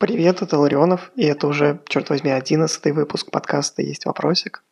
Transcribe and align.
Привет, 0.00 0.40
это 0.40 0.58
Ларионов, 0.58 1.12
и 1.14 1.26
это 1.26 1.46
уже, 1.46 1.82
черт 1.86 2.08
возьми, 2.08 2.30
одиннадцатый 2.30 2.92
выпуск 2.92 3.30
подкаста 3.30 3.82
«Есть 3.82 4.06
вопросик». 4.06 4.64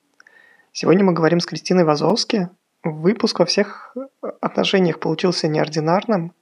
Сегодня 0.72 1.04
мы 1.04 1.12
говорим 1.12 1.38
с 1.38 1.44
Кристиной 1.44 1.84
Вазовски. 1.84 2.48
Выпуск 2.82 3.38
во 3.38 3.44
всех 3.44 3.94
отношениях 4.40 5.00
получился 5.00 5.46
неординарным. 5.46 6.32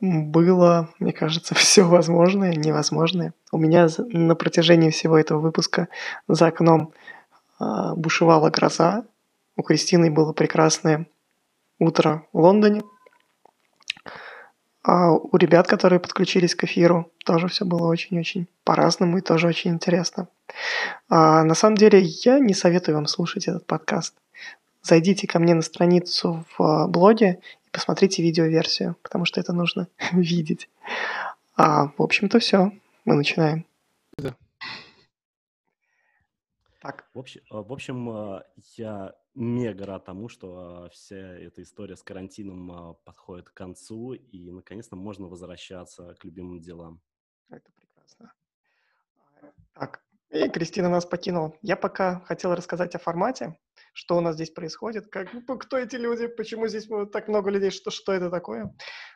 Было, 0.00 0.88
мне 0.98 1.12
кажется, 1.12 1.54
все 1.54 1.84
возможное, 1.84 2.56
невозможное. 2.56 3.34
У 3.52 3.58
меня 3.58 3.86
на 3.98 4.34
протяжении 4.34 4.90
всего 4.90 5.16
этого 5.16 5.38
выпуска 5.38 5.86
за 6.26 6.48
окном 6.48 6.92
э, 7.60 7.64
бушевала 7.94 8.50
гроза. 8.50 9.04
У 9.54 9.62
Кристины 9.62 10.10
было 10.10 10.32
прекрасное 10.32 11.06
утро 11.78 12.26
в 12.32 12.40
Лондоне– 12.40 12.82
а 14.86 15.10
у 15.10 15.36
ребят, 15.36 15.66
которые 15.66 15.98
подключились 15.98 16.54
к 16.54 16.62
эфиру, 16.62 17.10
тоже 17.24 17.48
все 17.48 17.64
было 17.64 17.88
очень-очень 17.88 18.46
по-разному 18.62 19.18
и 19.18 19.20
тоже 19.20 19.48
очень 19.48 19.72
интересно. 19.72 20.28
А, 21.08 21.42
на 21.42 21.54
самом 21.56 21.76
деле, 21.76 21.98
я 22.00 22.38
не 22.38 22.54
советую 22.54 22.94
вам 22.94 23.06
слушать 23.06 23.48
этот 23.48 23.66
подкаст. 23.66 24.14
Зайдите 24.82 25.26
ко 25.26 25.40
мне 25.40 25.54
на 25.54 25.62
страницу 25.62 26.44
в 26.56 26.62
а, 26.62 26.86
блоге 26.86 27.40
и 27.66 27.70
посмотрите 27.72 28.22
видеоверсию, 28.22 28.94
потому 29.02 29.24
что 29.24 29.40
это 29.40 29.52
нужно 29.52 29.88
видеть. 30.12 30.68
А, 31.56 31.88
в 31.98 32.02
общем-то, 32.02 32.38
все. 32.38 32.70
Мы 33.04 33.16
начинаем. 33.16 33.66
Да. 34.16 34.36
Так. 36.86 37.10
В 37.14 37.18
общем, 37.18 37.40
в 37.50 37.72
общем, 37.72 38.08
а, 38.10 38.46
я 38.76 39.12
мега 39.34 39.86
рад 39.86 40.04
тому, 40.04 40.28
что 40.28 40.84
а, 40.84 40.88
вся 40.90 41.16
эта 41.16 41.62
история 41.62 41.96
с 41.96 42.02
карантином 42.04 42.70
а, 42.70 42.94
подходит 42.94 43.50
к 43.50 43.54
концу, 43.54 44.12
и 44.12 44.52
наконец-то 44.52 44.94
можно 44.94 45.26
возвращаться 45.26 46.14
к 46.14 46.24
любимым 46.24 46.60
делам. 46.60 47.02
Это 47.50 47.72
прекрасно. 47.72 48.32
Так, 49.72 50.04
и 50.30 50.48
Кристина 50.48 50.88
нас 50.88 51.04
покинула. 51.04 51.54
Я 51.60 51.74
пока 51.74 52.20
хотел 52.20 52.54
рассказать 52.54 52.94
о 52.94 53.00
формате, 53.00 53.58
что 53.92 54.16
у 54.16 54.20
нас 54.20 54.36
здесь 54.36 54.50
происходит, 54.50 55.08
как, 55.08 55.32
ну, 55.32 55.58
кто 55.58 55.78
эти 55.78 55.96
люди, 55.96 56.28
почему 56.28 56.68
здесь 56.68 56.88
так 57.10 57.26
много 57.26 57.50
людей, 57.50 57.70
что, 57.70 57.90
что 57.90 58.12
это 58.12 58.30
такое. 58.30 58.72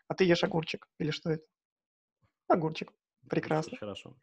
А 0.09 0.15
ты 0.17 0.25
ешь 0.25 0.43
огурчик 0.43 0.89
или 0.99 1.13
что 1.13 1.31
это? 1.31 1.45
Огурчик. 2.49 2.93
Прекрасно. 3.29 3.77
Хорошо. 3.77 4.17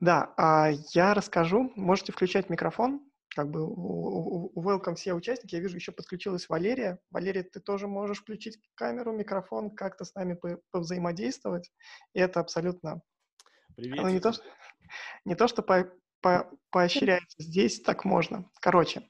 Да, 0.00 0.32
а 0.36 0.70
я 0.92 1.14
расскажу. 1.14 1.72
Можете 1.76 2.12
включать 2.12 2.50
микрофон 2.50 3.08
как 3.34 3.50
бы 3.50 3.64
у, 3.64 4.50
у 4.54 4.62
welcome 4.64 4.94
все 4.94 5.14
участники. 5.14 5.54
Я 5.54 5.60
вижу, 5.60 5.76
еще 5.76 5.92
подключилась 5.92 6.48
Валерия. 6.48 6.98
Валерия, 7.10 7.42
ты 7.42 7.60
тоже 7.60 7.86
можешь 7.86 8.20
включить 8.20 8.58
камеру, 8.74 9.12
микрофон, 9.12 9.70
как-то 9.70 10.04
с 10.04 10.14
нами 10.14 10.36
повзаимодействовать. 10.72 11.70
И 12.14 12.20
это 12.20 12.40
абсолютно... 12.40 13.00
Привет. 13.76 13.98
Ну, 14.02 14.08
не 14.08 14.18
то, 14.18 14.32
что, 14.32 14.42
не 15.24 15.36
то, 15.36 15.46
что 15.46 15.62
по, 15.62 15.88
по, 16.20 16.50
поощряется. 16.70 17.40
Здесь 17.40 17.80
так 17.80 18.04
можно. 18.04 18.50
Короче, 18.60 19.08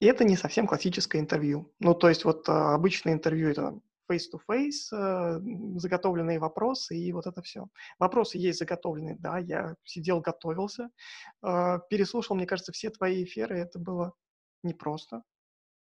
это 0.00 0.24
не 0.24 0.36
совсем 0.36 0.66
классическое 0.66 1.20
интервью. 1.20 1.72
Ну, 1.78 1.94
то 1.94 2.08
есть 2.08 2.24
вот 2.24 2.48
а, 2.48 2.74
обычное 2.74 3.12
интервью 3.12 3.50
это 3.50 3.78
face-to-face, 4.12 4.92
э, 4.92 5.40
заготовленные 5.78 6.38
вопросы 6.38 6.96
и 6.96 7.12
вот 7.12 7.26
это 7.26 7.42
все. 7.42 7.68
Вопросы 7.98 8.38
есть 8.38 8.58
заготовленные, 8.58 9.16
да, 9.18 9.38
я 9.38 9.76
сидел, 9.84 10.20
готовился, 10.20 10.90
э, 11.42 11.78
переслушал, 11.88 12.36
мне 12.36 12.46
кажется, 12.46 12.72
все 12.72 12.90
твои 12.90 13.24
эфиры, 13.24 13.58
это 13.58 13.78
было 13.78 14.12
непросто, 14.62 15.22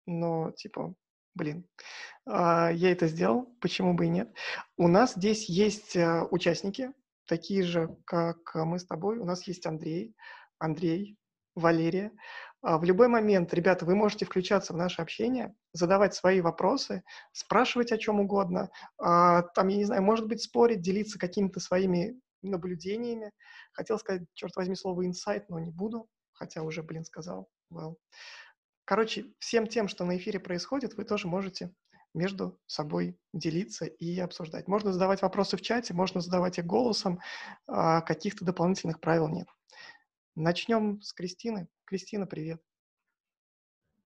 но 0.05 0.51
типа, 0.51 0.93
блин, 1.35 1.65
э, 2.25 2.71
я 2.73 2.91
это 2.91 3.07
сделал, 3.07 3.55
почему 3.61 3.93
бы 3.93 4.05
и 4.05 4.09
нет. 4.09 4.33
У 4.77 4.87
нас 4.87 5.15
здесь 5.15 5.49
есть 5.49 5.95
э, 5.95 6.23
участники, 6.31 6.91
такие 7.25 7.63
же, 7.63 7.95
как 8.05 8.55
мы 8.55 8.79
с 8.79 8.85
тобой. 8.85 9.19
У 9.19 9.25
нас 9.25 9.47
есть 9.47 9.65
Андрей, 9.65 10.15
Андрей, 10.57 11.17
Валерия. 11.55 12.11
А, 12.61 12.77
в 12.77 12.83
любой 12.83 13.07
момент, 13.07 13.53
ребята, 13.53 13.85
вы 13.85 13.95
можете 13.95 14.25
включаться 14.25 14.73
в 14.73 14.77
наше 14.77 15.01
общение, 15.01 15.55
задавать 15.73 16.13
свои 16.13 16.41
вопросы, 16.41 17.03
спрашивать 17.31 17.91
о 17.91 17.97
чем 17.97 18.19
угодно. 18.19 18.69
А, 18.97 19.43
там, 19.43 19.67
я 19.69 19.77
не 19.77 19.85
знаю, 19.85 20.03
может 20.03 20.27
быть, 20.27 20.41
спорить, 20.41 20.81
делиться 20.81 21.17
какими-то 21.17 21.59
своими 21.59 22.19
наблюдениями. 22.41 23.31
Хотел 23.73 23.97
сказать, 23.99 24.23
черт 24.33 24.55
возьми, 24.55 24.75
слово 24.75 25.05
инсайт, 25.05 25.49
но 25.49 25.59
не 25.59 25.71
буду, 25.71 26.07
хотя 26.33 26.63
уже, 26.63 26.83
блин, 26.83 27.05
сказал. 27.05 27.47
Well. 27.71 27.95
Короче, 28.85 29.25
всем 29.39 29.67
тем, 29.67 29.87
что 29.87 30.03
на 30.03 30.17
эфире 30.17 30.39
происходит, 30.39 30.95
вы 30.95 31.05
тоже 31.05 31.27
можете 31.27 31.71
между 32.15 32.59
собой 32.65 33.17
делиться 33.33 33.85
и 33.85 34.19
обсуждать. 34.19 34.67
Можно 34.67 34.91
задавать 34.91 35.21
вопросы 35.21 35.57
в 35.57 35.61
чате, 35.61 35.93
можно 35.93 36.21
задавать 36.21 36.57
их 36.57 36.65
голосом, 36.65 37.19
а 37.67 38.01
каких-то 38.01 38.43
дополнительных 38.43 38.99
правил 38.99 39.27
нет. 39.27 39.47
Начнем 40.39 41.01
с 41.01 41.11
Кристины. 41.11 41.67
Кристина, 41.83 42.25
привет. 42.25 42.61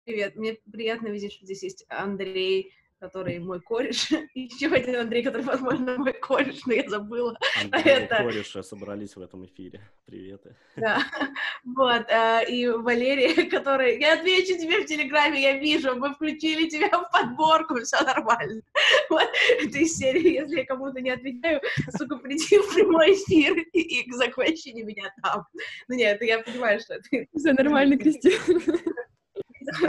Привет, 0.04 0.36
мне 0.36 0.58
приятно 0.70 1.08
видеть, 1.08 1.32
что 1.32 1.44
здесь 1.44 1.64
есть 1.64 1.84
Андрей, 1.88 2.72
который 3.00 3.40
мой 3.40 3.60
кореш, 3.60 4.12
и 4.34 4.42
еще 4.42 4.68
один 4.68 4.94
Андрей, 4.94 5.24
который, 5.24 5.42
возможно, 5.42 5.98
мой 5.98 6.12
кореш, 6.12 6.64
но 6.66 6.74
я 6.74 6.88
забыла. 6.88 7.36
Андрей 7.60 7.82
это... 7.82 8.18
кореша 8.18 8.62
собрались 8.62 9.16
в 9.16 9.20
этом 9.20 9.44
эфире. 9.46 9.80
Привет. 10.04 10.46
Да, 10.76 11.02
вот, 11.64 12.10
а, 12.10 12.42
и 12.42 12.66
Валерия, 12.66 13.44
который... 13.50 14.00
Я 14.00 14.14
отвечу 14.14 14.58
тебе 14.58 14.82
в 14.82 14.86
Телеграме, 14.86 15.42
я 15.42 15.58
вижу, 15.58 15.94
мы 15.96 16.14
включили 16.14 16.68
тебя 16.68 16.88
в 16.88 17.10
подборку, 17.10 17.80
все 17.80 18.02
нормально. 18.02 18.62
Вот, 19.10 19.28
это 19.58 19.78
из 19.78 19.96
серии, 19.96 20.34
если 20.34 20.58
я 20.58 20.64
кому-то 20.64 21.00
не 21.00 21.10
отвечаю, 21.10 21.60
сука, 21.96 22.16
приди 22.16 22.58
в 22.58 22.74
прямой 22.74 23.14
эфир 23.14 23.58
и, 23.58 23.80
и 23.80 24.12
закончи 24.12 24.68
меня 24.68 25.12
там. 25.22 25.46
Ну 25.88 25.96
нет, 25.96 26.22
я 26.22 26.38
понимаю, 26.40 26.80
что 26.80 26.94
это... 26.94 27.08
Все 27.36 27.52
нормально, 27.52 27.96
Кристина. 27.96 28.36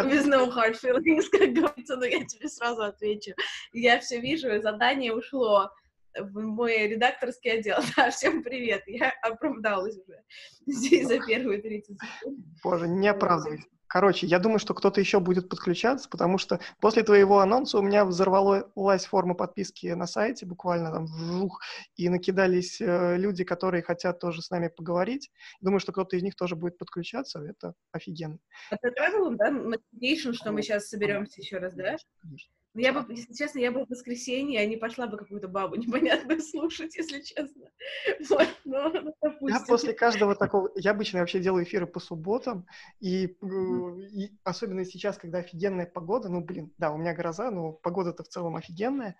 Без 0.10 0.26
no 0.26 0.50
hard 0.52 0.76
feelings, 0.82 1.28
как 1.32 1.54
говорится, 1.54 1.96
но 1.96 2.06
я 2.06 2.24
тебе 2.26 2.50
сразу 2.50 2.84
отвечу. 2.84 3.32
Я 3.74 4.00
все 4.00 4.20
вижу, 4.20 4.62
задание 4.62 5.14
ушло 5.14 5.72
в 6.18 6.40
мой 6.40 6.88
редакторский 6.88 7.52
отдел. 7.52 7.78
Да, 7.98 8.10
всем 8.12 8.44
привет, 8.44 8.84
я 8.88 9.12
оправдалась 9.22 9.98
уже 9.98 10.24
здесь 10.66 11.08
за 11.08 11.20
первые 11.20 11.62
30 11.62 11.98
секунд. 12.00 12.40
Боже, 12.64 12.88
не 12.88 13.08
оправдывайся. 13.08 13.68
Короче, 13.92 14.26
я 14.26 14.40
думаю, 14.40 14.60
что 14.60 14.74
кто-то 14.74 15.02
еще 15.02 15.20
будет 15.20 15.50
подключаться, 15.50 16.08
потому 16.08 16.38
что 16.38 16.62
после 16.80 17.04
твоего 17.04 17.40
анонса 17.40 17.78
у 17.78 17.82
меня 17.82 18.06
взорвалась 18.06 19.06
форма 19.06 19.34
подписки 19.34 19.88
на 19.88 20.08
сайте, 20.08 20.46
буквально 20.46 20.94
там 20.94 21.08
вжух, 21.08 21.62
и 21.98 22.08
накидались 22.08 22.80
э, 22.80 23.18
люди, 23.18 23.44
которые 23.44 23.84
хотят 23.84 24.18
тоже 24.22 24.42
с 24.42 24.50
нами 24.50 24.70
поговорить. 24.70 25.30
Думаю, 25.60 25.82
что 25.82 25.92
кто-то 25.92 26.16
из 26.16 26.24
них 26.24 26.38
тоже 26.38 26.56
будет 26.56 26.78
подключаться, 26.78 27.42
это 27.42 27.74
офигенно. 27.92 28.40
Это 28.70 28.88
travel, 28.88 29.36
да, 29.36 29.52
notification, 29.52 30.32
что 30.32 30.54
мы 30.54 30.62
сейчас 30.62 30.88
соберемся 30.88 31.42
еще 31.42 31.58
раз, 31.58 31.74
да? 31.74 31.98
Конечно. 32.22 32.54
Ну, 32.74 32.80
я 32.82 32.94
бы, 32.94 33.06
если 33.14 33.34
честно, 33.34 33.60
я 33.60 33.72
бы 33.72 33.86
в 33.86 33.90
воскресенье, 33.90 34.62
а 34.62 34.66
не 34.66 34.78
пошла 34.78 35.06
бы 35.06 35.18
какую-то 35.18 35.50
бабу 35.50 35.76
непонятную 35.78 36.42
слушать, 36.42 36.96
если 36.96 37.22
честно. 37.22 37.70
Вот, 38.30 38.48
но, 38.64 38.90
ну, 38.90 39.48
я 39.48 39.60
после 39.68 39.94
каждого 39.94 40.36
такого... 40.36 40.72
Я 40.76 40.92
обычно 40.92 41.20
вообще 41.20 41.40
делаю 41.40 41.66
эфиры 41.66 41.86
по 41.86 42.00
субботам, 42.00 42.66
и, 43.00 43.26
и 43.26 44.32
особенно 44.44 44.86
сейчас, 44.86 45.18
когда 45.18 45.40
офигенная 45.40 45.86
погода, 45.86 46.30
ну, 46.30 46.42
блин, 46.42 46.74
да, 46.78 46.92
у 46.92 46.98
меня 46.98 47.14
гроза, 47.14 47.52
но 47.52 47.74
погода-то 47.74 48.24
в 48.24 48.30
целом 48.30 48.56
офигенная, 48.56 49.18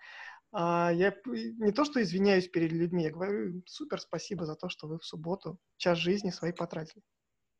а 0.52 0.90
я 0.92 1.14
не 1.24 1.72
то, 1.72 1.84
что 1.84 2.02
извиняюсь 2.02 2.48
перед 2.48 2.72
людьми, 2.72 3.04
я 3.04 3.10
говорю, 3.10 3.62
супер, 3.66 4.00
спасибо 4.00 4.46
за 4.46 4.54
то, 4.54 4.68
что 4.68 4.86
вы 4.86 4.98
в 4.98 5.04
субботу 5.04 5.58
час 5.76 5.98
жизни 5.98 6.30
своей 6.30 6.54
потратили. 6.54 7.02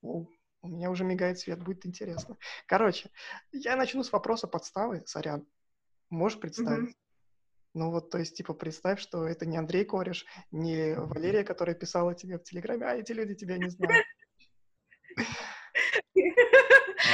О, 0.03 0.27
у 0.63 0.69
меня 0.69 0.91
уже 0.91 1.05
мигает 1.05 1.39
свет, 1.39 1.63
будет 1.63 1.85
интересно. 1.87 2.37
Короче, 2.67 3.11
я 3.51 3.77
начну 3.77 4.03
с 4.03 4.13
вопроса 4.13 4.47
подставы, 4.47 5.03
сорян. 5.07 5.47
Можешь 6.13 6.41
представить? 6.41 6.91
Mm-hmm. 6.91 6.99
Ну 7.75 7.91
вот, 7.91 8.11
то 8.11 8.19
есть, 8.19 8.37
типа, 8.37 8.53
представь, 8.53 9.01
что 9.01 9.27
это 9.27 9.47
не 9.47 9.57
Андрей 9.57 9.87
Кореш, 9.87 10.27
не 10.51 10.95
Валерия, 10.95 11.43
которая 11.43 11.75
писала 11.75 12.15
тебе 12.15 12.39
в 12.39 12.43
Телеграме, 12.43 12.85
а 12.85 12.97
эти 12.97 13.13
люди 13.13 13.35
тебя 13.35 13.57
не 13.57 13.71
знают. 13.71 14.05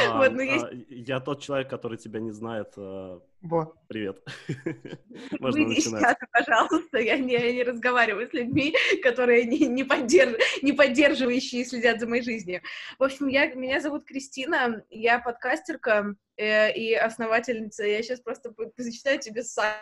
А, 0.06 0.18
вот, 0.18 0.32
ну, 0.32 0.40
есть... 0.42 0.64
а, 0.64 0.70
я 0.88 1.20
тот 1.20 1.40
человек, 1.42 1.70
который 1.70 1.96
тебя 1.96 2.20
не 2.20 2.30
знает. 2.30 2.72
А... 2.76 3.20
Вот. 3.40 3.74
Привет. 3.88 4.22
Можно 5.40 5.64
Выйди 5.64 5.76
начинать. 5.76 6.02
Сейчас, 6.02 6.16
пожалуйста, 6.30 6.98
я 6.98 7.16
не, 7.18 7.52
не 7.52 7.62
разговариваю 7.62 8.28
с 8.28 8.32
людьми, 8.32 8.74
которые 9.02 9.44
не, 9.46 9.66
не, 9.66 9.84
поддерж... 9.84 10.36
не 10.62 10.72
поддерживающие 10.72 11.62
и 11.62 11.64
следят 11.64 12.00
за 12.00 12.06
моей 12.06 12.22
жизнью. 12.22 12.62
В 12.98 13.04
общем, 13.04 13.28
я, 13.28 13.52
меня 13.54 13.80
зовут 13.80 14.04
Кристина, 14.04 14.84
я 14.90 15.20
подкастерка 15.20 16.16
э, 16.38 16.72
и 16.72 16.94
основательница. 16.94 17.84
Я 17.84 18.02
сейчас 18.02 18.20
просто 18.20 18.54
зачитаю 18.76 19.18
тебе 19.18 19.42
сайт. 19.42 19.76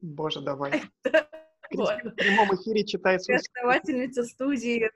Боже, 0.00 0.40
давай. 0.40 0.82
Вот. 1.72 2.02
В 2.02 2.14
прямом 2.16 2.52
эфире 2.56 2.84
читается. 2.84 3.32
Основательница 3.32 4.24
студии 4.24 4.90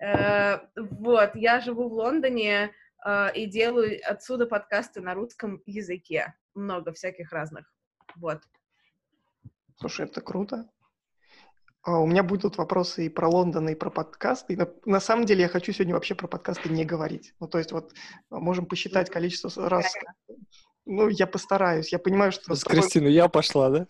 Э, 0.00 0.58
вот, 0.76 1.36
я 1.36 1.60
живу 1.60 1.88
в 1.88 1.92
Лондоне 1.92 2.72
э, 3.06 3.32
и 3.34 3.46
делаю 3.46 4.00
отсюда 4.04 4.46
подкасты 4.46 5.00
на 5.00 5.14
русском 5.14 5.62
языке. 5.66 6.34
Много 6.54 6.92
всяких 6.92 7.32
разных. 7.32 7.72
Вот. 8.16 8.40
Слушай, 9.76 10.06
это 10.06 10.20
круто. 10.20 10.68
А, 11.84 11.98
у 11.98 12.06
меня 12.06 12.22
будут 12.22 12.56
вопросы 12.56 13.06
и 13.06 13.08
про 13.08 13.28
Лондон, 13.28 13.68
и 13.68 13.74
про 13.74 13.90
подкасты. 13.90 14.56
На, 14.56 14.68
на 14.86 15.00
самом 15.00 15.26
деле 15.26 15.42
я 15.42 15.48
хочу 15.48 15.72
сегодня 15.72 15.94
вообще 15.94 16.14
про 16.14 16.26
подкасты 16.26 16.70
не 16.70 16.84
говорить. 16.84 17.34
Ну, 17.40 17.46
то 17.46 17.58
есть 17.58 17.72
вот 17.72 17.92
а, 18.30 18.40
можем 18.40 18.64
посчитать 18.66 19.10
количество 19.10 19.68
раз. 19.68 19.92
Ну, 20.86 21.08
я 21.08 21.26
постараюсь. 21.26 21.92
Я 21.92 21.98
понимаю, 21.98 22.32
что... 22.32 22.54
С 22.54 22.64
Кристиной 22.64 23.12
я 23.12 23.28
пошла, 23.28 23.70
да? 23.70 23.86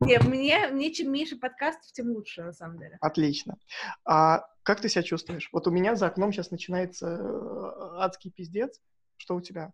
Нет, 0.00 0.24
мне, 0.24 0.68
мне 0.68 0.92
чем 0.92 1.12
меньше 1.12 1.36
подкастов, 1.36 1.90
тем 1.92 2.10
лучше, 2.10 2.42
на 2.42 2.52
самом 2.52 2.78
деле. 2.78 2.98
Отлично. 3.00 3.58
А 4.04 4.44
как 4.62 4.80
ты 4.80 4.88
себя 4.88 5.02
чувствуешь? 5.02 5.48
Вот 5.52 5.66
у 5.66 5.70
меня 5.70 5.96
за 5.96 6.06
окном 6.06 6.32
сейчас 6.32 6.50
начинается 6.50 7.08
э, 7.08 8.00
адский 8.00 8.30
пиздец. 8.30 8.80
Что 9.16 9.34
у 9.34 9.40
тебя? 9.40 9.72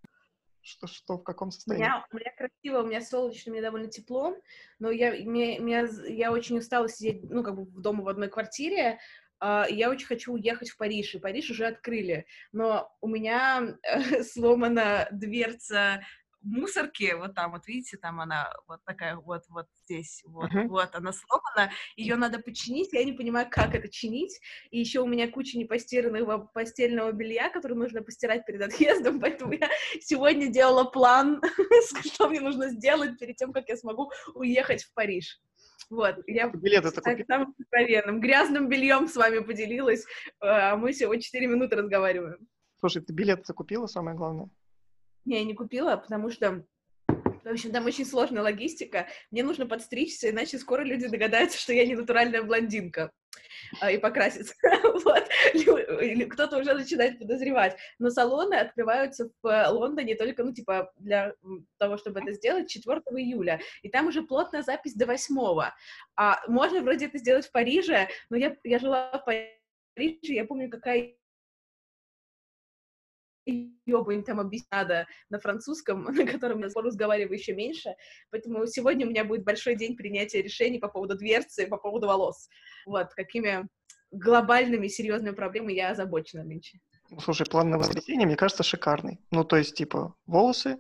Что, 0.64 0.87
что, 0.87 1.19
в 1.19 1.22
каком 1.22 1.50
состоянии? 1.50 1.84
У 1.84 1.87
меня, 1.87 2.06
у 2.11 2.16
меня 2.16 2.32
красиво, 2.37 2.82
у 2.82 2.87
меня 2.87 3.00
солнечно, 3.02 3.52
мне 3.52 3.61
довольно 3.61 3.88
тепло, 3.88 4.34
но 4.78 4.90
я, 4.90 5.12
мне, 5.12 5.58
меня, 5.58 5.87
я 6.08 6.32
очень 6.32 6.56
устала 6.56 6.88
сидеть, 6.88 7.22
ну, 7.31 7.43
как 7.43 7.55
бы 7.55 7.64
в 7.64 7.81
дома 7.81 8.02
в 8.02 8.08
одной 8.08 8.28
квартире, 8.28 8.99
Uh, 9.43 9.66
я 9.69 9.90
очень 9.90 10.06
хочу 10.06 10.32
уехать 10.32 10.70
в 10.70 10.78
Париж, 10.78 11.14
и 11.14 11.19
Париж 11.19 11.50
уже 11.50 11.66
открыли, 11.66 12.25
но 12.52 12.88
у 13.02 13.08
меня 13.08 13.76
э, 13.82 14.22
сломана 14.22 15.08
дверца 15.11 16.02
мусорки, 16.44 17.14
вот 17.17 17.35
там, 17.35 17.52
вот 17.52 17.67
видите, 17.67 17.96
там 17.96 18.20
она 18.20 18.52
вот 18.69 18.81
такая 18.85 19.17
вот, 19.17 19.43
вот 19.49 19.67
здесь, 19.85 20.23
вот, 20.26 20.50
uh-huh. 20.50 20.69
вот, 20.69 20.94
она 20.94 21.12
сломана, 21.12 21.73
ее 21.96 22.17
надо 22.17 22.38
починить, 22.38 22.93
я 22.93 23.05
не 23.05 23.12
понимаю, 23.12 23.49
как 23.50 23.75
это 23.75 23.88
чинить, 23.88 24.41
и 24.70 24.79
еще 24.79 25.00
у 25.00 25.06
меня 25.06 25.31
куча 25.31 25.58
непостиранного 25.58 26.38
постельного 26.38 27.12
белья, 27.12 27.49
которое 27.50 27.75
нужно 27.75 28.02
постирать 28.02 28.46
перед 28.46 28.62
отъездом, 28.62 29.20
поэтому 29.20 29.52
я 29.52 29.69
сегодня 30.00 30.49
делала 30.49 30.85
план, 30.85 31.41
что 32.05 32.29
мне 32.29 32.41
нужно 32.41 32.69
сделать 32.69 33.19
перед 33.19 33.37
тем, 33.37 33.52
как 33.52 33.69
я 33.69 33.76
смогу 33.76 34.11
уехать 34.35 34.85
в 34.85 34.93
Париж. 34.94 35.40
Вот, 35.90 36.17
я 36.26 36.49
билеты 36.49 36.90
самым 37.26 37.55
откровенным, 37.58 38.20
грязным 38.20 38.69
бельем 38.69 39.08
с 39.08 39.17
вами 39.17 39.40
поделилась, 39.40 40.06
а 40.40 40.76
мы 40.76 40.93
всего 40.93 41.14
4 41.14 41.47
минуты 41.47 41.76
разговариваем. 41.76 42.49
Слушай, 42.81 43.02
ты 43.02 43.12
билет 43.12 43.47
закупила, 43.47 43.87
самое 43.87 44.17
главное? 44.17 44.49
Не, 45.25 45.38
я 45.38 45.44
не 45.44 45.55
купила, 45.55 45.97
потому 45.97 46.31
что 46.31 46.65
в 47.44 47.49
общем, 47.49 47.73
там 47.73 47.85
очень 47.85 48.06
сложная 48.06 48.43
логистика. 48.43 49.06
Мне 49.31 49.43
нужно 49.43 49.67
подстричься, 49.67 50.31
иначе 50.31 50.59
скоро 50.59 50.82
люди 50.82 51.09
догадаются, 51.09 51.59
что 51.59 51.75
я 51.75 51.87
не 51.87 51.94
натуральная 51.94 52.43
блондинка 52.43 53.12
а, 53.81 53.91
и 53.91 53.99
покраситься. 53.99 54.55
вот. 55.05 55.29
Кто-то 56.31 56.59
уже 56.59 56.73
начинает 56.73 57.19
подозревать. 57.19 57.76
Но 57.99 58.09
салоны 58.09 58.55
открываются 58.55 59.29
в 59.43 59.69
Лондоне 59.71 60.15
только, 60.15 60.43
ну, 60.43 60.55
типа, 60.55 60.91
для 60.97 61.35
того, 61.79 61.99
чтобы 61.99 62.21
это 62.21 62.32
сделать, 62.32 62.71
4 62.71 63.00
июля. 63.19 63.61
И 63.82 63.91
там 63.91 64.06
уже 64.06 64.23
плотная 64.23 64.62
запись 64.62 64.94
до 64.94 65.05
8. 65.05 65.37
А 66.17 66.41
можно 66.49 66.81
вроде 66.81 67.06
это 67.06 67.19
сделать 67.19 67.47
в 67.47 67.53
Париже, 67.53 68.09
но 68.31 68.38
я, 68.38 68.56
я 68.65 68.79
жила 68.79 69.11
в 69.19 69.25
Париже, 69.94 70.32
я 70.32 70.47
помню, 70.47 70.71
какая 70.71 71.15
ёбань 73.46 74.25
там 74.25 74.41
объяснить 74.41 74.70
надо 74.70 75.06
на 75.31 75.38
французском, 75.38 76.05
на 76.14 76.26
котором 76.26 76.61
я 76.61 76.69
разговариваю 76.75 77.38
еще 77.38 77.55
меньше. 77.55 77.94
Поэтому 78.31 78.67
сегодня 78.67 79.06
у 79.06 79.11
меня 79.11 79.25
будет 79.25 79.44
большой 79.44 79.76
день 79.76 79.96
принятия 79.96 80.43
решений 80.43 80.79
по 80.79 80.88
поводу 80.88 81.17
дверцы, 81.17 81.67
по 81.67 81.76
поводу 81.76 82.06
волос. 82.06 82.49
Вот, 82.87 83.12
какими 83.14 83.69
глобальными 84.11 84.88
серьезными 84.88 85.35
проблемами 85.35 85.73
я 85.73 85.91
озабочена 85.91 86.44
нынче. 86.44 86.81
Слушай, 87.20 87.46
план 87.46 87.70
на 87.70 87.79
воскресенье, 87.79 88.26
мне 88.26 88.37
кажется, 88.37 88.62
шикарный. 88.62 89.19
Ну, 89.31 89.44
то 89.44 89.56
есть, 89.56 89.76
типа, 89.76 90.14
волосы, 90.26 90.79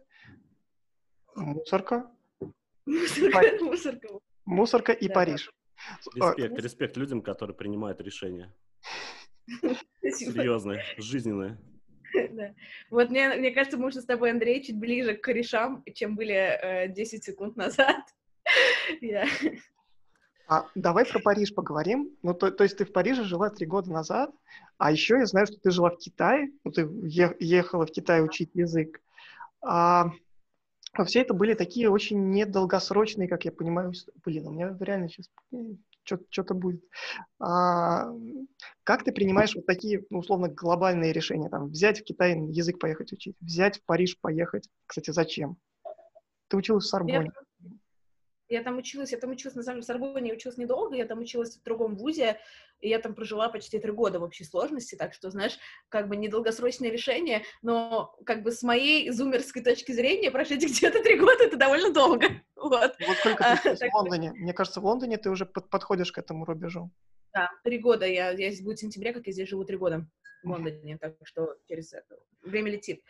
мусорка. 1.34 2.10
Мусорка, 2.86 3.64
мусорка. 3.64 4.08
Мусорка 4.44 4.92
и 4.92 5.08
да, 5.08 5.14
Париж. 5.14 5.50
Респект, 6.14 6.58
респект 6.58 6.96
людям, 6.96 7.22
которые 7.22 7.56
принимают 7.56 8.00
решения. 8.00 8.54
Серьезные, 10.02 10.82
жизненные. 10.96 11.58
Да. 12.30 12.54
Вот 12.90 13.10
мне, 13.10 13.28
мне 13.30 13.50
кажется, 13.50 13.78
мы 13.78 13.88
уже 13.88 14.00
с 14.00 14.06
тобой, 14.06 14.30
Андрей, 14.30 14.62
чуть 14.62 14.78
ближе 14.78 15.14
к 15.14 15.22
корешам, 15.22 15.82
чем 15.94 16.16
были 16.16 16.34
э, 16.34 16.88
10 16.88 17.24
секунд 17.24 17.56
назад. 17.56 17.96
yeah. 19.02 19.26
А 20.46 20.66
давай 20.74 21.06
про 21.06 21.20
Париж 21.20 21.54
поговорим. 21.54 22.10
Ну, 22.22 22.34
то, 22.34 22.50
то 22.50 22.64
есть 22.64 22.76
ты 22.76 22.84
в 22.84 22.92
Париже 22.92 23.24
жила 23.24 23.48
три 23.48 23.66
года 23.66 23.90
назад, 23.90 24.30
а 24.76 24.92
еще 24.92 25.16
я 25.18 25.26
знаю, 25.26 25.46
что 25.46 25.56
ты 25.58 25.70
жила 25.70 25.90
в 25.90 25.96
Китае, 25.96 26.50
ну, 26.64 26.70
ты 26.70 26.88
ехала 27.40 27.86
в 27.86 27.90
Китай 27.90 28.22
учить 28.22 28.50
язык. 28.54 29.00
А, 29.62 30.10
а 30.92 31.04
все 31.04 31.22
это 31.22 31.32
были 31.32 31.54
такие 31.54 31.88
очень 31.88 32.30
недолгосрочные, 32.30 33.26
как 33.26 33.46
я 33.46 33.52
понимаю, 33.52 33.92
блин, 34.24 34.46
у 34.46 34.50
меня 34.50 34.76
реально 34.80 35.08
сейчас 35.08 35.30
что-то 36.04 36.54
будет. 36.54 36.84
А, 37.38 38.10
как 38.82 39.04
ты 39.04 39.12
принимаешь 39.12 39.54
вот 39.54 39.66
такие, 39.66 40.04
ну, 40.10 40.18
условно, 40.18 40.48
глобальные 40.48 41.12
решения? 41.12 41.48
Там, 41.48 41.68
взять 41.68 42.00
в 42.00 42.04
Китай 42.04 42.38
язык 42.38 42.78
поехать 42.78 43.12
учить, 43.12 43.36
взять 43.40 43.78
в 43.78 43.84
Париж 43.84 44.18
поехать. 44.20 44.68
Кстати, 44.86 45.10
зачем? 45.10 45.56
Ты 46.48 46.56
училась 46.56 46.84
в 46.84 46.88
Сорбоне. 46.88 47.32
Я, 47.34 47.43
я 48.54 48.62
там 48.62 48.78
училась, 48.78 49.12
я 49.12 49.18
там 49.18 49.30
училась, 49.30 49.56
на 49.56 49.62
самом 49.62 49.76
деле, 49.76 49.84
в 49.84 49.86
Сорбоне 49.86 50.28
я 50.28 50.34
училась 50.36 50.56
недолго, 50.56 50.94
я 50.94 51.06
там 51.06 51.18
училась 51.18 51.56
в 51.56 51.62
другом 51.64 51.96
вузе, 51.96 52.38
и 52.80 52.88
я 52.88 53.00
там 53.00 53.14
прожила 53.14 53.48
почти 53.48 53.78
три 53.78 53.90
года 53.90 54.20
в 54.20 54.22
общей 54.22 54.44
сложности, 54.44 54.94
так 54.94 55.12
что, 55.12 55.30
знаешь, 55.30 55.58
как 55.88 56.08
бы 56.08 56.16
недолгосрочное 56.16 56.90
решение, 56.90 57.42
но 57.62 58.16
как 58.24 58.42
бы 58.42 58.52
с 58.52 58.62
моей 58.62 59.10
зумерской 59.10 59.62
точки 59.62 59.92
зрения 59.92 60.30
прожить 60.30 60.64
где-то 60.64 61.02
три 61.02 61.18
года— 61.18 61.44
это 61.44 61.56
довольно 61.56 61.92
долго. 61.92 62.26
Вот, 62.56 62.96
вот 62.98 63.16
сколько 63.18 63.58
ты 63.62 63.70
а, 63.70 63.90
в 63.90 63.94
Лондоне? 63.94 64.32
Мне 64.32 64.54
кажется, 64.54 64.80
в 64.80 64.86
Лондоне 64.86 65.18
ты 65.18 65.28
уже 65.28 65.44
под, 65.44 65.68
подходишь 65.68 66.10
к 66.10 66.16
этому 66.16 66.46
рубежу. 66.46 66.90
Да, 67.34 67.50
три 67.62 67.76
года. 67.78 68.06
Я, 68.06 68.30
я 68.30 68.50
здесь 68.50 68.62
будет 68.62 68.78
в 68.78 68.80
сентябре, 68.80 69.12
как 69.12 69.26
я 69.26 69.34
здесь 69.34 69.50
живу 69.50 69.64
три 69.64 69.76
года 69.76 70.06
в 70.42 70.48
Лондоне, 70.48 70.96
так 70.96 71.14
что 71.24 71.56
через 71.68 71.92
это 71.92 72.16
время 72.42 72.70
летит. 72.70 73.02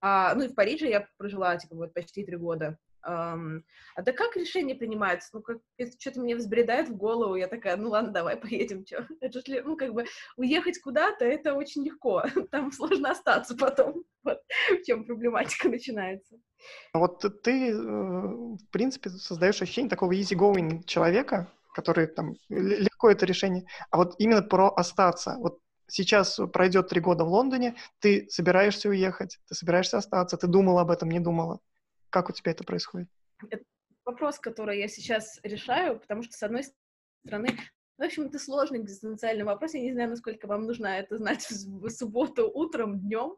А, 0.00 0.34
ну 0.36 0.44
и 0.44 0.48
в 0.48 0.54
Париже 0.54 0.88
я 0.88 1.08
прожила, 1.16 1.56
типа, 1.56 1.74
вот 1.74 1.92
почти 1.92 2.24
три 2.24 2.36
года. 2.36 2.78
Um, 3.06 3.62
а 3.94 4.02
да 4.02 4.12
как 4.12 4.36
решение 4.36 4.76
принимается? 4.76 5.30
Ну, 5.32 5.42
как 5.42 5.58
что-то 5.98 6.20
мне 6.20 6.36
взбредает 6.36 6.88
в 6.88 6.96
голову, 6.96 7.34
я 7.34 7.48
такая, 7.48 7.76
ну 7.76 7.90
ладно, 7.90 8.12
давай 8.12 8.36
поедем, 8.36 8.84
что? 8.86 9.06
Это 9.20 9.40
же, 9.40 9.62
ну, 9.62 9.76
как 9.76 9.94
бы, 9.94 10.04
уехать 10.36 10.80
куда-то, 10.80 11.24
это 11.24 11.54
очень 11.54 11.84
легко, 11.84 12.22
там 12.50 12.72
сложно 12.72 13.10
остаться 13.10 13.56
потом, 13.56 14.04
вот 14.24 14.40
в 14.70 14.82
чем 14.84 15.04
проблематика 15.04 15.68
начинается. 15.68 16.36
Вот 16.92 17.24
ты, 17.42 17.70
э, 17.70 17.74
в 17.74 18.68
принципе, 18.70 19.10
создаешь 19.10 19.62
ощущение 19.62 19.90
такого 19.90 20.12
easygoing 20.12 20.84
человека, 20.84 21.50
который 21.74 22.06
там 22.06 22.34
легко 22.48 23.10
это 23.10 23.24
решение, 23.24 23.64
а 23.90 23.96
вот 23.96 24.14
именно 24.18 24.42
про 24.42 24.68
остаться. 24.68 25.36
Вот 25.38 25.58
сейчас 25.88 26.38
пройдет 26.52 26.88
три 26.88 27.00
года 27.00 27.24
в 27.24 27.28
Лондоне, 27.28 27.76
ты 28.00 28.28
собираешься 28.30 28.88
уехать, 28.88 29.38
ты 29.48 29.54
собираешься 29.54 29.98
остаться, 29.98 30.36
ты 30.36 30.46
думала 30.46 30.82
об 30.82 30.90
этом, 30.90 31.10
не 31.10 31.20
думала. 31.20 31.60
Как 32.10 32.28
у 32.28 32.32
тебя 32.32 32.52
это 32.52 32.64
происходит? 32.64 33.08
Это 33.48 33.64
вопрос, 34.04 34.38
который 34.38 34.78
я 34.78 34.88
сейчас 34.88 35.38
решаю, 35.42 35.98
потому 35.98 36.22
что, 36.22 36.32
с 36.32 36.42
одной 36.42 36.64
стороны, 37.24 37.56
в 38.00 38.02
общем, 38.02 38.22
это 38.24 38.38
сложный 38.38 38.80
экзистенциальный 38.80 39.44
вопрос. 39.44 39.74
Я 39.74 39.82
не 39.82 39.92
знаю, 39.92 40.08
насколько 40.08 40.46
вам 40.46 40.64
нужно 40.64 40.86
это 40.86 41.18
знать 41.18 41.46
в 41.50 41.88
субботу 41.90 42.50
утром, 42.50 42.98
днем. 42.98 43.36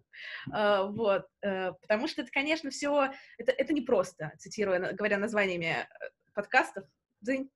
Uh, 0.53 0.89
вот. 0.93 1.27
Uh, 1.45 1.75
потому 1.81 2.07
что 2.07 2.23
это, 2.23 2.31
конечно, 2.31 2.71
все... 2.71 3.11
Это, 3.39 3.51
это 3.51 3.73
непросто, 3.73 4.33
цитируя, 4.39 4.93
говоря 4.93 5.19
названиями 5.19 5.65
э, 5.65 5.87
подкастов. 6.33 6.85
Дзынь. 7.21 7.51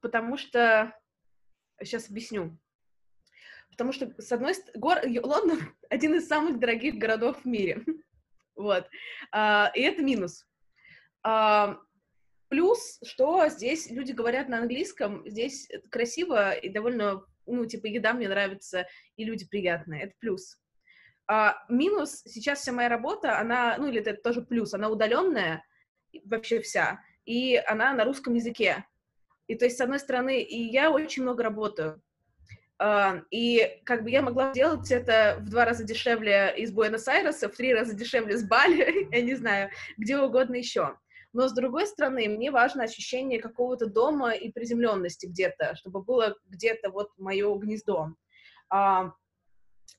Потому 0.00 0.36
что... 0.36 0.96
Сейчас 1.82 2.08
объясню. 2.08 2.56
Потому 3.70 3.92
что, 3.92 4.14
с 4.22 4.30
одной 4.30 4.54
стороны. 4.54 5.20
Лондон— 5.20 5.58
один 5.90 6.14
из 6.14 6.28
самых 6.28 6.60
дорогих 6.60 6.94
городов 6.94 7.42
в 7.42 7.44
мире. 7.44 7.84
Вот. 8.56 8.88
А, 9.32 9.70
и 9.74 9.82
это 9.82 10.02
минус. 10.02 10.46
А, 11.22 11.78
плюс, 12.48 13.00
что 13.02 13.48
здесь 13.48 13.90
люди 13.90 14.12
говорят 14.12 14.48
на 14.48 14.58
английском, 14.58 15.28
здесь 15.28 15.68
красиво 15.90 16.52
и 16.52 16.68
довольно, 16.68 17.24
ну, 17.46 17.66
типа, 17.66 17.86
еда 17.86 18.12
мне 18.12 18.28
нравится, 18.28 18.86
и 19.16 19.24
люди 19.24 19.46
приятные. 19.46 20.04
Это 20.04 20.14
плюс. 20.20 20.58
А, 21.26 21.56
минус, 21.68 22.22
сейчас 22.26 22.60
вся 22.60 22.72
моя 22.72 22.88
работа, 22.88 23.38
она, 23.38 23.76
ну, 23.78 23.88
или 23.88 24.00
это 24.00 24.14
тоже 24.14 24.42
плюс, 24.42 24.74
она 24.74 24.88
удаленная, 24.88 25.64
вообще 26.24 26.60
вся, 26.60 27.00
и 27.24 27.56
она 27.56 27.92
на 27.94 28.04
русском 28.04 28.34
языке. 28.34 28.84
И 29.46 29.54
то 29.56 29.64
есть, 29.64 29.78
с 29.78 29.80
одной 29.80 29.98
стороны, 29.98 30.42
и 30.42 30.58
я 30.70 30.90
очень 30.90 31.22
много 31.22 31.42
работаю, 31.42 32.02
и 33.30 33.80
как 33.84 34.02
бы 34.02 34.10
я 34.10 34.22
могла 34.22 34.52
сделать 34.52 34.90
это 34.90 35.36
в 35.40 35.48
два 35.48 35.64
раза 35.64 35.84
дешевле 35.84 36.52
из 36.56 36.72
Буэнос-Айреса, 36.72 37.48
в 37.48 37.56
три 37.56 37.72
раза 37.72 37.94
дешевле 37.94 38.36
с 38.36 38.44
Бали, 38.44 39.08
я 39.14 39.22
не 39.22 39.34
знаю, 39.34 39.70
где 39.96 40.18
угодно 40.18 40.56
еще. 40.56 40.96
Но, 41.32 41.48
с 41.48 41.52
другой 41.52 41.86
стороны, 41.86 42.28
мне 42.28 42.50
важно 42.50 42.84
ощущение 42.84 43.40
какого-то 43.40 43.86
дома 43.86 44.32
и 44.32 44.52
приземленности 44.52 45.26
где-то, 45.26 45.74
чтобы 45.76 46.02
было 46.02 46.36
где-то 46.46 46.90
вот 46.90 47.10
мое 47.18 47.52
гнездо. 47.56 48.10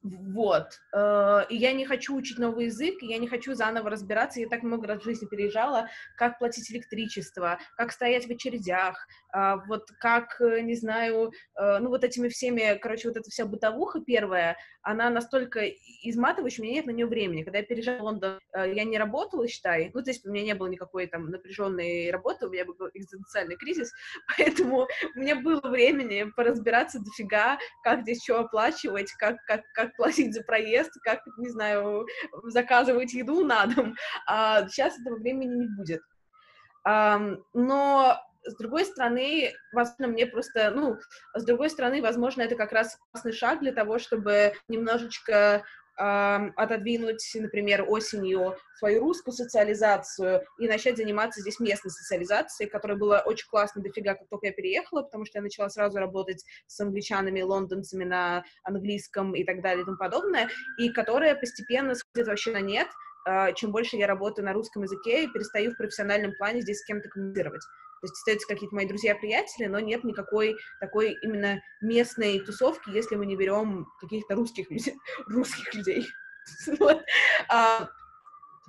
Вот. 0.06 0.80
Э, 0.96 1.46
и 1.50 1.56
я 1.56 1.74
не 1.74 1.86
хочу 1.86 2.16
учить 2.16 2.38
новый 2.38 2.66
язык, 2.66 3.02
я 3.02 3.18
не 3.18 3.28
хочу 3.28 3.56
заново 3.56 3.90
разбираться. 3.90 4.40
Я 4.40 4.48
так 4.48 4.62
много 4.62 4.88
раз 4.88 5.02
в 5.02 5.04
жизни 5.04 5.26
переезжала, 5.26 5.90
как 6.16 6.38
платить 6.38 6.72
электричество, 6.72 7.58
как 7.76 7.92
стоять 7.92 8.28
в 8.28 8.32
очередях, 8.32 9.08
а, 9.32 9.58
вот 9.68 9.90
как, 10.00 10.40
э, 10.42 10.62
не 10.62 10.76
знаю, 10.76 11.32
э, 11.60 11.80
ну 11.80 11.90
вот 11.90 12.04
этими 12.04 12.28
всеми, 12.28 12.78
короче, 12.78 13.08
вот 13.08 13.18
эта 13.18 13.30
вся 13.32 13.46
бытовуха 13.46 14.00
первая, 14.00 14.58
она 14.86 15.10
настолько 15.10 15.68
изматывающая, 16.04 16.62
у 16.62 16.66
меня 16.66 16.76
нет 16.76 16.86
на 16.86 16.92
нее 16.92 17.08
времени. 17.08 17.42
Когда 17.42 17.58
я 17.58 17.66
переезжала 17.66 17.98
в 17.98 18.04
Лондон, 18.04 18.40
я 18.54 18.84
не 18.84 19.00
работала, 19.00 19.48
считай, 19.48 19.90
ну, 19.96 20.04
то 20.04 20.12
есть 20.12 20.24
у 20.26 20.32
меня 20.32 20.44
не 20.44 20.54
было 20.54 20.68
никакой 20.68 21.08
там 21.08 21.32
напряженной 21.32 22.12
работы, 22.12 22.46
у 22.46 22.52
меня 22.52 22.66
был 22.66 22.76
экзистенциальный 22.94 23.56
кризис, 23.58 23.92
поэтому 24.38 24.88
у 25.16 25.20
меня 25.20 25.36
было 25.38 25.62
времени 25.62 26.32
поразбираться 26.36 27.00
дофига, 27.00 27.58
как 27.84 28.04
здесь 28.04 28.24
что 28.24 28.40
оплачивать, 28.40 29.12
как, 29.14 29.44
как, 29.46 29.64
как 29.74 29.96
платить 29.96 30.36
за 30.36 30.44
проезд, 30.44 30.92
как, 31.04 31.22
не 31.38 31.50
знаю, 31.50 32.06
заказывать 32.44 33.14
еду 33.14 33.44
на 33.44 33.66
дом. 33.66 33.96
А 34.28 34.68
сейчас 34.68 35.00
этого 35.00 35.18
времени 35.18 35.64
не 35.64 35.68
будет. 35.76 36.02
А, 36.84 37.20
но 37.56 38.20
с 38.46 38.56
другой 38.56 38.86
стороны, 38.86 39.54
возможно, 39.74 40.08
мне 40.08 40.26
просто, 40.26 40.72
ну, 40.72 40.98
с 41.34 41.44
другой 41.44 41.70
стороны, 41.70 42.02
возможно, 42.02 42.42
это 42.42 42.56
как 42.56 42.72
раз 42.72 42.98
классный 43.12 43.34
шаг 43.34 43.60
для 43.60 43.72
того, 43.72 44.00
чтобы 44.00 44.54
немножечко 44.68 45.64
отодвинуть, 45.98 47.26
например, 47.36 47.86
осенью 47.88 48.58
свою 48.78 49.02
русскую 49.02 49.34
социализацию 49.34 50.44
и 50.60 50.68
начать 50.68 50.98
заниматься 50.98 51.40
здесь 51.40 51.60
местной 51.60 51.90
социализацией, 51.90 52.70
которая 52.70 52.98
была 52.98 53.22
очень 53.22 53.48
классно 53.48 53.82
дофига, 53.82 54.16
как 54.16 54.28
только 54.28 54.48
я 54.48 54.52
переехала, 54.52 55.04
потому 55.04 55.26
что 55.26 55.38
я 55.38 55.42
начала 55.42 55.70
сразу 55.70 55.98
работать 55.98 56.44
с 56.68 56.80
англичанами, 56.82 57.42
лондонцами 57.42 58.04
на 58.04 58.44
английском 58.64 59.36
и 59.36 59.46
так 59.46 59.62
далее 59.62 59.84
и 59.84 59.86
тому 59.86 59.98
подобное, 59.98 60.50
и 60.78 60.90
которая 60.90 61.34
постепенно 61.34 61.96
сходит 61.96 62.28
вообще 62.28 62.52
на 62.52 62.60
нет, 62.60 62.88
а, 63.26 63.54
чем 63.54 63.72
больше 63.72 63.96
я 63.96 64.06
работаю 64.06 64.46
на 64.46 64.54
русском 64.54 64.84
языке 64.84 65.24
и 65.24 65.28
перестаю 65.28 65.72
в 65.72 65.78
профессиональном 65.78 66.34
плане 66.38 66.62
здесь 66.62 66.80
с 66.80 66.86
кем-то 66.86 67.10
коммуницировать. 67.10 67.64
То 68.02 68.08
есть 68.08 68.14
остаются 68.14 68.48
какие-то 68.48 68.76
мои 68.76 68.88
друзья-приятели, 68.88 69.68
но 69.68 69.80
нет 69.80 70.04
никакой 70.04 70.56
такой 70.80 71.18
именно 71.22 71.62
местной 71.82 72.40
тусовки, 72.40 72.90
если 72.90 73.16
мы 73.16 73.26
не 73.26 73.36
берем 73.36 73.88
каких-то 74.00 74.36
русских, 74.36 74.68
русских 75.28 75.74
людей. 75.74 76.06
а, 77.50 77.90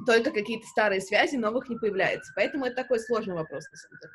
только 0.04 0.30
какие-то 0.30 0.66
старые 0.66 1.00
связи, 1.00 1.36
новых 1.36 1.68
не 1.68 1.76
появляется. 1.76 2.32
Поэтому 2.36 2.66
это 2.66 2.76
такой 2.76 3.00
сложный 3.00 3.34
вопрос, 3.34 3.64
на 3.70 3.76
самом 3.76 3.98
деле. 4.00 4.12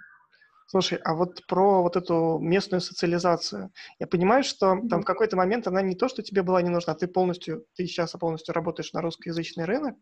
Слушай, 0.72 1.00
а 1.04 1.16
вот 1.16 1.46
про 1.48 1.82
вот 1.82 1.98
эту 1.98 2.40
местную 2.40 2.80
социализацию. 2.80 3.74
Я 4.00 4.08
понимаю, 4.08 4.42
что 4.46 4.78
там 4.90 5.02
в 5.02 5.06
какой-то 5.06 5.36
момент 5.36 5.68
она 5.68 5.82
не 5.82 5.96
то, 5.96 6.08
что 6.08 6.24
тебе 6.24 6.44
была 6.44 6.62
не 6.62 6.70
нужна, 6.70 6.96
ты 6.96 7.08
полностью, 7.08 7.66
ты 7.76 7.86
сейчас 7.88 8.12
полностью 8.14 8.56
работаешь 8.56 8.94
на 8.94 9.02
русскоязычный 9.02 9.66
рынок. 9.66 9.98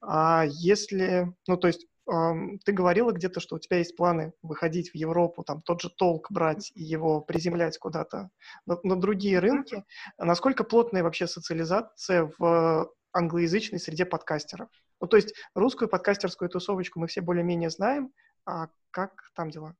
А 0.00 0.44
если, 0.46 1.34
ну, 1.48 1.56
то 1.56 1.66
есть 1.66 1.88
ты 2.06 2.72
говорила 2.72 3.10
где-то, 3.10 3.40
что 3.40 3.56
у 3.56 3.58
тебя 3.58 3.78
есть 3.78 3.96
планы 3.96 4.32
выходить 4.42 4.90
в 4.90 4.94
Европу, 4.94 5.42
там 5.42 5.60
тот 5.62 5.80
же 5.80 5.90
толк 5.90 6.30
брать 6.30 6.70
и 6.74 6.82
его 6.82 7.20
приземлять 7.20 7.78
куда-то 7.78 8.30
на, 8.64 8.78
на 8.84 8.96
другие 8.96 9.40
рынки. 9.40 9.84
Насколько 10.16 10.62
плотная 10.62 11.02
вообще 11.02 11.26
социализация 11.26 12.30
в 12.38 12.92
англоязычной 13.12 13.80
среде 13.80 14.04
подкастеров? 14.04 14.68
Ну, 15.00 15.08
то 15.08 15.16
есть 15.16 15.34
русскую 15.54 15.88
подкастерскую 15.88 16.48
тусовочку 16.48 17.00
мы 17.00 17.08
все 17.08 17.22
более-менее 17.22 17.70
знаем, 17.70 18.12
а 18.44 18.68
как 18.92 19.30
там 19.34 19.50
дела? 19.50 19.74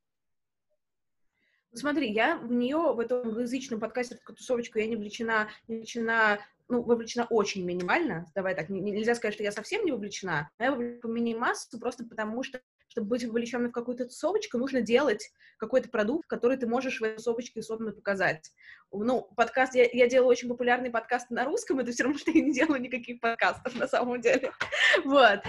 Смотри, 1.73 2.11
я 2.11 2.39
в 2.39 2.51
нее, 2.51 2.79
в 2.95 2.99
эту 2.99 3.21
англоязычную 3.21 3.79
подкастерскую 3.79 4.35
тусовочку, 4.35 4.79
я 4.79 4.87
не 4.87 4.97
влечена, 4.97 5.49
не 5.69 5.77
влечена 5.77 6.41
ну, 6.69 6.83
вовлечена 6.83 7.27
очень 7.31 7.65
минимально, 7.65 8.31
давай 8.35 8.55
так, 8.55 8.69
нельзя 8.69 9.15
сказать, 9.15 9.35
что 9.35 9.43
я 9.43 9.53
совсем 9.53 9.85
не 9.85 9.93
вовлечена, 9.93 10.51
но 10.59 10.65
я 10.65 10.73
вовлечена 10.73 11.01
по 11.01 11.07
мини-массу 11.07 11.79
просто 11.79 12.05
потому, 12.05 12.43
что 12.43 12.61
чтобы 12.89 13.09
быть 13.09 13.25
вовлеченным 13.25 13.71
в 13.71 13.75
какую-то 13.75 14.07
тусовочку, 14.07 14.57
нужно 14.59 14.81
делать 14.81 15.31
какой-то 15.59 15.91
продукт, 15.91 16.27
который 16.29 16.57
ты 16.57 16.67
можешь 16.67 17.01
в 17.01 17.05
этой 17.05 17.17
тусовочке 17.17 17.61
условно 17.61 17.93
показать. 17.93 18.51
Ну, 18.91 19.29
подкаст, 19.37 19.75
я, 19.75 19.87
я 19.93 20.09
делаю 20.09 20.29
очень 20.29 20.49
популярные 20.49 20.91
подкасты 20.91 21.35
на 21.35 21.45
русском, 21.45 21.79
это 21.79 21.93
все 21.93 22.05
равно, 22.05 22.19
что 22.19 22.31
я 22.31 22.41
не 22.41 22.55
делаю 22.55 22.81
никаких 22.81 23.21
подкастов 23.21 23.75
на 23.75 23.87
самом 23.87 24.21
деле. 24.21 24.51
Вот. 25.05 25.41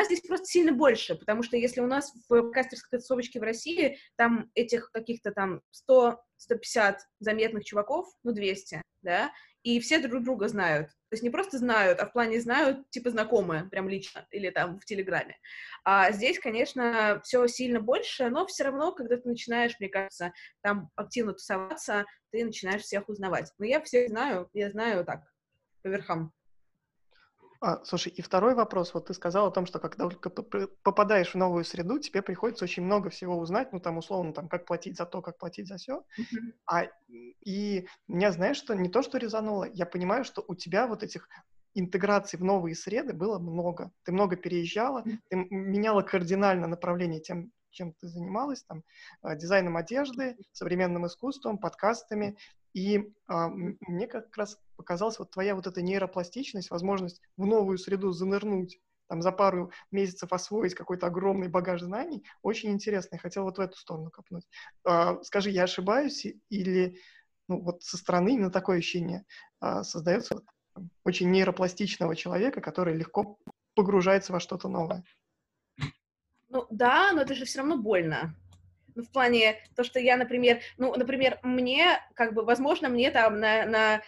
Здесь 0.00 0.20
просто 0.20 0.46
сильно 0.46 0.72
больше, 0.72 1.16
потому 1.16 1.42
что 1.42 1.56
если 1.56 1.80
у 1.80 1.86
нас 1.86 2.12
в 2.28 2.50
кастерской 2.50 2.98
тусовочке 2.98 3.40
в 3.40 3.42
России 3.42 3.98
там 4.16 4.50
этих 4.54 4.90
каких-то 4.92 5.32
там 5.32 5.60
100-150 5.90 6.96
заметных 7.20 7.64
чуваков, 7.64 8.06
ну 8.22 8.32
200, 8.32 8.80
да, 9.02 9.32
и 9.62 9.80
все 9.80 9.98
друг 9.98 10.22
друга 10.22 10.48
знают. 10.48 10.88
То 10.88 11.14
есть 11.14 11.22
не 11.22 11.30
просто 11.30 11.58
знают, 11.58 12.00
а 12.00 12.06
в 12.06 12.12
плане 12.12 12.40
знают, 12.40 12.88
типа 12.90 13.10
знакомые, 13.10 13.64
прям 13.64 13.88
лично, 13.88 14.26
или 14.30 14.50
там 14.50 14.78
в 14.78 14.84
Телеграме. 14.84 15.36
А 15.84 16.12
здесь, 16.12 16.38
конечно, 16.38 17.20
все 17.24 17.46
сильно 17.48 17.80
больше, 17.80 18.30
но 18.30 18.46
все 18.46 18.64
равно, 18.64 18.92
когда 18.92 19.16
ты 19.16 19.28
начинаешь, 19.28 19.74
мне 19.80 19.88
кажется, 19.88 20.32
там 20.62 20.90
активно 20.96 21.32
тусоваться, 21.32 22.06
ты 22.30 22.44
начинаешь 22.44 22.82
всех 22.82 23.08
узнавать. 23.08 23.50
Но 23.58 23.66
я 23.66 23.80
всех 23.80 24.08
знаю, 24.08 24.48
я 24.52 24.70
знаю 24.70 25.04
так, 25.04 25.22
по 25.82 25.88
верхам. 25.88 26.32
А, 27.60 27.84
слушай, 27.84 28.12
и 28.12 28.22
второй 28.22 28.54
вопрос. 28.54 28.94
Вот 28.94 29.06
ты 29.06 29.14
сказал 29.14 29.48
о 29.48 29.50
том, 29.50 29.66
что 29.66 29.80
когда 29.80 30.08
только 30.08 30.30
попадаешь 30.30 31.34
в 31.34 31.34
новую 31.34 31.64
среду, 31.64 31.98
тебе 31.98 32.22
приходится 32.22 32.64
очень 32.64 32.84
много 32.84 33.10
всего 33.10 33.36
узнать, 33.36 33.72
ну, 33.72 33.80
там, 33.80 33.98
условно, 33.98 34.32
там, 34.32 34.48
как 34.48 34.64
платить 34.64 34.96
за 34.96 35.06
то, 35.06 35.22
как 35.22 35.38
платить 35.38 35.66
за 35.66 35.76
все. 35.76 36.04
Mm-hmm. 36.18 36.52
А, 36.66 36.84
и 37.44 37.88
меня, 38.06 38.30
знаешь, 38.30 38.58
что 38.58 38.74
не 38.74 38.88
то, 38.88 39.02
что 39.02 39.18
резануло, 39.18 39.64
я 39.72 39.86
понимаю, 39.86 40.24
что 40.24 40.44
у 40.46 40.54
тебя 40.54 40.86
вот 40.86 41.02
этих 41.02 41.28
интеграций 41.74 42.38
в 42.38 42.44
новые 42.44 42.76
среды 42.76 43.12
было 43.12 43.40
много. 43.40 43.90
Ты 44.04 44.12
много 44.12 44.36
переезжала, 44.36 45.02
ты 45.28 45.36
меняла 45.50 46.02
кардинально 46.02 46.68
направление 46.68 47.20
тем, 47.20 47.50
чем 47.70 47.92
ты 47.94 48.06
занималась, 48.06 48.62
там, 48.62 48.84
а, 49.20 49.34
дизайном 49.34 49.76
одежды, 49.76 50.36
современным 50.52 51.06
искусством, 51.06 51.58
подкастами. 51.58 52.36
И 52.72 53.12
а, 53.26 53.48
мне 53.48 54.06
как 54.06 54.36
раз 54.36 54.58
показалась 54.78 55.18
вот 55.18 55.30
твоя 55.32 55.54
вот 55.54 55.66
эта 55.66 55.82
нейропластичность, 55.82 56.70
возможность 56.70 57.20
в 57.36 57.44
новую 57.44 57.76
среду 57.76 58.12
занырнуть, 58.12 58.80
там 59.08 59.20
за 59.22 59.32
пару 59.32 59.72
месяцев 59.90 60.32
освоить 60.32 60.74
какой-то 60.74 61.06
огромный 61.06 61.48
багаж 61.48 61.82
знаний, 61.82 62.24
очень 62.42 62.70
интересно. 62.70 63.16
Я 63.16 63.18
хотел 63.18 63.44
вот 63.44 63.58
в 63.58 63.60
эту 63.60 63.76
сторону 63.76 64.10
копнуть. 64.10 64.48
А, 64.84 65.22
скажи, 65.24 65.50
я 65.50 65.64
ошибаюсь 65.64 66.26
или 66.48 66.98
ну, 67.48 67.60
вот 67.60 67.82
со 67.82 67.96
стороны 67.96 68.34
именно 68.34 68.50
такое 68.50 68.78
ощущение 68.78 69.24
а, 69.60 69.82
создается 69.82 70.42
очень 71.04 71.30
нейропластичного 71.30 72.14
человека, 72.14 72.60
который 72.60 72.94
легко 72.94 73.38
погружается 73.74 74.32
во 74.32 74.40
что-то 74.40 74.68
новое? 74.68 75.02
Ну 76.50 76.66
да, 76.70 77.12
но 77.12 77.22
это 77.22 77.34
же 77.34 77.44
все 77.44 77.58
равно 77.58 77.76
больно. 77.76 78.34
Ну, 78.94 79.02
в 79.04 79.10
плане 79.10 79.56
то, 79.76 79.84
что 79.84 80.00
я, 80.00 80.16
например, 80.16 80.60
ну, 80.76 80.94
например, 80.94 81.38
мне, 81.42 82.00
как 82.14 82.34
бы, 82.34 82.44
возможно, 82.44 82.88
мне 82.88 83.10
там 83.10 83.38
на, 83.38 83.64
на 83.66 84.02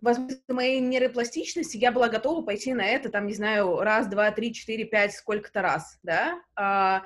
возможно, 0.00 0.38
моей 0.48 0.80
нейропластичности 0.80 1.76
я 1.76 1.92
была 1.92 2.08
готова 2.08 2.42
пойти 2.42 2.74
на 2.74 2.86
это, 2.86 3.08
там, 3.10 3.26
не 3.26 3.34
знаю, 3.34 3.80
раз, 3.80 4.06
два, 4.06 4.30
три, 4.30 4.52
четыре, 4.52 4.84
пять, 4.84 5.12
сколько-то 5.12 5.62
раз, 5.62 5.98
да, 6.02 6.40
а, 6.54 7.02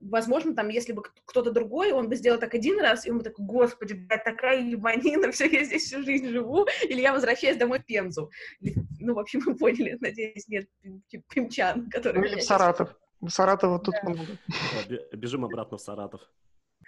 возможно, 0.00 0.54
там, 0.54 0.68
если 0.68 0.92
бы 0.92 1.02
кто-то 1.24 1.50
другой, 1.50 1.92
он 1.92 2.08
бы 2.08 2.16
сделал 2.16 2.38
так 2.38 2.54
один 2.54 2.80
раз, 2.80 3.06
и 3.06 3.10
он 3.10 3.18
бы 3.18 3.24
такой, 3.24 3.44
господи, 3.46 3.94
блядь, 3.94 4.24
такая 4.24 4.60
ебанина, 4.62 5.30
все, 5.32 5.46
я 5.46 5.64
здесь 5.64 5.84
всю 5.84 6.02
жизнь 6.02 6.28
живу, 6.28 6.66
или 6.84 7.00
я 7.00 7.12
возвращаюсь 7.12 7.56
домой 7.56 7.80
в 7.80 7.86
Пензу. 7.86 8.30
Ну, 9.00 9.14
в 9.14 9.18
общем, 9.18 9.40
вы 9.40 9.54
поняли, 9.56 9.96
надеюсь, 10.00 10.48
нет 10.48 10.68
пимчан, 11.32 11.88
которые... 11.90 12.22
Ну, 12.22 12.28
или 12.28 12.40
в 12.40 12.42
Саратов. 12.42 12.94
В 13.20 13.30
Саратова 13.30 13.78
тут 13.78 13.94
да. 14.02 14.10
много. 14.10 14.26
Бежим 15.12 15.44
обратно 15.44 15.78
в 15.78 15.80
Саратов. 15.80 16.20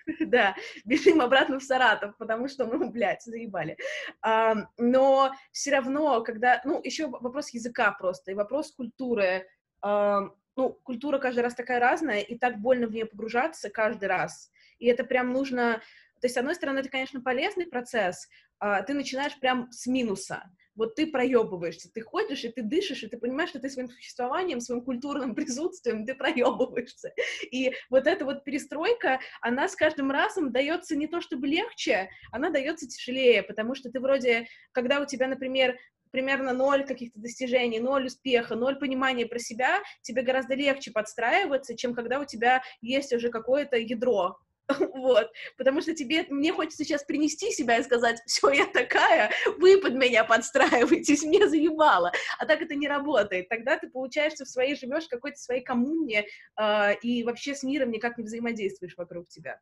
Да, 0.20 0.56
бежим 0.84 1.20
обратно 1.20 1.58
в 1.58 1.62
Саратов, 1.62 2.16
потому 2.16 2.48
что, 2.48 2.66
ну, 2.66 2.90
блядь, 2.90 3.22
заебали. 3.22 3.76
А, 4.22 4.54
но 4.76 5.32
все 5.52 5.72
равно, 5.72 6.22
когда, 6.22 6.60
ну, 6.64 6.80
еще 6.82 7.08
вопрос 7.08 7.50
языка 7.50 7.92
просто, 7.92 8.32
и 8.32 8.34
вопрос 8.34 8.72
культуры. 8.72 9.46
А, 9.80 10.30
ну, 10.56 10.72
культура 10.82 11.18
каждый 11.18 11.40
раз 11.40 11.54
такая 11.54 11.78
разная, 11.80 12.20
и 12.20 12.36
так 12.36 12.58
больно 12.58 12.86
в 12.86 12.92
нее 12.92 13.06
погружаться 13.06 13.70
каждый 13.70 14.08
раз. 14.08 14.50
И 14.78 14.86
это 14.86 15.04
прям 15.04 15.32
нужно... 15.32 15.80
То 16.20 16.24
есть, 16.24 16.34
с 16.34 16.38
одной 16.38 16.56
стороны, 16.56 16.80
это, 16.80 16.88
конечно, 16.88 17.20
полезный 17.20 17.66
процесс, 17.66 18.28
а, 18.58 18.82
ты 18.82 18.94
начинаешь 18.94 19.38
прям 19.38 19.70
с 19.70 19.86
минуса 19.86 20.42
вот 20.78 20.94
ты 20.94 21.08
проебываешься, 21.08 21.90
ты 21.92 22.00
ходишь, 22.00 22.44
и 22.44 22.48
ты 22.48 22.62
дышишь, 22.62 23.02
и 23.02 23.08
ты 23.08 23.18
понимаешь, 23.18 23.50
что 23.50 23.58
ты 23.58 23.68
своим 23.68 23.90
существованием, 23.90 24.60
своим 24.60 24.82
культурным 24.82 25.34
присутствием, 25.34 26.06
ты 26.06 26.14
проебываешься. 26.14 27.12
И 27.50 27.74
вот 27.90 28.06
эта 28.06 28.24
вот 28.24 28.44
перестройка, 28.44 29.18
она 29.42 29.68
с 29.68 29.74
каждым 29.74 30.10
разом 30.10 30.52
дается 30.52 30.96
не 30.96 31.08
то 31.08 31.20
чтобы 31.20 31.48
легче, 31.48 32.08
она 32.30 32.48
дается 32.50 32.86
тяжелее, 32.86 33.42
потому 33.42 33.74
что 33.74 33.90
ты 33.90 33.98
вроде, 33.98 34.46
когда 34.72 35.00
у 35.00 35.04
тебя, 35.04 35.26
например, 35.26 35.76
примерно 36.12 36.52
ноль 36.52 36.86
каких-то 36.86 37.20
достижений, 37.20 37.80
ноль 37.80 38.06
успеха, 38.06 38.54
ноль 38.54 38.76
понимания 38.76 39.26
про 39.26 39.38
себя, 39.38 39.82
тебе 40.02 40.22
гораздо 40.22 40.54
легче 40.54 40.92
подстраиваться, 40.92 41.76
чем 41.76 41.92
когда 41.92 42.20
у 42.20 42.24
тебя 42.24 42.62
есть 42.80 43.12
уже 43.12 43.30
какое-то 43.30 43.76
ядро, 43.76 44.38
Вот, 44.98 45.30
потому 45.56 45.80
что 45.80 45.94
тебе, 45.94 46.26
мне 46.28 46.52
хочется 46.52 46.84
сейчас 46.84 47.04
принести 47.04 47.50
себя 47.52 47.78
и 47.78 47.82
сказать, 47.82 48.20
все, 48.26 48.50
я 48.50 48.66
такая, 48.66 49.30
вы 49.58 49.80
под 49.80 49.94
меня 49.94 50.24
подстраиваетесь, 50.24 51.22
мне 51.24 51.48
заебало. 51.48 52.12
А 52.38 52.46
так 52.46 52.60
это 52.60 52.74
не 52.74 52.88
работает. 52.88 53.48
Тогда 53.48 53.78
ты, 53.78 53.88
получаешься, 53.88 54.44
в 54.44 54.48
своей 54.48 54.76
живешь 54.76 55.06
в 55.06 55.10
какой-то 55.10 55.38
своей 55.38 55.62
коммуне 55.62 56.26
э, 56.60 56.94
и 57.02 57.24
вообще 57.24 57.54
с 57.54 57.62
миром 57.62 57.90
никак 57.90 58.18
не 58.18 58.24
взаимодействуешь 58.24 58.96
вокруг 58.96 59.28
тебя. 59.28 59.60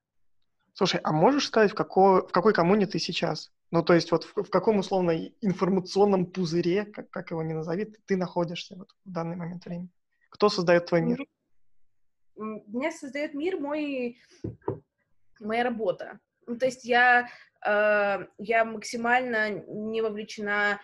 Слушай, 0.75 1.01
а 1.05 1.13
можешь 1.13 1.47
сказать, 1.47 1.71
в 1.71 1.75
какой, 1.75 2.27
в 2.27 2.33
какой 2.33 2.53
коммуне 2.53 2.87
ты 2.87 2.99
сейчас? 2.99 3.53
Ну, 3.71 3.83
то 3.83 3.95
есть 3.95 4.13
вот 4.13 4.25
в, 4.25 4.45
в 4.45 4.51
каком 4.51 4.79
условно 4.79 5.17
информационном 5.41 6.27
пузыре, 6.27 6.85
как, 6.85 7.11
как 7.11 7.31
его 7.31 7.43
ни 7.43 7.53
назови, 7.53 7.87
ты 8.07 8.17
находишься 8.17 8.77
вот 8.77 8.91
в 9.05 9.11
данный 9.11 9.37
момент 9.37 9.65
времени? 9.65 9.89
Кто 10.31 10.49
создает 10.49 10.87
твой 10.87 11.01
мир? 11.01 11.25
Меня 12.37 12.93
создает 12.93 13.33
мир 13.33 13.59
мой 13.59 14.19
моя 15.41 15.65
работа. 15.65 16.21
Ну, 16.47 16.57
то 16.57 16.67
есть 16.67 16.85
я, 16.85 17.29
э, 17.65 18.27
я 18.39 18.65
максимально 18.65 19.51
не 19.51 20.03
вовлечена 20.03 20.81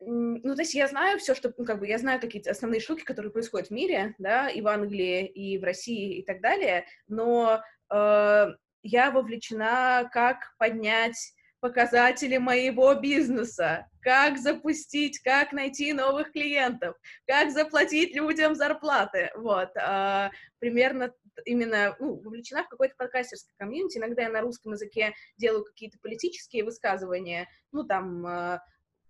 ну, 0.00 0.54
то 0.54 0.62
есть 0.62 0.74
я 0.74 0.86
знаю 0.86 1.18
все, 1.18 1.34
что, 1.34 1.52
ну, 1.56 1.64
как 1.64 1.80
бы, 1.80 1.88
я 1.88 1.98
знаю 1.98 2.20
какие-то 2.20 2.52
основные 2.52 2.80
штуки, 2.80 3.02
которые 3.02 3.32
происходят 3.32 3.68
в 3.68 3.72
мире, 3.72 4.14
да, 4.18 4.48
и 4.48 4.60
в 4.60 4.68
Англии, 4.68 5.26
и 5.26 5.58
в 5.58 5.64
России, 5.64 6.18
и 6.18 6.22
так 6.22 6.40
далее, 6.40 6.86
но 7.08 7.60
э, 7.90 8.46
я 8.82 9.10
вовлечена, 9.10 10.08
как 10.12 10.54
поднять 10.58 11.34
показатели 11.60 12.36
моего 12.36 12.94
бизнеса, 12.94 13.86
как 14.00 14.38
запустить, 14.38 15.18
как 15.20 15.52
найти 15.52 15.92
новых 15.92 16.32
клиентов, 16.32 16.96
как 17.26 17.50
заплатить 17.50 18.14
людям 18.14 18.54
зарплаты, 18.54 19.30
вот, 19.36 19.70
э, 19.76 20.30
примерно 20.58 21.12
именно 21.44 21.96
ну, 22.00 22.16
вовлечена 22.16 22.64
в 22.64 22.68
какой-то 22.68 22.94
подкастерский 22.96 23.54
комьюнити. 23.58 23.98
Иногда 23.98 24.22
я 24.22 24.30
на 24.30 24.40
русском 24.40 24.72
языке 24.72 25.14
делаю 25.36 25.64
какие-то 25.64 25.98
политические 26.00 26.64
высказывания, 26.64 27.48
ну, 27.72 27.84
там, 27.84 28.26
uh, 28.26 28.58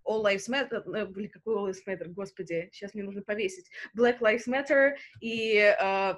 All 0.07 0.25
Lives 0.25 0.49
Matter, 0.49 0.83
э, 0.95 1.07
блин, 1.07 1.31
какой 1.31 1.55
All 1.55 1.71
Lives 1.71 1.87
Matter, 1.87 2.09
господи, 2.09 2.69
сейчас 2.73 2.95
мне 2.95 3.03
нужно 3.03 3.23
повесить, 3.23 3.71
Black 3.97 4.21
Lives 4.21 4.47
Matter 4.47 4.97
и 5.21 5.59
uh, 5.59 6.17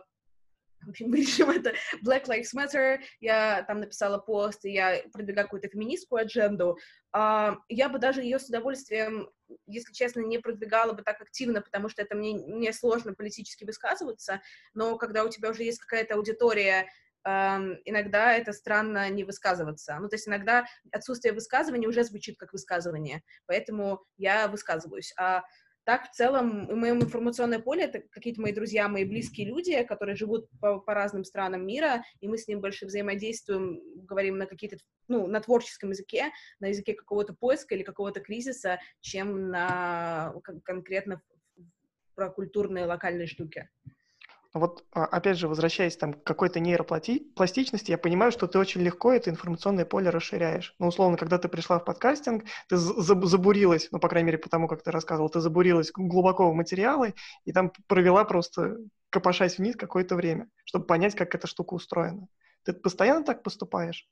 в 0.82 0.90
общем, 0.90 1.10
мы 1.10 1.18
решим 1.18 1.50
это 1.50 1.72
Black 2.04 2.26
Lives 2.26 2.54
Matter, 2.56 3.00
я 3.20 3.62
там 3.64 3.80
написала 3.80 4.18
пост, 4.18 4.64
и 4.64 4.72
я 4.72 5.02
продвигаю 5.12 5.46
какую-то 5.46 5.68
феминистскую 5.68 6.22
адженду, 6.22 6.78
uh, 7.14 7.56
я 7.68 7.88
бы 7.88 7.99
даже 7.99 8.22
ее 8.22 8.38
с 8.38 8.49
удовольствием, 8.49 9.30
если 9.66 9.92
честно, 9.92 10.20
не 10.20 10.38
продвигала 10.38 10.92
бы 10.92 11.02
так 11.02 11.20
активно, 11.20 11.60
потому 11.60 11.88
что 11.88 12.02
это 12.02 12.14
мне, 12.14 12.34
мне 12.34 12.72
сложно 12.72 13.14
политически 13.14 13.64
высказываться, 13.64 14.40
но 14.75 14.96
когда 14.96 15.25
у 15.25 15.28
тебя 15.28 15.50
уже 15.50 15.64
есть 15.64 15.78
какая-то 15.78 16.14
аудитория, 16.14 16.88
Um, 17.22 17.76
иногда 17.84 18.32
это 18.32 18.54
странно 18.54 19.10
не 19.10 19.25
высказываться. 19.25 19.99
Ну, 20.00 20.08
то 20.08 20.16
есть 20.16 20.26
иногда 20.26 20.64
отсутствие 20.90 21.34
высказывания 21.34 21.87
уже 21.87 22.02
звучит 22.02 22.38
как 22.38 22.54
высказывание, 22.54 23.22
поэтому 23.44 24.02
я 24.16 24.49
высказываюсь. 24.49 25.12
А 25.18 25.42
так, 25.90 26.09
в 26.09 26.14
целом, 26.14 26.68
в 26.68 26.76
моем 26.76 27.02
информационное 27.02 27.59
поле 27.59 27.82
это 27.82 28.00
какие-то 28.12 28.40
мои 28.40 28.52
друзья, 28.52 28.87
мои 28.87 29.04
близкие 29.04 29.49
люди, 29.49 29.82
которые 29.82 30.14
живут 30.14 30.49
по, 30.61 30.78
по 30.78 30.94
разным 30.94 31.25
странам 31.25 31.66
мира, 31.66 32.04
и 32.20 32.28
мы 32.28 32.38
с 32.38 32.47
ним 32.47 32.61
больше 32.61 32.87
взаимодействуем, 32.87 33.80
говорим 34.06 34.38
на 34.38 34.47
какие-то, 34.47 34.76
ну, 35.09 35.26
на 35.26 35.40
творческом 35.40 35.90
языке, 35.90 36.30
на 36.61 36.66
языке 36.66 36.94
какого-то 36.94 37.35
поиска 37.35 37.75
или 37.75 37.82
какого-то 37.82 38.20
кризиса, 38.20 38.78
чем 39.00 39.50
на 39.50 40.32
конкретно 40.62 41.20
про 42.14 42.30
культурные 42.30 42.85
локальные 42.85 43.26
штуки. 43.26 43.68
Вот, 44.52 44.85
а, 44.92 45.04
опять 45.04 45.38
же, 45.38 45.47
возвращаясь 45.47 45.97
там 45.97 46.12
к 46.12 46.25
какой-то 46.25 46.59
нейропластичности, 46.59 47.92
я 47.92 47.99
понимаю, 47.99 48.33
что 48.33 48.49
ты 48.49 48.59
очень 48.59 48.80
легко 48.80 49.12
это 49.12 49.30
информационное 49.30 49.85
поле 49.85 50.11
расширяешь. 50.11 50.75
Ну, 50.80 50.88
условно, 50.88 51.16
когда 51.16 51.38
ты 51.38 51.49
пришла 51.49 51.78
в 51.78 51.85
подкастинг, 51.85 52.45
ты 52.69 52.76
забурилась, 52.76 53.88
ну, 53.92 54.00
по 54.00 54.09
крайней 54.09 54.26
мере, 54.26 54.38
потому 54.38 54.66
как 54.66 54.83
ты 54.83 54.90
рассказывал, 54.90 55.28
ты 55.30 55.40
забурилась 55.40 55.92
глубоко 55.92 56.50
в 56.50 56.54
материалы 56.54 57.14
и 57.45 57.52
там 57.52 57.73
провела 57.87 58.25
просто, 58.25 58.78
копошась 59.09 59.59
вниз 59.59 59.76
какое-то 59.76 60.16
время, 60.16 60.49
чтобы 60.64 60.85
понять, 60.85 61.14
как 61.14 61.33
эта 61.37 61.47
штука 61.47 61.75
устроена. 61.75 62.26
Ты 62.64 62.73
постоянно 62.73 63.25
так 63.25 63.45
поступаешь? 63.45 64.08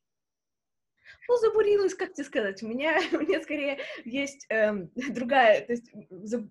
Ну, 1.28 1.36
забурилась, 1.36 1.94
как 1.94 2.14
тебе 2.14 2.24
сказать, 2.24 2.62
у 2.62 2.68
меня, 2.68 2.98
у 3.12 3.18
меня 3.18 3.40
скорее 3.42 3.78
есть 4.04 4.46
эм, 4.48 4.90
другая, 5.10 5.64
то 5.64 5.72
есть 5.72 5.90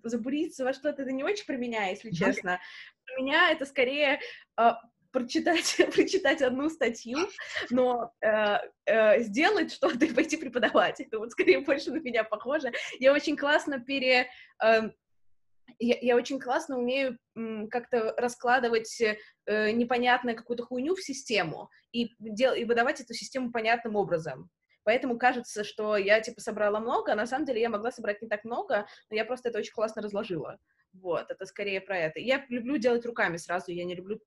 забуриться 0.04 0.64
во 0.64 0.72
что-то, 0.72 1.02
это 1.02 1.12
не 1.12 1.24
очень 1.24 1.46
про 1.46 1.56
меня, 1.56 1.88
если 1.88 2.10
честно. 2.10 2.60
Про 3.04 3.22
меня 3.22 3.50
это 3.50 3.64
скорее 3.66 4.20
э, 4.58 4.70
прочитать, 5.10 5.76
прочитать 5.94 6.42
одну 6.42 6.70
статью, 6.70 7.18
но 7.70 8.12
э, 8.20 8.58
э, 8.86 9.22
сделать 9.22 9.72
что-то 9.72 10.04
и 10.04 10.12
пойти 10.12 10.36
преподавать. 10.36 11.00
Это 11.00 11.18
вот 11.18 11.32
скорее 11.32 11.60
больше 11.60 11.90
на 11.90 11.98
меня 11.98 12.24
похоже. 12.24 12.72
Я 12.98 13.12
очень 13.12 13.36
классно 13.36 13.80
пере... 13.80 14.28
Э, 14.62 14.90
я, 15.80 15.98
я 16.00 16.16
очень 16.16 16.40
классно 16.40 16.78
умею 16.78 17.18
как-то 17.70 18.14
раскладывать 18.16 19.00
э, 19.00 19.70
непонятную 19.72 20.36
какую-то 20.36 20.64
хуйню 20.64 20.94
в 20.94 21.02
систему 21.02 21.70
и, 21.92 22.14
дел, 22.18 22.54
и 22.54 22.64
выдавать 22.64 23.00
эту 23.00 23.14
систему 23.14 23.52
понятным 23.52 23.94
образом. 23.94 24.50
Поэтому 24.88 25.18
кажется, 25.18 25.64
что 25.64 25.98
я, 25.98 26.18
типа, 26.18 26.40
собрала 26.40 26.80
много, 26.80 27.12
а 27.12 27.14
на 27.14 27.26
самом 27.26 27.44
деле 27.44 27.60
я 27.60 27.68
могла 27.68 27.92
собрать 27.92 28.22
не 28.22 28.28
так 28.28 28.42
много, 28.44 28.86
но 29.10 29.16
я 29.16 29.26
просто 29.26 29.50
это 29.50 29.58
очень 29.58 29.74
классно 29.74 30.00
разложила. 30.00 30.56
Вот, 30.94 31.30
это 31.30 31.44
скорее 31.44 31.82
про 31.82 31.98
это. 31.98 32.20
Я 32.20 32.46
люблю 32.48 32.78
делать 32.78 33.04
руками 33.04 33.36
сразу, 33.36 33.70
я 33.70 33.84
не 33.84 33.94
люблю, 33.94 34.18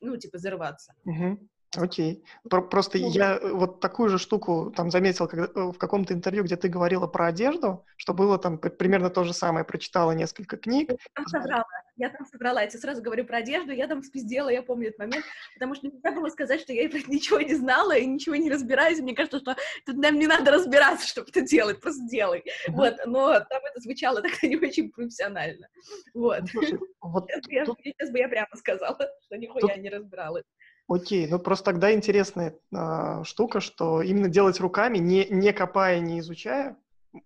ну, 0.00 0.16
типа, 0.16 0.38
зарываться. 0.38 0.94
Угу. 1.04 1.48
Окей. 1.76 2.24
Про 2.48 2.62
просто 2.62 2.98
ну, 2.98 3.10
я 3.10 3.36
э, 3.36 3.52
вот 3.52 3.80
такую 3.80 4.08
же 4.08 4.18
штуку 4.18 4.72
там 4.76 4.90
заметил 4.90 5.26
когда, 5.26 5.46
э, 5.46 5.72
в 5.72 5.78
каком-то 5.78 6.14
интервью, 6.14 6.44
где 6.44 6.56
ты 6.56 6.68
говорила 6.68 7.06
про 7.06 7.26
одежду, 7.26 7.84
что 7.96 8.14
было 8.14 8.38
там 8.38 8.58
примерно 8.58 9.10
то 9.10 9.24
же 9.24 9.32
самое. 9.32 9.64
Прочитала 9.64 10.12
несколько 10.12 10.56
книг. 10.56 10.90
Я 10.90 10.96
там 11.14 11.26
собрала, 11.26 11.64
я 11.96 12.10
там 12.10 12.26
собрала. 12.26 12.62
Я 12.62 12.68
тебе 12.68 12.80
сразу 12.80 13.02
говорю 13.02 13.24
про 13.24 13.38
одежду, 13.38 13.72
я 13.72 13.86
там 13.86 14.02
спиздела, 14.02 14.48
я 14.48 14.62
помню 14.62 14.88
этот 14.88 14.98
момент, 14.98 15.24
потому 15.54 15.74
что 15.74 15.86
нельзя 15.86 16.12
было 16.12 16.28
сказать, 16.28 16.60
что 16.60 16.72
я 16.72 16.84
ничего 16.84 17.40
не 17.40 17.54
знала 17.54 17.96
и 17.96 18.06
ничего 18.06 18.36
не 18.36 18.50
разбираюсь. 18.50 19.00
Мне 19.00 19.14
кажется, 19.14 19.38
что 19.38 19.56
тут 19.86 19.96
нам 19.96 20.18
не 20.18 20.26
надо 20.26 20.50
разбираться, 20.50 21.06
чтобы 21.06 21.28
это 21.30 21.40
делать, 21.42 21.80
просто 21.80 22.06
делай. 22.08 22.44
Uh-huh. 22.68 22.72
Вот, 22.72 22.96
но 23.06 23.32
там 23.40 23.62
это 23.64 23.80
звучало 23.80 24.22
так 24.22 24.30
не 24.42 24.56
очень 24.56 24.90
профессионально. 24.90 25.68
Вот. 26.14 26.40
Ну, 26.40 26.48
слушай, 26.48 26.78
вот 27.00 27.30
я, 27.48 27.64
тут... 27.64 27.78
Сейчас 27.82 28.10
бы 28.10 28.18
я 28.18 28.28
прямо 28.28 28.48
сказала, 28.54 28.98
что 29.24 29.36
нихуя 29.36 29.74
тут... 29.74 29.82
не 29.82 29.90
разбиралась. 29.90 30.44
Окей, 30.86 31.26
ну 31.26 31.38
просто 31.38 31.64
тогда 31.64 31.94
интересная 31.94 32.58
а, 32.72 33.24
штука, 33.24 33.60
что 33.60 34.02
именно 34.02 34.28
делать 34.28 34.60
руками, 34.60 34.98
не, 34.98 35.26
не 35.30 35.52
копая, 35.52 35.98
не 36.00 36.20
изучая, 36.20 36.76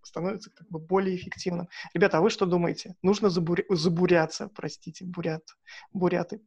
становится 0.03 0.51
как 0.51 0.69
бы 0.69 0.79
более 0.79 1.17
эффективным. 1.17 1.69
Ребята, 1.93 2.19
а 2.19 2.21
вы 2.21 2.31
что 2.31 2.47
думаете? 2.47 2.95
Нужно 3.03 3.31
забуря... 3.31 3.65
забуряться, 3.69 4.49
простите, 4.55 5.05
бурят, 5.05 5.43
буряты. 5.93 6.41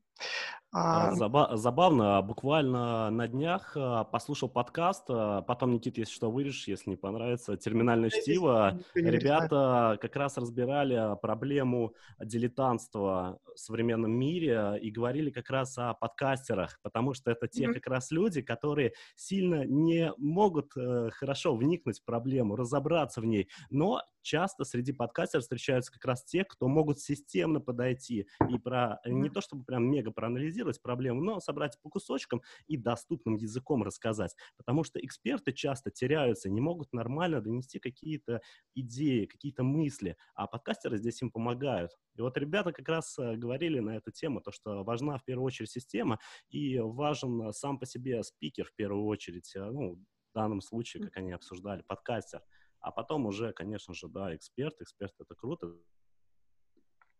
А, 0.73 1.09
а... 1.09 1.15
Заба- 1.15 1.57
забавно, 1.57 2.21
буквально 2.21 3.09
на 3.09 3.27
днях 3.27 3.73
а, 3.75 4.05
послушал 4.05 4.47
подкаст, 4.47 5.03
а, 5.09 5.41
потом, 5.41 5.73
Никит, 5.73 5.97
если 5.97 6.13
что, 6.13 6.31
вырежешь, 6.31 6.67
если 6.67 6.91
не 6.91 6.95
понравится, 6.95 7.57
«Терминальное 7.57 8.09
чтиво». 8.09 8.79
Ребята 8.95 9.97
как 10.01 10.15
раз 10.15 10.37
разбирали 10.37 11.17
проблему 11.21 11.93
дилетантства 12.19 13.39
в 13.53 13.59
современном 13.59 14.11
мире 14.11 14.79
и 14.81 14.91
говорили 14.91 15.29
как 15.29 15.49
раз 15.49 15.77
о 15.77 15.93
подкастерах, 15.93 16.79
потому 16.81 17.13
что 17.13 17.31
это 17.31 17.49
те 17.49 17.65
mm-hmm. 17.65 17.73
как 17.73 17.87
раз 17.87 18.11
люди, 18.11 18.41
которые 18.41 18.93
сильно 19.15 19.65
не 19.65 20.13
могут 20.17 20.71
э, 20.77 21.09
хорошо 21.11 21.53
вникнуть 21.53 21.99
в 21.99 22.05
проблему, 22.05 22.55
разобраться 22.55 23.19
в 23.19 23.25
ней, 23.25 23.49
но 23.69 24.01
часто 24.21 24.63
среди 24.63 24.91
подкастеров 24.93 25.43
встречаются 25.43 25.91
как 25.91 26.05
раз 26.05 26.23
те, 26.23 26.43
кто 26.43 26.67
могут 26.67 26.99
системно 26.99 27.59
подойти 27.59 28.27
и 28.49 28.57
про 28.57 28.99
не 29.05 29.29
то 29.29 29.41
чтобы 29.41 29.63
прям 29.63 29.89
мега 29.89 30.11
проанализировать 30.11 30.81
проблему, 30.81 31.21
но 31.21 31.39
собрать 31.39 31.77
по 31.81 31.89
кусочкам 31.89 32.41
и 32.67 32.77
доступным 32.77 33.35
языком 33.35 33.83
рассказать. 33.83 34.35
Потому 34.57 34.83
что 34.83 34.99
эксперты 34.99 35.51
часто 35.51 35.91
теряются, 35.91 36.49
не 36.49 36.61
могут 36.61 36.93
нормально 36.93 37.41
донести 37.41 37.79
какие-то 37.79 38.41
идеи, 38.75 39.25
какие-то 39.25 39.63
мысли, 39.63 40.17
а 40.35 40.47
подкастеры 40.47 40.97
здесь 40.97 41.21
им 41.21 41.31
помогают. 41.31 41.91
И 42.15 42.21
вот 42.21 42.37
ребята 42.37 42.71
как 42.71 42.87
раз 42.89 43.17
э, 43.17 43.35
говорили 43.35 43.79
на 43.79 43.97
эту 43.97 44.11
тему, 44.11 44.41
то, 44.41 44.51
что 44.51 44.83
важна 44.83 45.17
в 45.17 45.23
первую 45.23 45.45
очередь 45.45 45.71
система 45.71 46.19
и 46.49 46.77
важен 46.79 47.51
сам 47.53 47.79
по 47.79 47.85
себе 47.85 48.23
спикер 48.23 48.65
в 48.65 48.73
первую 48.75 49.05
очередь, 49.05 49.55
э, 49.55 49.63
ну, 49.63 49.95
в 49.95 50.33
данном 50.33 50.61
случае, 50.61 51.03
как 51.03 51.17
они 51.17 51.31
обсуждали, 51.31 51.81
подкастер. 51.81 52.41
А 52.81 52.91
потом 52.91 53.25
уже, 53.27 53.53
конечно 53.53 53.93
же, 53.93 54.07
да, 54.07 54.35
эксперт. 54.35 54.81
Эксперт— 54.81 55.13
это 55.19 55.35
круто, 55.35 55.73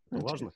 это 0.10 0.26
важно. 0.26 0.52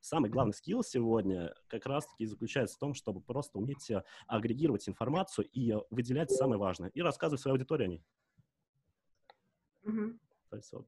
Самый 0.00 0.30
главный 0.30 0.54
скилл 0.54 0.82
сегодня 0.82 1.54
как 1.66 1.84
раз-таки 1.86 2.24
заключается 2.24 2.76
в 2.76 2.78
том, 2.78 2.94
чтобы 2.94 3.20
просто 3.20 3.58
уметь 3.58 3.90
э, 3.90 4.02
агрегировать 4.26 4.88
информацию 4.88 5.46
и 5.52 5.74
выделять 5.90 6.30
самое 6.30 6.58
важное, 6.58 6.88
и 6.90 7.02
рассказывать 7.02 7.40
своей 7.40 7.56
аудитории 7.56 7.84
о 7.84 7.88
ней. 7.88 8.04
Mm-hmm. 9.84 10.18
То 10.50 10.56
есть 10.56 10.72
вот. 10.72 10.86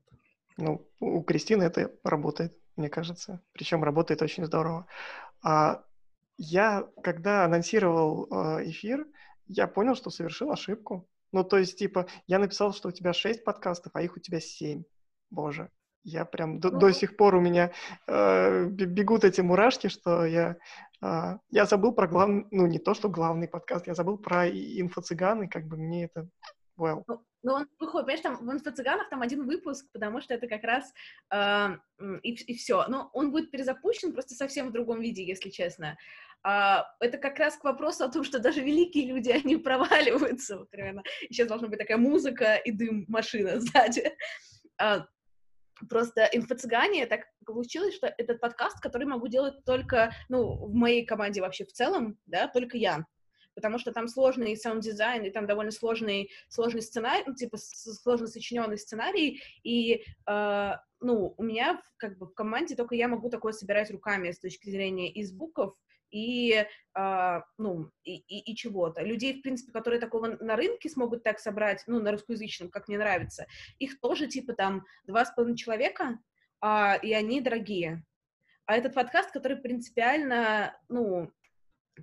Ну, 0.57 0.89
у 1.01 1.23
Кристины 1.23 1.65
это 1.65 1.93
работает, 2.05 2.57
мне 2.77 2.89
кажется. 2.89 3.43
Причем 3.53 3.83
работает 3.83 4.23
очень 4.23 4.47
здорово. 4.47 4.87
А 5.43 5.85
я, 6.39 6.89
когда 7.03 7.45
анонсировал 7.45 8.27
э, 8.31 8.71
эфир, 8.71 9.07
я 9.47 9.67
понял, 9.67 9.97
что 9.97 10.11
совершил 10.11 10.53
ошибку. 10.53 11.10
Ну, 11.33 11.45
то 11.45 11.59
есть, 11.59 11.79
типа, 11.79 12.07
я 12.27 12.39
написал, 12.39 12.73
что 12.73 12.89
у 12.89 12.93
тебя 12.93 13.13
шесть 13.13 13.45
подкастов, 13.45 13.93
а 13.95 14.03
их 14.03 14.17
у 14.17 14.21
тебя 14.21 14.41
семь. 14.41 14.85
Боже, 15.31 15.71
я 16.03 16.25
прям 16.25 16.61
до, 16.61 16.71
до 16.71 16.93
сих 16.93 17.17
пор 17.17 17.35
у 17.35 17.41
меня 17.41 17.73
э, 18.07 18.67
бегут 18.67 19.25
эти 19.25 19.41
мурашки, 19.41 19.89
что 19.89 20.25
я, 20.25 20.57
э, 21.03 21.39
я 21.51 21.67
забыл 21.67 21.93
про 21.93 22.09
главный, 22.09 22.47
ну, 22.51 22.67
не 22.67 22.79
то, 22.79 22.95
что 22.95 23.09
главный 23.09 23.49
подкаст, 23.49 23.87
я 23.87 23.95
забыл 23.95 24.19
про 24.19 24.49
инфо-цыганы, 24.49 25.49
как 25.49 25.67
бы 25.67 25.77
мне 25.77 26.05
это, 26.07 26.29
well. 26.79 27.05
Ну, 27.07 27.21
ну 27.43 27.53
он 27.53 27.67
выходит, 27.79 28.07
понимаешь, 28.07 28.21
там 28.23 28.37
в 28.37 28.51
инфо-цыганах 28.51 29.09
там 29.11 29.23
один 29.23 29.47
выпуск, 29.47 29.87
потому 29.93 30.21
что 30.21 30.35
это 30.35 30.49
как 30.49 30.63
раз 30.65 30.93
э, 31.33 31.77
и, 32.23 32.33
и 32.33 32.55
все. 32.57 32.87
Но 32.89 33.11
он 33.13 33.31
будет 33.31 33.51
перезапущен 33.51 34.13
просто 34.13 34.35
совсем 34.35 34.69
в 34.69 34.73
другом 34.73 35.01
виде, 35.01 35.23
если 35.25 35.51
честно. 35.51 35.91
А, 35.91 35.97
это 36.43 37.19
как 37.19 37.39
раз 37.39 37.57
к 37.57 37.65
вопросу 37.65 38.05
о 38.05 38.11
том, 38.11 38.25
что 38.25 38.39
даже 38.39 38.61
великие 38.61 39.07
люди, 39.07 39.31
они 39.45 39.57
проваливаются. 39.57 40.59
Вот, 40.59 40.71
примерно. 40.71 41.03
Сейчас 41.29 41.49
должна 41.49 41.69
быть 41.69 41.79
такая 41.79 41.99
музыка 41.99 42.57
и 42.57 42.73
дым-машина 42.73 43.61
сзади. 43.61 44.13
А, 44.79 45.07
просто 45.89 46.29
инфо-цыгане 46.33 47.07
так 47.07 47.27
получилось, 47.45 47.95
что 47.95 48.13
этот 48.19 48.41
подкаст, 48.41 48.81
который 48.81 49.07
могу 49.07 49.29
делать 49.29 49.65
только, 49.65 50.13
ну, 50.29 50.67
в 50.67 50.75
моей 50.75 51.05
команде 51.05 51.41
вообще 51.41 51.65
в 51.65 51.73
целом, 51.73 52.19
да, 52.27 52.49
только 52.49 52.77
я 52.77 53.05
потому 53.55 53.79
что 53.79 53.93
там 53.93 54.09
сложный 54.09 54.57
саунд-дизайн, 54.57 55.25
и 55.25 55.31
там 55.31 55.47
довольно 55.47 55.71
сложный, 55.71 56.31
сложный 56.49 56.81
сценарий, 56.81 57.25
ну, 57.27 57.35
типа 57.35 57.59
сложно 57.59 58.27
сочиненный 58.27 58.79
сценарий, 58.79 59.43
и, 59.63 60.03
э, 60.27 60.71
ну, 61.01 61.35
у 61.37 61.43
меня 61.43 61.83
как 61.99 62.17
бы 62.17 62.27
в 62.27 62.35
команде 62.35 62.75
только 62.75 62.95
я 62.95 63.09
могу 63.09 63.29
такое 63.29 63.53
собирать 63.53 63.91
руками 63.91 64.31
с 64.31 64.39
точки 64.39 64.71
зрения 64.71 65.13
и 65.13 65.25
звуков, 65.25 65.75
и, 66.11 66.67
э, 66.95 67.41
ну, 67.59 67.91
и, 68.05 68.17
и, 68.17 68.53
и 68.53 68.57
чего-то. 68.57 69.03
Людей, 69.03 69.39
в 69.39 69.43
принципе, 69.43 69.73
которые 69.73 70.01
такого 70.01 70.37
на 70.41 70.57
рынке 70.57 70.89
смогут 70.89 71.23
так 71.23 71.39
собрать, 71.39 71.83
ну, 71.87 72.01
на 72.01 72.13
русскоязычном, 72.13 72.71
как 72.71 72.89
мне 72.89 72.99
нравится, 72.99 73.47
их 73.79 74.01
тоже, 74.01 74.27
типа, 74.27 74.55
там, 74.55 74.85
два 75.07 75.25
с 75.25 75.33
половиной 75.35 75.57
человека, 75.57 76.19
э, 76.63 77.01
и 77.03 77.13
они 77.13 77.41
дорогие. 77.41 78.05
А 78.67 78.77
этот 78.77 78.95
подкаст, 78.95 79.33
который 79.33 79.57
принципиально, 79.57 80.79
ну, 80.89 81.33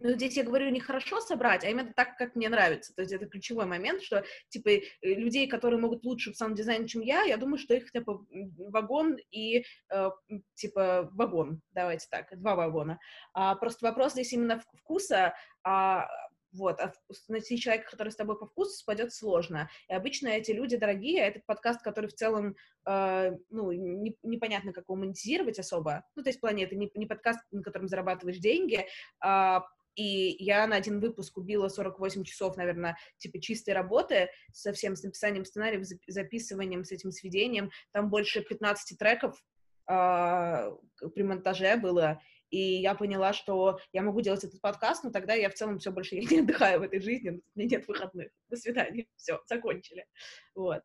ну, 0.02 0.12
здесь 0.14 0.38
я 0.38 0.44
говорю 0.44 0.70
не 0.70 0.80
хорошо 0.80 1.20
собрать, 1.22 1.64
а 1.64 1.70
именно 1.70 1.94
так, 1.96 2.18
как 2.18 2.36
мне 2.36 2.50
нравится. 2.50 2.94
То 2.96 3.02
есть 3.02 3.14
это 3.14 3.26
ключевой 3.28 3.66
момент, 3.66 4.02
что, 4.02 4.24
типа, 4.50 4.70
э, 4.70 4.82
людей, 5.02 5.48
которые 5.48 5.80
могут 5.80 6.04
лучше 6.04 6.32
в 6.32 6.36
саунд-дизайне, 6.36 6.88
чем 6.88 7.02
я, 7.02 7.24
я 7.24 7.38
думаю, 7.38 7.58
что 7.58 7.74
их, 7.74 7.92
типа, 7.92 8.26
вагон 8.58 9.18
и, 9.32 9.64
э, 9.90 10.10
типа, 10.56 11.10
вагон, 11.12 11.62
давайте 11.72 12.08
так, 12.10 12.28
два 12.40 12.56
вагона. 12.56 13.00
А, 13.34 13.56
просто 13.56 13.86
вопрос 13.86 14.14
здесь 14.14 14.34
именно 14.34 14.62
вкуса, 14.82 15.34
а, 15.64 16.08
вот, 16.54 16.80
а 16.80 16.94
найти 17.28 17.58
человека, 17.58 17.92
который 17.92 18.10
с 18.10 18.16
тобой 18.16 18.38
по 18.38 18.46
вкусу 18.46 18.72
спадет 18.72 19.14
сложно. 19.14 19.70
И 19.90 19.94
обычно 19.94 20.30
эти 20.30 20.52
люди 20.52 20.78
дорогие, 20.78 21.24
а 21.24 21.28
этот 21.28 21.46
подкаст, 21.46 21.82
который 21.82 22.08
в 22.08 22.14
целом, 22.14 22.56
э, 22.86 23.32
ну, 23.50 23.72
не, 23.72 24.16
непонятно, 24.24 24.74
как 24.74 24.86
его 24.86 24.96
монетизировать 24.96 25.60
особо, 25.60 26.04
ну, 26.16 26.24
то 26.24 26.30
есть 26.30 26.40
в 26.40 26.42
плане 26.42 26.64
это 26.64 26.76
не, 26.76 26.90
не 26.96 27.06
подкаст, 27.06 27.40
на 27.52 27.62
котором 27.62 27.88
зарабатываешь 27.88 28.38
деньги, 28.38 28.86
а 29.20 29.66
и 29.98 30.44
я 30.44 30.66
на 30.68 30.76
один 30.76 31.00
выпуск 31.00 31.38
убила 31.38 31.68
48 31.68 32.24
часов, 32.24 32.56
наверное, 32.56 32.98
типа 33.18 33.42
чистой 33.42 33.74
работы, 33.74 34.30
со 34.54 34.72
всем, 34.72 34.96
с 34.96 35.04
написанием 35.04 35.44
сценариев, 35.44 35.86
записыванием, 36.08 36.84
с 36.86 36.92
этим 36.92 37.12
сведением. 37.12 37.72
Там 37.92 38.10
больше 38.10 38.42
15 38.42 38.98
треков 38.98 39.44
э, 39.90 40.72
при 41.16 41.24
монтаже 41.24 41.78
было, 41.78 42.22
и 42.52 42.60
я 42.60 42.94
поняла, 42.94 43.34
что 43.34 43.80
я 43.92 44.04
могу 44.04 44.22
делать 44.22 44.44
этот 44.44 44.62
подкаст, 44.62 45.04
но 45.04 45.10
тогда 45.10 45.34
я 45.34 45.50
в 45.50 45.56
целом 45.56 45.80
все 45.80 45.92
больше 45.92 46.16
я 46.16 46.22
не 46.30 46.40
отдыхаю 46.42 46.80
в 46.80 46.84
этой 46.84 47.02
жизни, 47.02 47.30
у 47.32 47.60
меня 47.60 47.78
нет 47.78 47.88
выходных. 47.88 48.30
До 48.50 48.56
свидания, 48.56 49.08
все, 49.16 49.42
закончили. 49.48 50.06
Вот. 50.54 50.84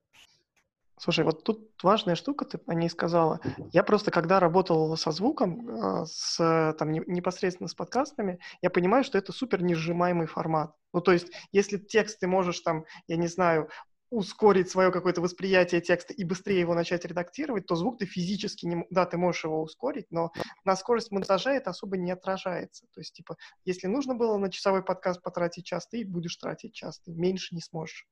Слушай, 1.03 1.25
вот 1.25 1.43
тут 1.43 1.73
важная 1.83 2.15
штука, 2.15 2.45
ты 2.45 2.61
о 2.65 2.75
ней 2.75 2.89
сказала. 2.89 3.41
Я 3.73 3.83
просто, 3.83 4.13
когда 4.13 4.39
работал 4.39 4.97
со 4.97 5.11
звуком, 5.11 5.69
а, 5.69 6.07
с, 6.07 6.37
там, 6.79 6.93
непосредственно 6.93 7.69
с 7.69 7.75
подкастами, 7.75 8.39
я 8.61 8.71
понимаю, 8.71 9.03
что 9.03 9.19
это 9.19 9.33
супер 9.33 9.65
несжимаемый 9.65 10.29
формат. 10.29 10.77
Ну, 10.93 11.01
то 11.01 11.11
есть, 11.11 11.33
если 11.51 11.77
текст 11.77 12.21
ты 12.21 12.29
можешь 12.29 12.61
там, 12.61 12.85
я 13.09 13.17
не 13.17 13.27
знаю, 13.27 13.69
ускорить 14.11 14.71
свое 14.71 14.93
какое-то 14.93 15.21
восприятие 15.21 15.81
текста 15.81 16.15
и 16.15 16.23
быстрее 16.23 16.61
его 16.61 16.73
начать 16.73 17.05
редактировать, 17.05 17.67
то 17.67 17.75
звук 17.75 17.99
ты 17.99 18.07
физически 18.07 18.67
не... 18.67 18.87
Да, 18.91 19.05
ты 19.05 19.19
можешь 19.19 19.43
его 19.43 19.61
ускорить, 19.61 20.07
но 20.11 20.31
на 20.65 20.77
скорость 20.77 21.11
монтажа 21.11 21.53
это 21.53 21.71
особо 21.71 21.97
не 21.97 22.13
отражается. 22.13 22.87
То 22.95 23.01
есть, 23.01 23.15
типа, 23.15 23.37
если 23.65 23.89
нужно 23.89 24.15
было 24.15 24.37
на 24.39 24.53
часовой 24.53 24.85
подкаст 24.85 25.21
потратить 25.21 25.65
час, 25.65 25.89
ты 25.89 26.05
будешь 26.07 26.37
тратить 26.37 26.75
час, 26.75 27.01
ты 27.01 27.11
меньше 27.11 27.57
не 27.57 27.61
сможешь. 27.61 28.07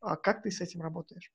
А 0.00 0.14
как 0.14 0.42
ты 0.42 0.52
с 0.52 0.60
этим 0.60 0.80
работаешь? 0.80 1.32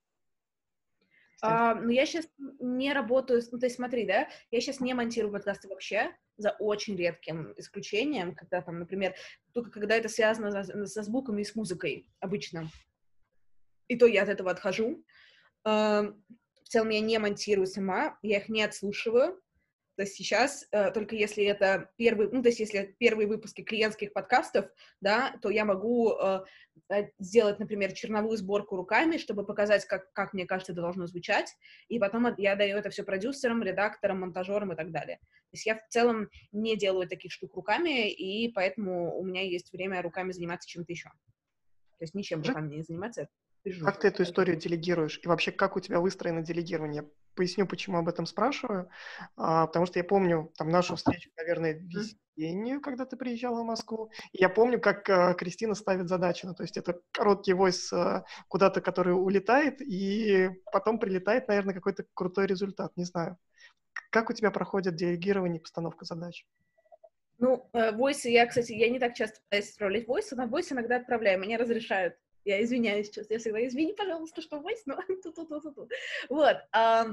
А, 1.41 1.75
ну, 1.75 1.89
я 1.89 2.05
сейчас 2.05 2.27
не 2.59 2.93
работаю, 2.93 3.41
ну, 3.51 3.59
то 3.59 3.65
есть 3.65 3.75
смотри, 3.75 4.05
да, 4.05 4.27
я 4.51 4.61
сейчас 4.61 4.79
не 4.79 4.93
монтирую 4.93 5.31
подкасты 5.31 5.67
вообще, 5.67 6.15
за 6.37 6.51
очень 6.59 6.95
редким 6.95 7.53
исключением, 7.57 8.35
когда 8.35 8.61
там, 8.61 8.79
например, 8.79 9.15
только 9.53 9.71
когда 9.71 9.95
это 9.95 10.09
связано 10.09 10.63
со, 10.63 10.85
со 10.85 11.03
звуками 11.03 11.41
и 11.41 11.45
с 11.45 11.55
музыкой 11.55 12.09
обычно. 12.19 12.69
И 13.87 13.95
то 13.95 14.05
я 14.05 14.23
от 14.23 14.29
этого 14.29 14.51
отхожу. 14.51 15.03
А, 15.63 16.03
в 16.63 16.67
целом 16.67 16.89
я 16.89 16.99
не 16.99 17.17
монтирую 17.19 17.67
сама, 17.67 18.17
я 18.21 18.37
их 18.37 18.49
не 18.49 18.63
отслушиваю, 18.63 19.41
то 19.95 20.03
есть 20.03 20.15
сейчас, 20.15 20.67
э, 20.71 20.91
только 20.91 21.15
если 21.15 21.45
это 21.45 21.89
первый, 21.95 22.29
ну, 22.29 22.41
то 22.41 22.49
есть 22.49 22.59
если 22.59 22.95
первые 22.99 23.27
выпуски 23.27 23.61
клиентских 23.61 24.11
подкастов, 24.11 24.69
да, 24.99 25.37
то 25.41 25.49
я 25.49 25.63
могу 25.63 26.13
э, 26.13 26.41
э, 26.89 27.09
сделать, 27.17 27.59
например, 27.59 27.93
черновую 27.93 28.37
сборку 28.37 28.75
руками, 28.75 29.17
чтобы 29.17 29.45
показать, 29.45 29.85
как, 29.85 30.11
как 30.11 30.33
мне 30.33 30.45
кажется, 30.45 30.73
это 30.73 30.81
должно 30.81 31.07
звучать, 31.07 31.55
и 31.87 31.97
потом 31.97 32.27
я 32.37 32.55
даю 32.55 32.77
это 32.77 32.89
все 32.89 33.03
продюсерам, 33.03 33.63
редакторам, 33.63 34.19
монтажерам 34.19 34.73
и 34.73 34.75
так 34.75 34.91
далее. 34.91 35.17
То 35.17 35.53
есть 35.53 35.65
я 35.65 35.75
в 35.77 35.87
целом 35.87 36.29
не 36.51 36.75
делаю 36.75 37.07
таких 37.07 37.31
штук 37.31 37.55
руками, 37.55 38.11
и 38.11 38.51
поэтому 38.51 39.17
у 39.17 39.23
меня 39.23 39.43
есть 39.43 39.71
время 39.71 40.01
руками 40.01 40.33
заниматься 40.33 40.67
чем-то 40.67 40.91
еще. 40.91 41.09
То 41.97 42.03
есть 42.03 42.13
ничем 42.13 42.41
руками 42.41 42.75
не 42.75 42.83
заниматься, 42.83 43.29
как 43.83 43.99
ты 43.99 44.09
эту 44.09 44.23
историю 44.23 44.57
делегируешь? 44.57 45.19
И 45.23 45.27
вообще, 45.27 45.51
как 45.51 45.75
у 45.75 45.79
тебя 45.79 45.99
выстроено 45.99 46.41
делегирование? 46.43 47.09
Поясню, 47.35 47.65
почему 47.65 47.97
об 47.97 48.07
этом 48.07 48.25
спрашиваю. 48.25 48.89
А, 49.35 49.65
потому 49.67 49.85
что 49.85 49.99
я 49.99 50.03
помню 50.03 50.51
там 50.57 50.69
нашу 50.69 50.95
встречу, 50.95 51.31
наверное, 51.35 51.73
весеннюю, 51.73 52.79
когда 52.79 53.05
ты 53.05 53.17
приезжала 53.17 53.61
в 53.61 53.65
Москву. 53.65 54.11
И 54.33 54.37
я 54.39 54.49
помню, 54.49 54.79
как 54.79 55.09
а, 55.09 55.33
Кристина 55.33 55.73
ставит 55.73 56.07
задачи. 56.07 56.45
Ну, 56.45 56.53
то 56.53 56.63
есть 56.63 56.77
это 56.77 57.01
короткий 57.11 57.53
войс 57.53 57.91
а, 57.91 58.25
куда-то, 58.47 58.81
который 58.81 59.13
улетает, 59.13 59.81
и 59.81 60.49
потом 60.71 60.99
прилетает, 60.99 61.47
наверное, 61.47 61.73
какой-то 61.73 62.05
крутой 62.13 62.45
результат. 62.45 62.95
Не 62.95 63.05
знаю. 63.05 63.37
Как 64.11 64.29
у 64.29 64.33
тебя 64.33 64.51
проходит 64.51 64.95
делегирование 64.95 65.59
и 65.59 65.61
постановка 65.61 66.05
задач? 66.05 66.45
Ну, 67.37 67.69
войсы, 67.73 68.29
я, 68.29 68.45
кстати, 68.45 68.73
я 68.73 68.89
не 68.89 68.99
так 68.99 69.13
часто 69.13 69.41
пытаюсь 69.41 69.71
отправлять 69.71 70.07
войсы, 70.07 70.35
но 70.35 70.47
войсы 70.47 70.73
иногда 70.73 70.97
отправляю, 70.97 71.39
мне 71.39 71.57
разрешают. 71.57 72.15
Я 72.45 72.63
извиняюсь 72.63 73.07
сейчас, 73.07 73.29
я 73.31 73.39
всегда 73.39 73.65
извини, 73.65 73.93
пожалуйста, 73.93 74.41
что 74.41 74.59
войс, 74.59 74.83
но 74.85 74.95
ту-ту-ту-ту. 75.23 75.89
Вот. 76.29 76.57
А, 76.71 77.07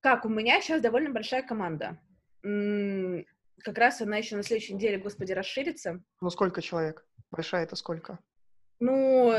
как, 0.00 0.24
у 0.24 0.30
меня 0.30 0.60
сейчас 0.62 0.80
довольно 0.80 1.10
большая 1.10 1.42
команда. 1.42 2.00
М-м, 2.42 3.26
как 3.58 3.76
раз 3.76 4.00
она 4.00 4.16
еще 4.16 4.36
на 4.36 4.42
следующей 4.42 4.74
неделе, 4.74 4.96
господи, 4.96 5.32
расширится. 5.32 6.02
Ну, 6.22 6.30
сколько 6.30 6.62
человек? 6.62 7.06
Большая 7.30 7.64
это 7.64 7.76
сколько? 7.76 8.18
Ну, 8.80 9.34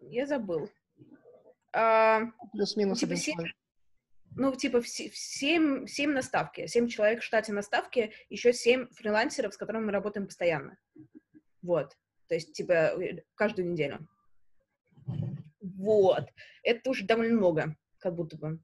я 0.00 0.26
забыл. 0.26 0.68
А, 1.72 2.22
Плюс-минус 2.52 2.98
типа, 2.98 3.14
7, 3.14 3.36
ну, 4.34 4.52
типа, 4.56 4.80
в 4.80 4.88
7, 4.88 5.86
7 5.86 6.10
на 6.10 6.22
ставке. 6.22 6.66
7 6.66 6.88
человек 6.88 7.20
в 7.20 7.24
штате 7.24 7.52
на 7.52 7.62
ставке, 7.62 8.12
еще 8.30 8.52
7 8.52 8.88
фрилансеров, 8.88 9.54
с 9.54 9.56
которыми 9.56 9.84
мы 9.84 9.92
работаем 9.92 10.26
постоянно. 10.26 10.76
Вот. 11.62 11.96
То 12.28 12.34
есть, 12.34 12.52
типа, 12.52 12.72
э, 12.72 13.22
каждую 13.34 13.70
неделю. 13.70 14.06
Вот. 15.60 16.28
Это 16.62 16.90
уже 16.90 17.04
довольно 17.04 17.36
много, 17.36 17.76
как 17.98 18.14
будто 18.14 18.36
бы. 18.36 18.60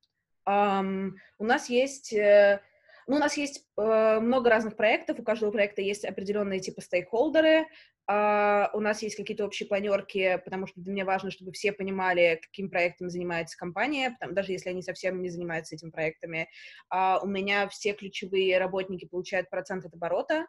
Um, 0.49 1.13
у 1.39 1.45
нас 1.45 1.69
есть... 1.69 2.13
Uh, 2.13 2.61
ну, 3.07 3.17
у 3.17 3.19
нас 3.19 3.37
есть 3.37 3.67
uh, 3.79 4.21
много 4.21 4.51
разных 4.51 4.77
проектов, 4.77 5.19
у 5.19 5.23
каждого 5.23 5.51
проекта 5.51 5.83
есть 5.83 6.05
определенные 6.05 6.61
типа 6.61 6.81
стейкхолдеры, 6.81 7.67
uh, 8.11 8.69
у 8.73 8.81
нас 8.81 9.03
есть 9.03 9.17
какие-то 9.17 9.45
общие 9.45 9.69
планерки, 9.69 10.41
потому 10.45 10.67
что 10.67 10.81
для 10.81 10.93
меня 10.93 11.05
важно, 11.05 11.31
чтобы 11.31 11.53
все 11.53 11.73
понимали, 11.73 12.41
каким 12.43 12.71
проектом 12.71 13.11
занимается 13.11 13.59
компания, 13.59 14.11
потому, 14.13 14.35
даже 14.35 14.53
если 14.53 14.71
они 14.71 14.83
совсем 14.83 15.21
не 15.23 15.29
занимаются 15.29 15.75
этими 15.75 15.91
проектами. 15.91 16.49
Uh, 16.93 17.19
у 17.23 17.27
меня 17.27 17.69
все 17.69 17.93
ключевые 17.93 18.59
работники 18.59 19.07
получают 19.07 19.51
процент 19.51 19.85
от 19.85 19.95
оборота, 19.95 20.47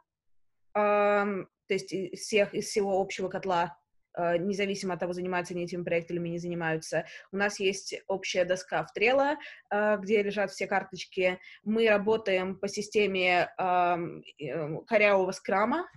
то 0.75 1.73
есть 1.73 1.93
из 1.93 2.19
всех, 2.19 2.53
из 2.53 2.65
всего 2.65 2.99
общего 2.99 3.29
котла, 3.29 3.77
а, 4.15 4.37
независимо 4.37 4.93
от 4.93 4.99
того, 4.99 5.13
занимаются 5.13 5.53
они 5.53 5.63
этим 5.63 5.83
проектом 5.83 6.17
или 6.17 6.29
не 6.29 6.39
занимаются. 6.39 7.05
У 7.31 7.37
нас 7.37 7.59
есть 7.59 7.95
общая 8.07 8.45
доска 8.45 8.85
в 8.85 8.97
Trello, 8.97 9.35
а, 9.69 9.97
где 9.97 10.21
лежат 10.23 10.51
все 10.51 10.67
карточки. 10.67 11.39
Мы 11.63 11.87
работаем 11.89 12.57
по 12.57 12.67
системе 12.67 13.49
корявого 13.57 15.31
скрама, 15.31 15.87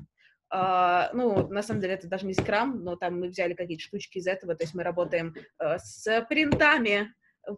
Uh, 0.51 1.11
ну, 1.12 1.47
на 1.49 1.62
самом 1.62 1.83
деле, 1.83 1.93
это 1.93 2.09
даже 2.09 2.25
не 2.25 2.33
скрам, 2.33 2.83
но 2.83 2.97
там 2.97 3.21
мы 3.21 3.29
взяли 3.29 3.53
какие-то 3.53 3.85
штучки 3.85 4.17
из 4.17 4.27
этого, 4.27 4.55
то 4.55 4.64
есть 4.64 4.73
мы 4.75 4.83
работаем 4.83 5.35
с 5.59 6.27
принтами, 6.31 7.12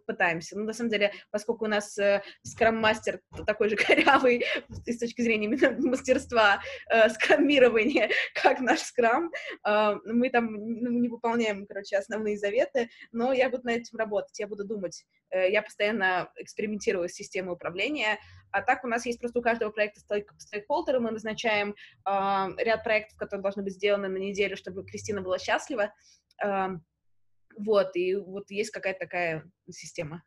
пытаемся. 0.05 0.57
Ну, 0.57 0.65
на 0.65 0.73
самом 0.73 0.89
деле, 0.89 1.11
поскольку 1.31 1.65
у 1.65 1.67
нас 1.67 1.97
э, 1.97 2.21
скрам-мастер 2.43 3.21
такой 3.45 3.69
же 3.69 3.75
корявый 3.77 4.45
с 4.69 4.97
точки 4.97 5.21
зрения 5.21 5.49
мастерства 5.79 6.61
э, 6.89 7.09
скраммирования, 7.09 8.09
как 8.41 8.59
наш 8.59 8.79
скрам, 8.79 9.31
э, 9.67 9.95
мы 10.05 10.29
там 10.29 10.53
ну, 10.53 10.89
не 10.89 11.09
выполняем, 11.09 11.65
короче, 11.65 11.97
основные 11.97 12.37
заветы, 12.37 12.89
но 13.11 13.33
я 13.33 13.49
буду 13.49 13.63
над 13.65 13.77
этим 13.77 13.97
работать, 13.97 14.39
я 14.39 14.47
буду 14.47 14.65
думать. 14.65 15.05
Э, 15.29 15.49
я 15.49 15.61
постоянно 15.61 16.31
экспериментирую 16.37 17.09
с 17.09 17.13
системой 17.13 17.53
управления, 17.53 18.19
а 18.51 18.61
так 18.61 18.83
у 18.83 18.87
нас 18.87 19.05
есть 19.05 19.19
просто 19.19 19.39
у 19.39 19.41
каждого 19.41 19.71
проекта 19.71 20.01
стейкхолдеры, 20.37 20.99
мы 20.99 21.11
назначаем 21.11 21.71
э, 21.71 22.63
ряд 22.63 22.83
проектов, 22.83 23.17
которые 23.17 23.41
должны 23.41 23.63
быть 23.63 23.73
сделаны 23.73 24.07
на 24.09 24.17
неделю, 24.17 24.57
чтобы 24.57 24.85
Кристина 24.85 25.21
была 25.21 25.39
счастлива. 25.39 25.93
Э, 26.43 26.69
вот, 27.57 27.95
и 27.95 28.15
вот 28.15 28.51
есть 28.51 28.71
какая-то 28.71 28.99
такая 28.99 29.51
система. 29.69 30.23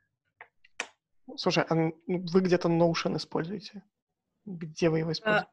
Слушай, 1.36 1.64
а 1.68 1.74
вы 1.74 2.40
где-то 2.40 2.68
Notion 2.68 3.16
используете? 3.16 3.82
Где 4.44 4.90
вы 4.90 4.98
его 5.00 5.08
а, 5.08 5.12
используете? 5.12 5.48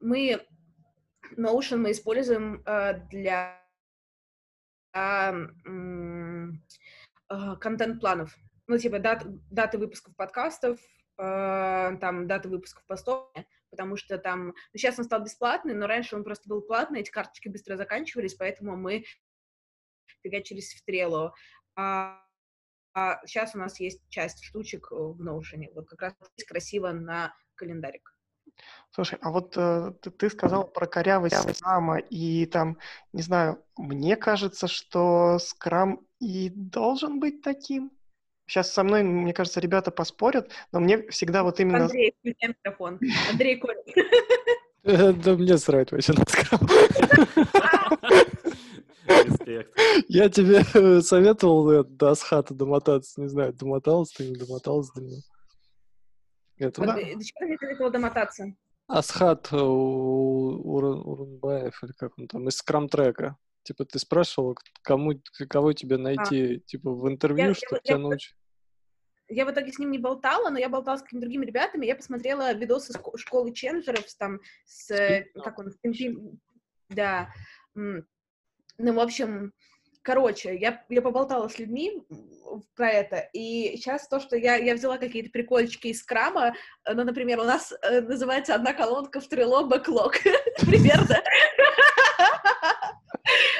Мы 0.00 0.46
Notion 1.36 1.76
мы 1.76 1.92
используем 1.92 2.62
uh, 2.66 3.00
для 3.08 3.60
uh, 4.94 5.48
контент-планов. 7.60 8.36
Ну, 8.66 8.78
типа 8.78 8.98
дат, 8.98 9.24
даты 9.50 9.78
выпусков 9.78 10.16
подкастов, 10.16 10.80
там 11.16 12.26
даты 12.26 12.48
выпусков 12.48 12.84
постов, 12.86 13.30
потому 13.70 13.96
что 13.96 14.18
там... 14.18 14.48
Ну, 14.48 14.54
сейчас 14.74 14.98
он 14.98 15.04
стал 15.04 15.22
бесплатный, 15.22 15.74
но 15.74 15.86
раньше 15.86 16.16
он 16.16 16.24
просто 16.24 16.48
был 16.48 16.62
платный, 16.62 17.00
эти 17.00 17.10
карточки 17.10 17.48
быстро 17.48 17.76
заканчивались, 17.76 18.34
поэтому 18.34 18.76
мы 18.76 19.04
фигачились 20.22 20.74
в 20.74 20.88
Trello. 20.88 21.30
А, 21.76 22.20
а 22.94 23.20
сейчас 23.26 23.54
у 23.54 23.58
нас 23.58 23.80
есть 23.80 24.02
часть 24.08 24.44
штучек 24.44 24.90
в 24.90 25.20
Notion. 25.20 25.66
Вот 25.74 25.88
как 25.88 26.02
раз 26.02 26.14
красиво 26.46 26.92
на 26.92 27.34
календарик. 27.54 28.14
Слушай, 28.92 29.18
а 29.22 29.30
вот 29.30 29.54
э, 29.56 29.92
ты, 30.00 30.10
ты 30.10 30.30
сказал 30.30 30.64
про 30.66 30.86
корявость 30.86 31.56
скрама, 31.56 31.98
и 31.98 32.46
там, 32.46 32.78
не 33.12 33.22
знаю, 33.22 33.64
мне 33.76 34.16
кажется, 34.16 34.68
что 34.68 35.38
скрам 35.40 36.06
и 36.20 36.50
должен 36.50 37.18
быть 37.18 37.42
таким. 37.42 37.90
Сейчас 38.46 38.72
со 38.72 38.84
мной, 38.84 39.02
мне 39.02 39.32
кажется, 39.32 39.58
ребята 39.58 39.90
поспорят, 39.90 40.50
но 40.70 40.78
мне 40.78 41.08
всегда 41.08 41.42
вот 41.42 41.58
именно... 41.60 41.84
Андрей, 41.84 42.14
включай 42.20 42.50
микрофон. 42.50 43.00
Андрей 43.30 43.56
Коль. 43.58 43.76
Да 44.84 45.32
мне 45.32 45.56
срать 45.56 45.92
вообще 45.92 46.12
на 46.12 46.24
скрам. 46.28 46.60
Респект. 49.44 49.78
Я 50.08 50.28
тебе 50.28 50.64
э, 50.74 51.00
советовал 51.02 51.70
э, 51.70 51.84
до 51.84 52.10
Асхата 52.10 52.52
домотаться, 52.54 53.20
не 53.20 53.28
знаю, 53.28 53.52
домотался 53.52 54.16
ты, 54.18 54.28
не 54.28 54.36
домотался 54.36 54.92
до 54.94 55.02
него. 55.02 55.22
Это... 56.56 56.82
А, 56.82 56.86
до 56.86 57.02
чего 57.02 57.48
ты 57.48 57.56
советовал 57.58 57.90
домотаться? 57.90 58.54
Асхат 58.86 59.52
э, 59.52 59.56
Урунбаев, 59.56 61.82
или 61.82 61.92
как 61.92 62.18
он 62.18 62.28
там, 62.28 62.48
из 62.48 62.56
скрам-трека. 62.56 63.36
Типа 63.62 63.84
ты 63.86 63.98
спрашивал, 63.98 64.56
кому, 64.82 65.12
кого 65.48 65.72
тебе 65.72 65.96
найти, 65.96 66.56
а. 66.56 66.60
типа 66.60 66.90
в 66.90 67.08
интервью, 67.08 67.48
я, 67.48 67.54
чтобы 67.54 67.76
я, 67.76 67.80
тебя 67.80 67.94
я, 67.94 67.98
научить. 67.98 68.36
Я 69.28 69.46
в 69.46 69.50
итоге 69.50 69.72
с 69.72 69.78
ним 69.78 69.90
не 69.90 69.98
болтала, 69.98 70.50
но 70.50 70.58
я 70.58 70.68
болтала 70.68 70.98
с 70.98 71.02
какими-то 71.02 71.26
другими 71.26 71.46
ребятами, 71.46 71.86
я 71.86 71.96
посмотрела 71.96 72.52
видосы 72.52 72.92
школы 73.16 73.54
ченджеров, 73.54 74.04
там, 74.18 74.38
с, 74.66 75.24
как 75.42 75.58
он, 75.58 75.72
да, 76.90 77.30
ну, 78.78 78.94
в 78.94 79.00
общем, 79.00 79.52
короче, 80.02 80.56
я, 80.56 80.84
я 80.88 81.02
поболтала 81.02 81.48
с 81.48 81.58
людьми 81.58 82.02
про 82.76 82.90
это, 82.90 83.28
и 83.32 83.76
сейчас 83.76 84.08
то, 84.08 84.20
что 84.20 84.36
я, 84.36 84.56
я 84.56 84.74
взяла 84.74 84.98
какие-то 84.98 85.30
прикольчики 85.30 85.88
из 85.88 86.02
крама, 86.02 86.54
ну, 86.86 87.04
например, 87.04 87.40
у 87.40 87.44
нас 87.44 87.72
э, 87.82 88.00
называется 88.00 88.54
одна 88.54 88.72
колонка 88.72 89.20
в 89.20 89.28
трило 89.28 89.64
бэклог, 89.64 90.14
примерно. 90.60 91.16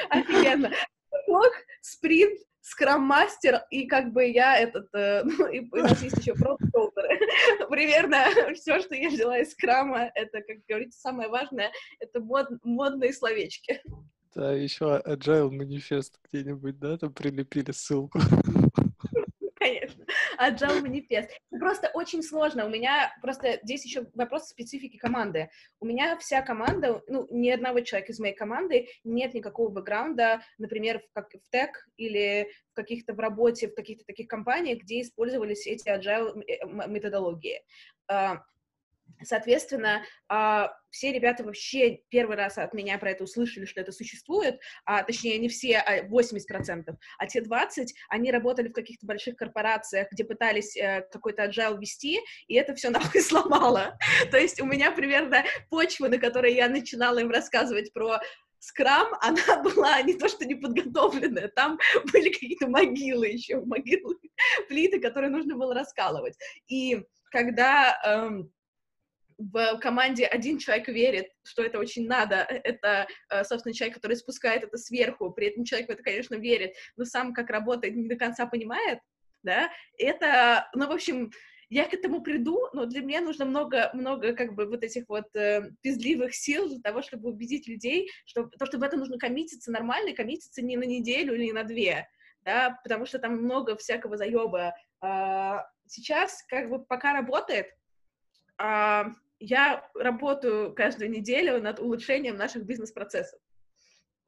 Офигенно. 0.09 0.71
Бэклог, 1.11 1.51
спринт, 1.81 2.39
скрам-мастер, 2.65 3.63
и 3.69 3.85
как 3.85 4.11
бы 4.11 4.25
я 4.25 4.57
этот, 4.57 4.87
э, 4.93 5.23
ну, 5.23 5.47
и 5.47 5.67
у 5.71 5.75
нас 5.77 6.01
есть 6.01 6.17
еще 6.17 6.33
продукт-оутеры. 6.33 7.19
Примерно 7.69 8.25
все, 8.55 8.81
что 8.81 8.95
я 8.95 9.09
взяла 9.09 9.39
из 9.39 9.51
скрама, 9.51 10.11
это, 10.15 10.41
как 10.41 10.57
говорится, 10.67 10.99
самое 10.99 11.29
важное, 11.29 11.71
это 11.99 12.19
мод, 12.19 12.47
модные 12.63 13.13
словечки. 13.13 13.81
Да, 14.35 14.51
еще 14.51 15.01
Agile 15.05 15.49
манифест 15.49 16.19
где-нибудь, 16.29 16.77
да, 16.77 16.97
там 16.97 17.13
прилепили 17.13 17.71
ссылку. 17.71 18.19
Конечно, 19.55 20.05
Agile 20.37 20.81
манифест. 20.81 21.31
Просто 21.49 21.89
очень 21.93 22.21
сложно. 22.21 22.65
У 22.65 22.69
меня 22.69 23.15
просто 23.21 23.59
здесь 23.63 23.85
еще 23.85 24.07
вопрос 24.13 24.49
специфики 24.49 24.97
команды. 24.97 25.49
У 25.79 25.85
меня 25.85 26.17
вся 26.17 26.41
команда, 26.41 27.01
ну, 27.07 27.27
ни 27.31 27.49
одного 27.49 27.79
человека 27.79 28.11
из 28.11 28.19
моей 28.19 28.35
команды 28.35 28.89
нет 29.05 29.33
никакого 29.33 29.69
бэкграунда, 29.69 30.41
например, 30.57 30.99
в, 30.99 31.13
как, 31.13 31.31
в 31.31 31.49
тег 31.49 31.87
или 31.95 32.51
в 32.71 32.73
каких-то 32.73 33.13
в 33.13 33.19
работе, 33.19 33.69
в 33.69 33.73
каких-то 33.73 34.03
таких 34.03 34.27
компаниях, 34.27 34.79
где 34.81 35.01
использовались 35.01 35.65
эти 35.65 35.87
agile 35.87 36.43
э, 36.45 36.87
методологии. 36.89 37.61
Соответственно, 39.23 40.03
а, 40.27 40.71
все 40.89 41.11
ребята 41.11 41.43
вообще 41.43 42.01
первый 42.09 42.35
раз 42.35 42.57
от 42.57 42.73
меня 42.73 42.97
про 42.97 43.11
это 43.11 43.23
услышали, 43.23 43.65
что 43.65 43.81
это 43.81 43.91
существует, 43.91 44.59
а, 44.85 45.03
точнее, 45.03 45.37
не 45.39 45.49
все, 45.49 45.77
а 45.77 46.03
80%, 46.03 46.95
а 47.17 47.27
те 47.27 47.41
20, 47.41 47.95
они 48.09 48.31
работали 48.31 48.67
в 48.67 48.73
каких-то 48.73 49.05
больших 49.05 49.35
корпорациях, 49.35 50.09
где 50.11 50.23
пытались 50.23 50.75
э, 50.77 51.07
какой-то 51.11 51.45
agile 51.45 51.79
вести, 51.79 52.19
и 52.47 52.55
это 52.55 52.75
все 52.75 52.89
нахуй 52.89 53.21
сломало. 53.21 53.97
То 54.31 54.37
есть 54.37 54.61
у 54.61 54.65
меня 54.65 54.91
примерно 54.91 55.43
почва, 55.69 56.07
на 56.07 56.17
которой 56.17 56.53
я 56.53 56.69
начинала 56.69 57.19
им 57.19 57.31
рассказывать 57.31 57.93
про 57.93 58.19
скрам, 58.59 59.07
она 59.21 59.61
была 59.63 60.01
не 60.01 60.13
то 60.15 60.27
что 60.27 60.45
не 60.45 60.55
подготовленная, 60.55 61.47
там 61.49 61.79
были 62.13 62.29
какие-то 62.29 62.67
могилы 62.67 63.27
еще, 63.27 63.61
могилы, 63.61 64.17
плиты, 64.67 64.99
которые 64.99 65.29
нужно 65.29 65.55
было 65.55 65.73
раскалывать. 65.73 66.37
И 66.67 67.03
когда 67.31 67.97
эм, 68.05 68.51
в 69.37 69.77
команде 69.79 70.25
один 70.25 70.57
человек 70.57 70.87
верит, 70.87 71.27
что 71.43 71.63
это 71.63 71.79
очень 71.79 72.07
надо, 72.07 72.47
э, 72.49 72.61
это, 72.63 73.07
э, 73.29 73.43
собственно, 73.43 73.73
человек, 73.73 73.95
который 73.95 74.15
спускает 74.15 74.63
это 74.63 74.77
сверху, 74.77 75.31
при 75.31 75.47
этом 75.47 75.65
человек 75.65 75.89
в 75.89 75.91
это, 75.91 76.03
конечно, 76.03 76.35
верит, 76.35 76.75
но 76.95 77.05
сам 77.05 77.33
как 77.33 77.49
работает 77.49 77.95
не 77.95 78.07
до 78.07 78.15
конца 78.15 78.45
понимает, 78.45 78.99
да, 79.43 79.69
это, 79.97 80.69
ну, 80.73 80.87
в 80.87 80.91
общем, 80.91 81.31
я 81.69 81.87
к 81.87 81.93
этому 81.93 82.21
приду, 82.21 82.67
но 82.73 82.85
для 82.85 83.01
меня 83.01 83.21
нужно 83.21 83.45
много, 83.45 83.89
много 83.93 84.33
как 84.33 84.53
бы 84.53 84.65
вот 84.67 84.83
этих 84.83 85.05
вот 85.09 85.35
э, 85.35 85.71
пиздливых 85.81 86.35
сил 86.35 86.69
для 86.69 86.79
того, 86.79 87.01
чтобы 87.01 87.29
убедить 87.29 87.67
людей, 87.67 88.09
что 88.25 88.43
то, 88.43 88.65
что 88.65 88.77
в 88.77 88.83
это 88.83 88.97
нужно 88.97 89.17
коммититься 89.17 89.71
нормально, 89.71 90.15
коммититься 90.15 90.61
не 90.61 90.77
на 90.77 90.83
неделю 90.83 91.33
или 91.35 91.51
на 91.51 91.63
две, 91.63 92.07
да, 92.41 92.79
потому 92.83 93.05
что 93.05 93.19
там 93.19 93.37
много 93.37 93.75
всякого 93.75 94.15
заеба. 94.15 94.75
А, 95.01 95.67
сейчас 95.87 96.43
как 96.47 96.69
бы 96.69 96.83
пока 96.85 97.13
работает, 97.13 97.67
а, 98.57 99.07
я 99.39 99.89
работаю 99.95 100.73
каждую 100.73 101.09
неделю 101.09 101.61
над 101.61 101.79
улучшением 101.79 102.37
наших 102.37 102.65
бизнес-процессов. 102.65 103.39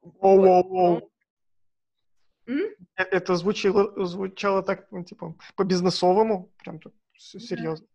Вот. 0.00 1.10
Это 2.96 3.36
звучало, 3.36 4.06
звучало 4.06 4.62
так, 4.62 4.90
ну, 4.90 5.04
типа, 5.04 5.34
по-бизнесовому, 5.54 6.50
прям 6.58 6.78
тут 6.78 6.94
серьезно. 7.16 7.86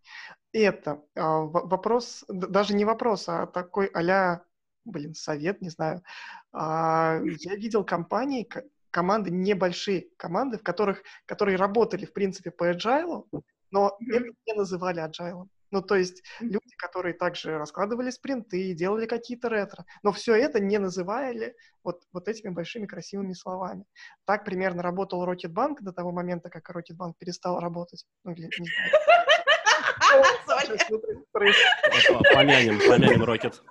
Да. 0.54 0.60
Это 0.60 1.04
а, 1.16 1.40
вопрос, 1.40 2.24
даже 2.28 2.76
не 2.76 2.86
вопрос, 2.86 3.28
а 3.28 3.48
такой 3.48 3.88
а 3.88 4.44
блин, 4.86 5.16
совет, 5.16 5.62
не 5.62 5.70
знаю. 5.70 6.04
А, 6.52 7.20
я 7.24 7.56
видел 7.56 7.84
компании, 7.84 8.48
команды 8.92 9.32
небольшие, 9.32 10.10
команды, 10.18 10.60
в 10.60 10.64
которых, 10.64 11.02
которые 11.26 11.58
работали, 11.58 12.06
в 12.06 12.14
принципе, 12.14 12.52
по 12.52 12.72
agile, 12.72 13.26
но 13.72 13.88
mm-hmm. 13.88 14.16
это 14.16 14.26
не 14.46 14.54
называли 14.54 15.02
agile. 15.02 15.48
Ну, 15.74 15.82
то 15.82 15.96
есть 15.96 16.22
люди, 16.40 16.76
которые 16.78 17.16
также 17.16 17.58
раскладывали 17.58 18.12
спринты, 18.12 18.76
делали 18.76 19.08
какие-то 19.08 19.50
ретро, 19.50 19.86
но 20.04 20.12
все 20.12 20.36
это 20.36 20.60
не 20.60 20.78
называли 20.78 21.56
вот, 21.84 22.04
вот 22.14 22.28
этими 22.28 22.50
большими 22.50 22.86
красивыми 22.86 23.34
словами. 23.34 23.86
Так 24.26 24.46
примерно 24.46 24.84
работал 24.84 25.26
Рокетбанк 25.26 25.82
до 25.82 25.92
того 25.92 26.12
момента, 26.12 26.52
как 26.52 26.70
Рокетбанк 26.70 27.18
перестал 27.18 27.60
работать. 27.60 28.06
Ну, 28.24 28.34
или, 28.34 28.52
не 28.60 28.68
знаю. 28.68 28.92
Помянем, 32.36 32.78
помянем 32.88 33.24
Рокет. 33.24 33.64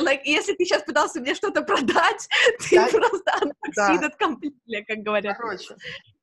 Like, 0.00 0.20
если 0.24 0.54
ты 0.54 0.64
сейчас 0.64 0.82
пытался 0.82 1.20
мне 1.20 1.34
что-то 1.34 1.62
продать, 1.62 2.28
ты 2.68 2.76
да, 2.76 2.88
просто 2.88 3.32
unsucceeded 3.42 4.12
да. 4.18 4.26
completely, 4.26 4.84
как 4.86 4.98
говорят. 4.98 5.36
Короче, 5.36 5.76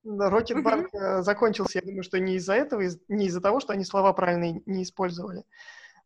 Рокетбанк 0.04 0.94
uh-huh. 0.94 1.22
закончился, 1.22 1.80
я 1.80 1.86
думаю, 1.86 2.04
что 2.04 2.20
не 2.20 2.36
из-за 2.36 2.54
этого, 2.54 2.82
не 3.08 3.28
из-за 3.28 3.42
того, 3.42 3.60
что 3.60 3.74
они 3.74 3.86
слова 3.86 4.14
правильные 4.14 4.62
не 4.66 4.84
использовали, 4.84 5.44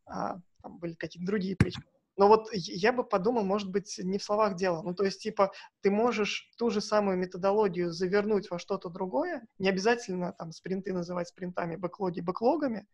а 0.06 0.38
там 0.62 0.78
были 0.78 0.94
какие-то 0.94 1.26
другие 1.26 1.56
причины. 1.56 1.86
Но 2.18 2.28
вот 2.28 2.50
я 2.52 2.92
бы 2.92 3.04
подумал, 3.04 3.44
может 3.44 3.70
быть, 3.70 4.00
не 4.04 4.18
в 4.18 4.24
словах 4.24 4.56
дело. 4.56 4.82
Ну, 4.82 4.96
то 4.96 5.04
есть, 5.04 5.22
типа, 5.22 5.52
ты 5.82 5.92
можешь 5.92 6.50
ту 6.58 6.72
же 6.72 6.82
самую 6.82 7.16
методологию 7.16 7.92
завернуть 7.92 8.50
во 8.50 8.58
что-то 8.58 8.90
другое, 8.90 9.46
не 9.60 9.70
обязательно 9.70 10.34
там 10.34 10.52
спринты 10.52 10.94
называть 10.94 11.28
спринтами, 11.28 11.76
бэклоги 11.76 12.22
бэклогами, 12.22 12.88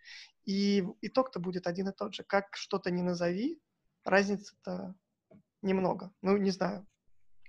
и 0.43 0.85
итог-то 1.01 1.39
будет 1.39 1.67
один 1.67 1.87
и 1.87 1.93
тот 1.93 2.13
же. 2.13 2.23
Как 2.23 2.47
что-то 2.57 2.91
не 2.91 3.01
назови, 3.01 3.61
разница-то 4.03 4.95
немного. 5.61 6.11
Ну, 6.21 6.37
не 6.37 6.51
знаю. 6.51 6.85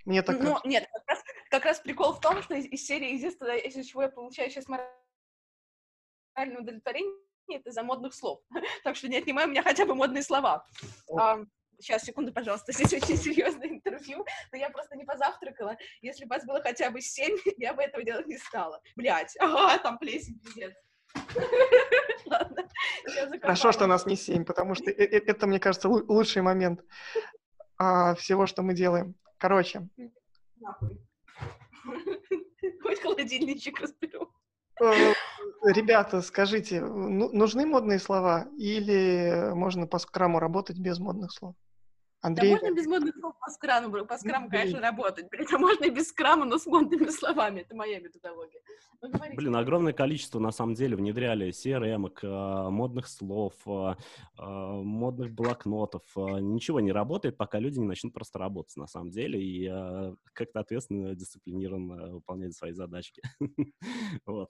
Мне 0.05 0.21
так 0.21 0.39
Ну, 0.39 0.57
нет, 0.63 0.87
как 0.91 1.07
раз, 1.07 1.23
как 1.49 1.65
раз 1.65 1.79
прикол 1.79 2.13
в 2.13 2.21
том, 2.21 2.41
что 2.43 2.55
из, 2.55 2.65
из 2.65 2.85
серии 2.85 3.13
единственное, 3.13 3.57
из 3.57 3.85
чего 3.85 4.03
я 4.03 4.09
получаю 4.09 4.49
сейчас 4.49 4.67
моральное 4.67 6.61
удовлетворение, 6.61 7.15
это 7.49 7.71
за 7.71 7.83
модных 7.83 8.13
слов. 8.13 8.41
так 8.83 8.95
что 8.95 9.07
не 9.07 9.17
отнимай 9.17 9.45
у 9.45 9.49
меня 9.49 9.63
хотя 9.63 9.85
бы 9.85 9.95
модные 9.95 10.23
слова. 10.23 10.65
А, 11.17 11.39
сейчас, 11.79 12.03
секунду, 12.03 12.31
пожалуйста, 12.31 12.71
здесь 12.73 12.93
очень 12.93 13.17
серьезное 13.17 13.67
интервью, 13.69 14.25
но 14.51 14.57
я 14.57 14.69
просто 14.69 14.95
не 14.95 15.05
позавтракала. 15.05 15.77
Если 16.01 16.25
бы 16.25 16.35
вас 16.35 16.45
было 16.45 16.61
хотя 16.61 16.89
бы 16.91 17.01
семь, 17.01 17.35
я 17.57 17.73
бы 17.73 17.81
этого 17.81 18.03
делать 18.03 18.27
не 18.27 18.37
стала. 18.37 18.81
Блять, 18.95 19.35
ага, 19.39 19.77
там 19.79 19.97
плесень, 19.97 20.39
пиздец. 20.39 20.73
Ладно, 22.25 22.65
Хорошо, 23.41 23.71
что 23.71 23.87
нас 23.87 24.05
не 24.05 24.15
семь, 24.15 24.45
потому 24.45 24.75
что 24.75 24.89
э, 24.89 25.03
э, 25.03 25.21
это, 25.25 25.47
мне 25.47 25.59
кажется, 25.59 25.89
лучший 25.89 26.41
момент 26.41 26.83
а, 27.77 28.15
всего, 28.15 28.47
что 28.47 28.63
мы 28.63 28.73
делаем. 28.73 29.15
Короче. 29.37 29.87
Хоть 32.81 33.01
холодильничек 33.01 33.79
разберу. 33.79 34.29
Э, 34.81 35.13
ребята, 35.63 36.21
скажите, 36.21 36.81
ну, 36.81 37.29
нужны 37.31 37.65
модные 37.65 37.99
слова 37.99 38.47
или 38.57 39.51
можно 39.53 39.87
по 39.87 39.99
скраму 39.99 40.39
работать 40.39 40.79
без 40.79 40.99
модных 40.99 41.31
слов? 41.31 41.55
Андрей... 42.25 42.55
Да 42.55 42.61
можно 42.61 42.75
без 42.75 42.87
модных 42.87 43.15
слов 43.15 43.35
по 43.39 43.51
скраму, 43.51 44.05
по 44.05 44.17
скраму, 44.17 44.49
конечно, 44.49 44.81
работать. 44.81 45.29
Блин, 45.29 45.47
а 45.53 45.57
можно 45.59 45.85
и 45.85 45.89
без 45.91 46.09
скрама, 46.09 46.45
но 46.45 46.57
с 46.57 46.65
модными 46.65 47.09
словами. 47.09 47.61
Это 47.61 47.75
моя 47.75 47.99
методология. 47.99 48.61
Ну, 49.01 49.11
Блин, 49.35 49.55
огромное 49.55 49.93
количество, 49.93 50.39
на 50.39 50.51
самом 50.51 50.73
деле, 50.73 50.95
внедряли 50.95 51.49
CRM, 51.49 52.11
а, 52.23 52.69
модных 52.71 53.07
слов, 53.07 53.53
а, 53.67 53.97
а, 54.37 54.71
модных 54.81 55.33
блокнотов. 55.33 56.01
Ничего 56.15 56.79
не 56.79 56.91
работает, 56.91 57.37
пока 57.37 57.59
люди 57.59 57.77
не 57.77 57.85
начнут 57.85 58.13
просто 58.13 58.39
работать, 58.39 58.75
на 58.75 58.87
самом 58.87 59.11
деле, 59.11 59.39
и 59.39 59.67
как-то 60.33 60.61
ответственно, 60.61 61.13
дисциплинированно 61.13 62.13
выполнять 62.13 62.55
свои 62.55 62.71
задачки. 62.73 63.21
Вот. 64.25 64.49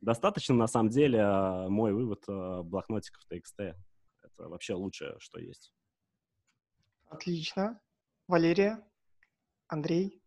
Достаточно, 0.00 0.54
на 0.54 0.68
самом 0.68 0.88
деле, 0.88 1.22
мой 1.68 1.92
вывод 1.92 2.24
блокнотиков 2.26 3.22
TXT. 3.30 3.74
Это 4.22 4.48
вообще 4.48 4.74
лучшее, 4.74 5.16
что 5.18 5.40
есть. 5.40 5.72
Отлично. 7.08 7.80
Валерия, 8.26 8.82
Андрей. 9.66 10.20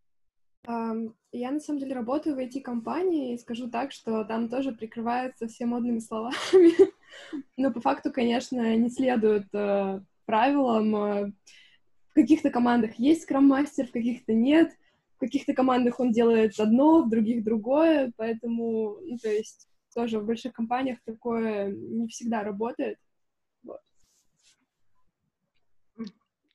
Я 0.66 1.52
на 1.52 1.60
самом 1.60 1.80
деле 1.80 1.96
работаю 1.96 2.36
в 2.36 2.40
IT-компании 2.40 3.34
и 3.34 3.38
скажу 3.38 3.70
так, 3.70 3.92
что 3.92 4.24
там 4.26 4.50
тоже 4.50 4.72
прикрываются 4.72 5.48
все 5.48 5.66
модными 5.66 6.00
словами. 6.00 6.74
Но 7.58 7.72
по 7.72 7.82
факту, 7.82 8.12
конечно, 8.12 8.76
не 8.76 8.90
следуют 8.90 9.48
э, 9.54 10.02
правилам. 10.26 10.96
Э, 10.96 11.32
в 12.10 12.14
каких-то 12.14 12.50
командах 12.50 12.96
есть 12.96 13.24
скрам-мастер, 13.24 13.88
в 13.88 13.92
каких-то 13.92 14.34
нет. 14.34 14.72
В 15.16 15.20
каких-то 15.20 15.54
командах 15.54 16.00
он 16.00 16.12
делает 16.12 16.60
одно, 16.60 17.04
в 17.04 17.10
других 17.10 17.44
другое. 17.44 18.12
Поэтому, 18.18 18.98
ну, 19.02 19.18
то 19.18 19.30
есть 19.30 19.68
тоже 19.96 20.20
в 20.20 20.26
больших 20.26 20.54
компаниях 20.54 21.00
такое 21.06 21.72
не 21.72 22.08
всегда 22.08 22.44
работает. 22.44 22.98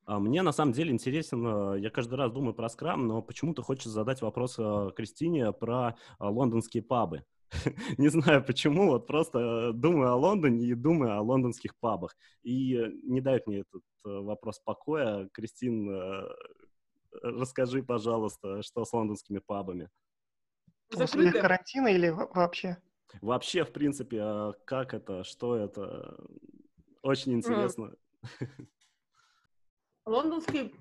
Мне 0.06 0.42
на 0.42 0.52
самом 0.52 0.72
деле 0.72 0.92
интересен, 0.92 1.74
э, 1.74 1.80
я 1.80 1.90
каждый 1.90 2.14
раз 2.14 2.30
думаю 2.30 2.54
про 2.54 2.68
скрам, 2.68 3.08
но 3.08 3.22
почему-то 3.22 3.62
хочется 3.62 3.90
задать 3.90 4.22
вопрос 4.22 4.56
э, 4.58 4.90
Кристине 4.94 5.52
про 5.52 5.90
э, 5.90 5.94
лондонские 6.20 6.84
пабы. 6.84 7.24
Не 7.98 8.08
знаю 8.08 8.44
почему, 8.44 8.86
вот 8.90 9.08
просто 9.08 9.72
думаю 9.72 10.12
о 10.12 10.16
Лондоне 10.16 10.64
и 10.64 10.74
думаю 10.74 11.16
о 11.16 11.22
лондонских 11.22 11.76
пабах. 11.76 12.16
И 12.42 12.76
не 13.04 13.20
дает 13.20 13.46
мне 13.46 13.60
этот 13.60 13.82
вопрос 14.02 14.58
покоя. 14.58 15.28
Кристин, 15.32 15.88
расскажи, 17.22 17.84
пожалуйста, 17.84 18.62
что 18.62 18.84
с 18.84 18.92
лондонскими 18.92 19.38
пабами? 19.38 19.88
После 20.90 21.30
карантина 21.30 21.86
или 21.86 22.08
вообще? 22.08 22.78
Вообще, 23.20 23.64
в 23.64 23.72
принципе, 23.72 24.52
как 24.64 24.92
это, 24.92 25.22
что 25.22 25.54
это? 25.54 26.18
Очень 27.02 27.34
интересно. 27.34 27.94
Лондонский 30.06 30.72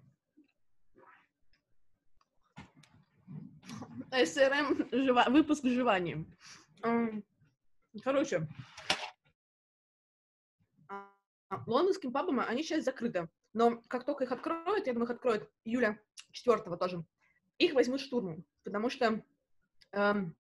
СРМ 4.11 4.88
жива... 4.91 5.25
выпуск 5.29 5.65
жеванием. 5.65 6.31
Короче, 8.03 8.47
а, 10.88 11.09
лондонским 11.65 12.11
пабам 12.11 12.39
они 12.39 12.61
сейчас 12.61 12.83
закрыты. 12.83 13.27
Но 13.53 13.81
как 13.88 14.05
только 14.05 14.25
их 14.25 14.31
откроют, 14.31 14.85
я 14.85 14.93
думаю, 14.93 15.05
их 15.05 15.15
откроют 15.15 15.49
июля 15.63 15.99
4 16.31 16.77
тоже, 16.77 17.03
их 17.57 17.73
возьмут 17.73 18.01
штурмом. 18.01 18.45
Потому 18.63 18.89
что 18.89 19.23
эм, 19.91 20.35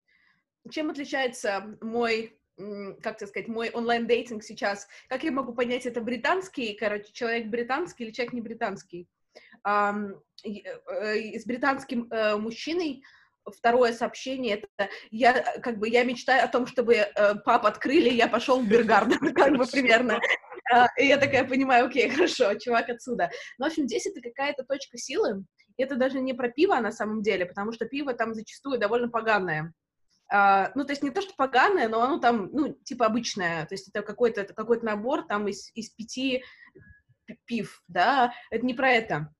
чем 0.69 0.89
отличается 0.89 1.77
мой 1.79 2.37
как 2.57 3.17
тебе 3.17 3.27
сказать, 3.27 3.47
мой 3.47 3.69
онлайн-дейтинг 3.69 4.43
сейчас, 4.43 4.87
как 5.09 5.23
я 5.23 5.31
могу 5.31 5.53
понять, 5.53 5.85
это 5.85 6.01
британский, 6.01 6.75
короче, 6.75 7.11
человек 7.11 7.47
британский 7.47 8.05
или 8.05 8.11
человек 8.11 8.33
не 8.33 8.41
британский? 8.41 9.07
Um, 9.65 10.19
с 10.43 11.45
британским 11.45 12.09
uh, 12.11 12.37
мужчиной 12.37 13.01
второе 13.45 13.93
сообщение 13.93 14.55
это 14.57 14.89
я 15.09 15.33
как 15.61 15.79
бы 15.79 15.89
я 15.89 16.03
мечтаю 16.03 16.43
о 16.43 16.47
том, 16.47 16.67
чтобы 16.67 16.95
uh, 16.95 17.39
пап 17.43 17.65
открыли, 17.65 18.09
я 18.09 18.27
пошел 18.27 18.61
в 18.61 18.67
Бергарден, 18.67 19.33
как 19.33 19.57
бы 19.57 19.65
примерно. 19.65 20.19
Uh, 20.73 20.87
и 20.97 21.07
я 21.07 21.17
такая 21.17 21.47
понимаю, 21.47 21.87
окей, 21.87 22.09
хорошо, 22.09 22.53
чувак 22.55 22.89
отсюда. 22.89 23.31
Но, 23.57 23.65
в 23.65 23.69
общем, 23.69 23.87
здесь 23.87 24.05
это 24.05 24.21
какая-то 24.21 24.63
точка 24.63 24.97
силы. 24.97 25.43
Это 25.77 25.95
даже 25.95 26.19
не 26.19 26.33
про 26.33 26.49
пиво 26.49 26.75
на 26.75 26.91
самом 26.91 27.21
деле, 27.21 27.45
потому 27.45 27.71
что 27.71 27.85
пиво 27.85 28.13
там 28.13 28.33
зачастую 28.33 28.79
довольно 28.79 29.09
поганое. 29.09 29.73
Uh, 30.31 30.71
ну, 30.73 30.83
то 30.83 30.93
есть 30.93 31.03
не 31.03 31.11
то, 31.11 31.21
что 31.21 31.33
поганое, 31.35 31.87
но 31.87 32.01
оно 32.01 32.17
там, 32.17 32.49
ну, 32.51 32.73
типа 32.73 33.05
обычное, 33.05 33.65
то 33.65 33.75
есть 33.75 33.89
это 33.89 34.01
какой-то 34.01 34.45
какой 34.45 34.81
набор 34.81 35.27
там 35.27 35.47
из, 35.47 35.69
из 35.75 35.91
пяти 35.91 36.43
пив, 37.45 37.83
да, 37.87 38.33
это 38.49 38.65
не 38.65 38.73
про 38.73 38.89
это 38.89 39.33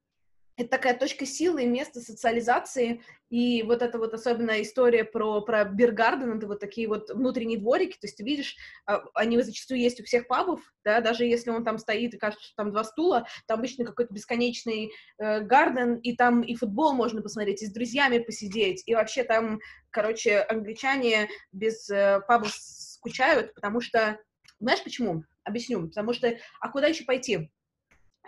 это 0.55 0.69
такая 0.69 0.97
точка 0.97 1.25
силы 1.25 1.63
и 1.63 1.67
место 1.67 1.99
социализации, 1.99 3.01
и 3.29 3.63
вот 3.63 3.81
эта 3.81 3.97
вот 3.97 4.13
особенная 4.13 4.61
история 4.61 5.03
про, 5.03 5.41
про 5.41 5.65
Биргарден, 5.65 6.37
это 6.37 6.47
вот 6.47 6.59
такие 6.59 6.87
вот 6.87 7.09
внутренние 7.09 7.59
дворики, 7.59 7.93
то 7.93 8.05
есть 8.05 8.17
ты 8.17 8.23
видишь, 8.23 8.55
а, 8.85 9.03
они 9.15 9.41
зачастую 9.41 9.79
есть 9.79 9.99
у 9.99 10.03
всех 10.03 10.27
пабов, 10.27 10.61
да, 10.83 11.01
даже 11.01 11.25
если 11.25 11.49
он 11.49 11.63
там 11.63 11.79
стоит 11.79 12.13
и 12.13 12.17
кажется, 12.17 12.45
что 12.45 12.55
там 12.55 12.71
два 12.71 12.83
стула, 12.83 13.25
там 13.47 13.59
обычно 13.59 13.85
какой-то 13.85 14.13
бесконечный 14.13 14.91
э, 15.17 15.39
гарден, 15.41 15.95
и 15.95 16.15
там 16.15 16.41
и 16.41 16.55
футбол 16.55 16.93
можно 16.93 17.21
посмотреть, 17.21 17.63
и 17.63 17.67
с 17.67 17.71
друзьями 17.73 18.19
посидеть, 18.19 18.83
и 18.85 18.93
вообще 18.93 19.23
там, 19.23 19.59
короче, 19.89 20.41
англичане 20.41 21.29
без 21.51 21.89
э, 21.89 22.21
пабов 22.27 22.51
скучают, 22.53 23.55
потому 23.55 23.81
что, 23.81 24.19
знаешь 24.59 24.83
почему? 24.83 25.23
Объясню, 25.43 25.87
потому 25.87 26.13
что, 26.13 26.37
а 26.61 26.69
куда 26.69 26.87
еще 26.87 27.05
пойти? 27.05 27.49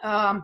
Uh, 0.03 0.41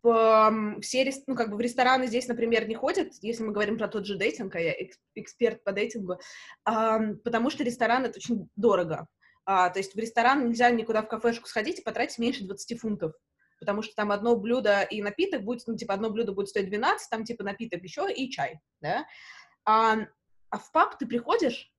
все, 0.00 1.12
ну, 1.26 1.34
как 1.34 1.50
бы 1.50 1.56
в 1.56 1.60
рестораны 1.60 2.06
здесь, 2.06 2.28
например, 2.28 2.68
не 2.68 2.74
ходят, 2.74 3.14
если 3.20 3.42
мы 3.42 3.52
говорим 3.52 3.78
про 3.78 3.88
тот 3.88 4.06
же 4.06 4.16
дейтинг, 4.16 4.54
а 4.54 4.60
я 4.60 4.74
эксперт 5.14 5.62
по 5.64 5.72
дейтингу, 5.72 6.20
потому 6.64 7.50
что 7.50 7.64
ресторан— 7.64 8.04
это 8.06 8.18
очень 8.18 8.48
дорого. 8.56 9.08
А, 9.44 9.70
то 9.70 9.78
есть 9.78 9.94
в 9.94 9.98
ресторан 9.98 10.46
нельзя 10.46 10.70
никуда 10.70 11.00
в 11.00 11.08
кафешку 11.08 11.48
сходить 11.48 11.78
и 11.78 11.82
потратить 11.82 12.18
меньше 12.18 12.44
20 12.44 12.78
фунтов, 12.78 13.14
потому 13.58 13.80
что 13.80 13.94
там 13.94 14.12
одно 14.12 14.36
блюдо 14.36 14.82
и 14.82 15.00
напиток 15.00 15.42
будет, 15.42 15.66
ну, 15.66 15.74
типа, 15.74 15.94
одно 15.94 16.10
блюдо 16.10 16.32
будет 16.32 16.48
стоить 16.48 16.66
12, 16.66 17.08
там, 17.08 17.24
типа, 17.24 17.44
напиток 17.44 17.82
еще 17.82 18.12
и 18.12 18.30
чай, 18.30 18.60
да? 18.82 19.06
А, 19.64 19.96
а 20.50 20.58
в 20.58 20.70
паб 20.70 20.98
ты 20.98 21.06
приходишь, 21.06 21.72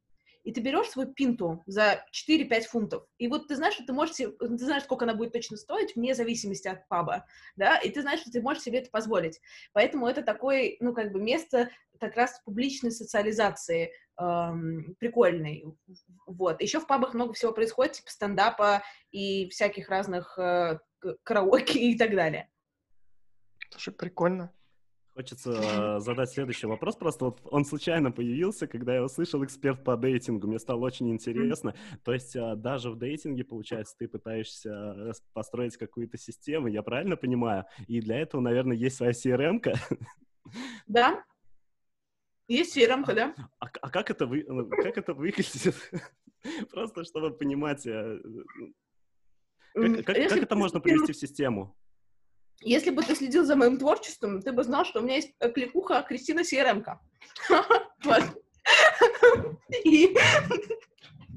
и 0.43 0.51
ты 0.51 0.61
берешь 0.61 0.89
свою 0.89 1.11
пинту 1.13 1.63
за 1.65 2.05
4-5 2.11 2.61
фунтов, 2.63 3.05
и 3.17 3.27
вот 3.27 3.47
ты 3.47 3.55
знаешь, 3.55 3.75
что 3.75 3.85
ты 3.85 3.93
можешь, 3.93 4.15
себе, 4.15 4.31
ты 4.31 4.57
знаешь, 4.57 4.83
сколько 4.83 5.05
она 5.05 5.13
будет 5.13 5.33
точно 5.33 5.57
стоить, 5.57 5.95
вне 5.95 6.13
зависимости 6.15 6.67
от 6.67 6.87
паба, 6.87 7.25
да, 7.55 7.77
и 7.77 7.89
ты 7.89 8.01
знаешь, 8.01 8.21
что 8.21 8.31
ты 8.31 8.41
можешь 8.41 8.63
себе 8.63 8.79
это 8.79 8.89
позволить. 8.89 9.39
Поэтому 9.73 10.07
это 10.07 10.21
такое, 10.21 10.75
ну, 10.79 10.93
как 10.93 11.11
бы 11.11 11.21
место 11.21 11.69
как 11.99 12.15
раз 12.15 12.41
публичной 12.45 12.91
социализации, 12.91 13.91
эм, 14.19 14.95
прикольной, 14.99 15.65
вот. 16.25 16.61
Еще 16.61 16.79
в 16.79 16.87
пабах 16.87 17.13
много 17.13 17.33
всего 17.33 17.51
происходит, 17.51 17.93
типа 17.93 18.09
стендапа 18.09 18.83
и 19.11 19.49
всяких 19.49 19.89
разных 19.89 20.37
э, 20.37 20.79
караоке 21.23 21.79
и 21.79 21.97
так 21.97 22.15
далее. 22.15 22.49
Слушай, 23.69 23.93
прикольно. 23.93 24.53
Хочется 25.15 25.99
задать 25.99 26.29
следующий 26.29 26.67
вопрос. 26.67 26.95
Просто 26.95 27.25
вот 27.25 27.41
он 27.43 27.65
случайно 27.65 28.11
появился, 28.11 28.67
когда 28.67 28.95
я 28.95 29.03
услышал 29.03 29.43
эксперт 29.43 29.83
по 29.83 29.97
дейтингу. 29.97 30.47
Мне 30.47 30.59
стало 30.59 30.79
очень 30.79 31.09
интересно. 31.11 31.75
То 32.03 32.13
есть 32.13 32.35
а, 32.35 32.55
даже 32.55 32.89
в 32.89 32.97
дейтинге, 32.97 33.43
получается, 33.43 33.95
ты 33.97 34.07
пытаешься 34.07 35.13
построить 35.33 35.77
какую-то 35.77 36.17
систему, 36.17 36.67
я 36.67 36.83
правильно 36.83 37.17
понимаю? 37.17 37.65
И 37.87 37.99
для 37.99 38.19
этого, 38.19 38.39
наверное, 38.41 38.77
есть 38.77 38.97
своя 38.97 39.11
CRM-ка? 39.11 39.73
Да. 40.87 41.23
Есть 42.47 42.75
CRM, 42.77 43.05
да. 43.13 43.35
А, 43.59 43.67
а 43.81 43.89
как, 43.89 44.09
это 44.09 44.25
вы, 44.25 44.43
ну, 44.47 44.67
как 44.69 44.97
это 44.97 45.13
выглядит? 45.13 45.75
Просто 46.71 47.03
чтобы 47.03 47.31
понимать, 47.31 47.85
э, 47.85 48.19
как, 49.73 50.05
как, 50.05 50.15
как 50.29 50.37
это 50.37 50.55
можно 50.55 50.79
привести 50.79 51.13
в 51.13 51.17
систему? 51.17 51.75
Если 52.61 52.89
бы 52.89 53.03
ты 53.03 53.15
следил 53.15 53.45
за 53.45 53.55
моим 53.55 53.77
творчеством, 53.77 54.41
ты 54.41 54.51
бы 54.51 54.63
знал, 54.63 54.85
что 54.85 54.99
у 54.99 55.03
меня 55.03 55.15
есть 55.15 55.33
э, 55.39 55.49
кликуха 55.49 56.03
Кристина 56.07 56.43
Сиеремко. 56.43 56.99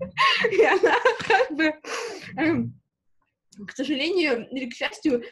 И 0.50 0.64
она 0.64 0.96
как 1.26 1.52
бы, 1.52 1.74
эм, 2.36 2.74
к 3.66 3.72
сожалению 3.72 4.48
или 4.50 4.68
к 4.68 4.74
счастью, 4.74 5.22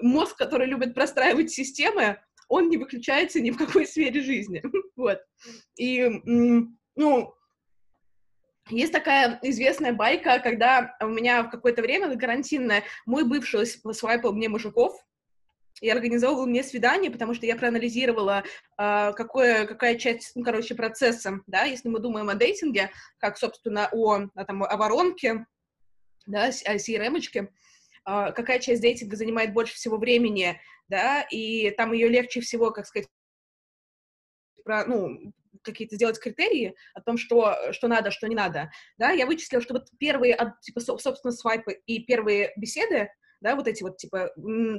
мозг, 0.00 0.36
который 0.36 0.66
любит 0.66 0.94
простраивать 0.94 1.50
системы, 1.50 2.20
он 2.48 2.68
не 2.68 2.76
выключается 2.76 3.40
ни 3.40 3.50
в 3.50 3.56
какой 3.56 3.86
сфере 3.86 4.22
жизни. 4.22 4.62
Вот. 4.96 5.18
И, 5.78 6.06
ну, 6.94 7.34
есть 8.68 8.92
такая 8.92 9.38
известная 9.42 9.94
байка, 9.94 10.38
когда 10.40 10.94
у 11.00 11.06
меня 11.06 11.42
в 11.42 11.50
какое-то 11.50 11.80
время 11.80 12.08
на 12.08 12.18
карантинное 12.18 12.84
мой 13.06 13.24
бывший 13.24 13.64
свайпал 13.66 14.34
мне 14.34 14.50
мужиков, 14.50 14.94
и 15.80 15.88
организовывал 15.88 16.46
мне 16.46 16.62
свидание, 16.62 17.10
потому 17.10 17.34
что 17.34 17.46
я 17.46 17.56
проанализировала, 17.56 18.44
э, 18.78 19.12
какое, 19.14 19.66
какая 19.66 19.96
часть, 19.96 20.32
ну, 20.34 20.44
короче, 20.44 20.74
процесса, 20.74 21.40
да, 21.46 21.64
если 21.64 21.88
мы 21.88 22.00
думаем 22.00 22.28
о 22.28 22.34
дейтинге, 22.34 22.90
как, 23.18 23.38
собственно, 23.38 23.88
о, 23.92 24.28
о, 24.34 24.44
там, 24.44 24.62
о 24.62 24.76
воронке, 24.76 25.46
да, 26.26 26.46
о 26.46 26.76
CRM-очке, 26.76 27.40
э, 27.40 28.32
какая 28.32 28.58
часть 28.58 28.82
дейтинга 28.82 29.16
занимает 29.16 29.52
больше 29.52 29.74
всего 29.74 29.96
времени, 29.96 30.60
да, 30.88 31.22
и 31.22 31.70
там 31.70 31.92
ее 31.92 32.08
легче 32.08 32.40
всего, 32.40 32.70
как 32.70 32.86
сказать, 32.86 33.08
про, 34.64 34.84
ну, 34.84 35.32
какие-то 35.62 35.96
сделать 35.96 36.18
критерии 36.18 36.74
о 36.94 37.00
том, 37.00 37.18
что, 37.18 37.72
что 37.72 37.88
надо, 37.88 38.10
что 38.10 38.28
не 38.28 38.34
надо, 38.34 38.70
да, 38.98 39.10
я 39.10 39.26
вычислила, 39.26 39.62
что 39.62 39.74
вот 39.74 39.88
первые, 39.98 40.38
типа, 40.62 40.80
собственно, 40.80 41.32
свайпы 41.32 41.80
и 41.86 42.00
первые 42.04 42.52
беседы, 42.56 43.10
да, 43.40 43.56
вот 43.56 43.68
эти 43.68 43.82
вот, 43.82 43.96
типа, 43.96 44.30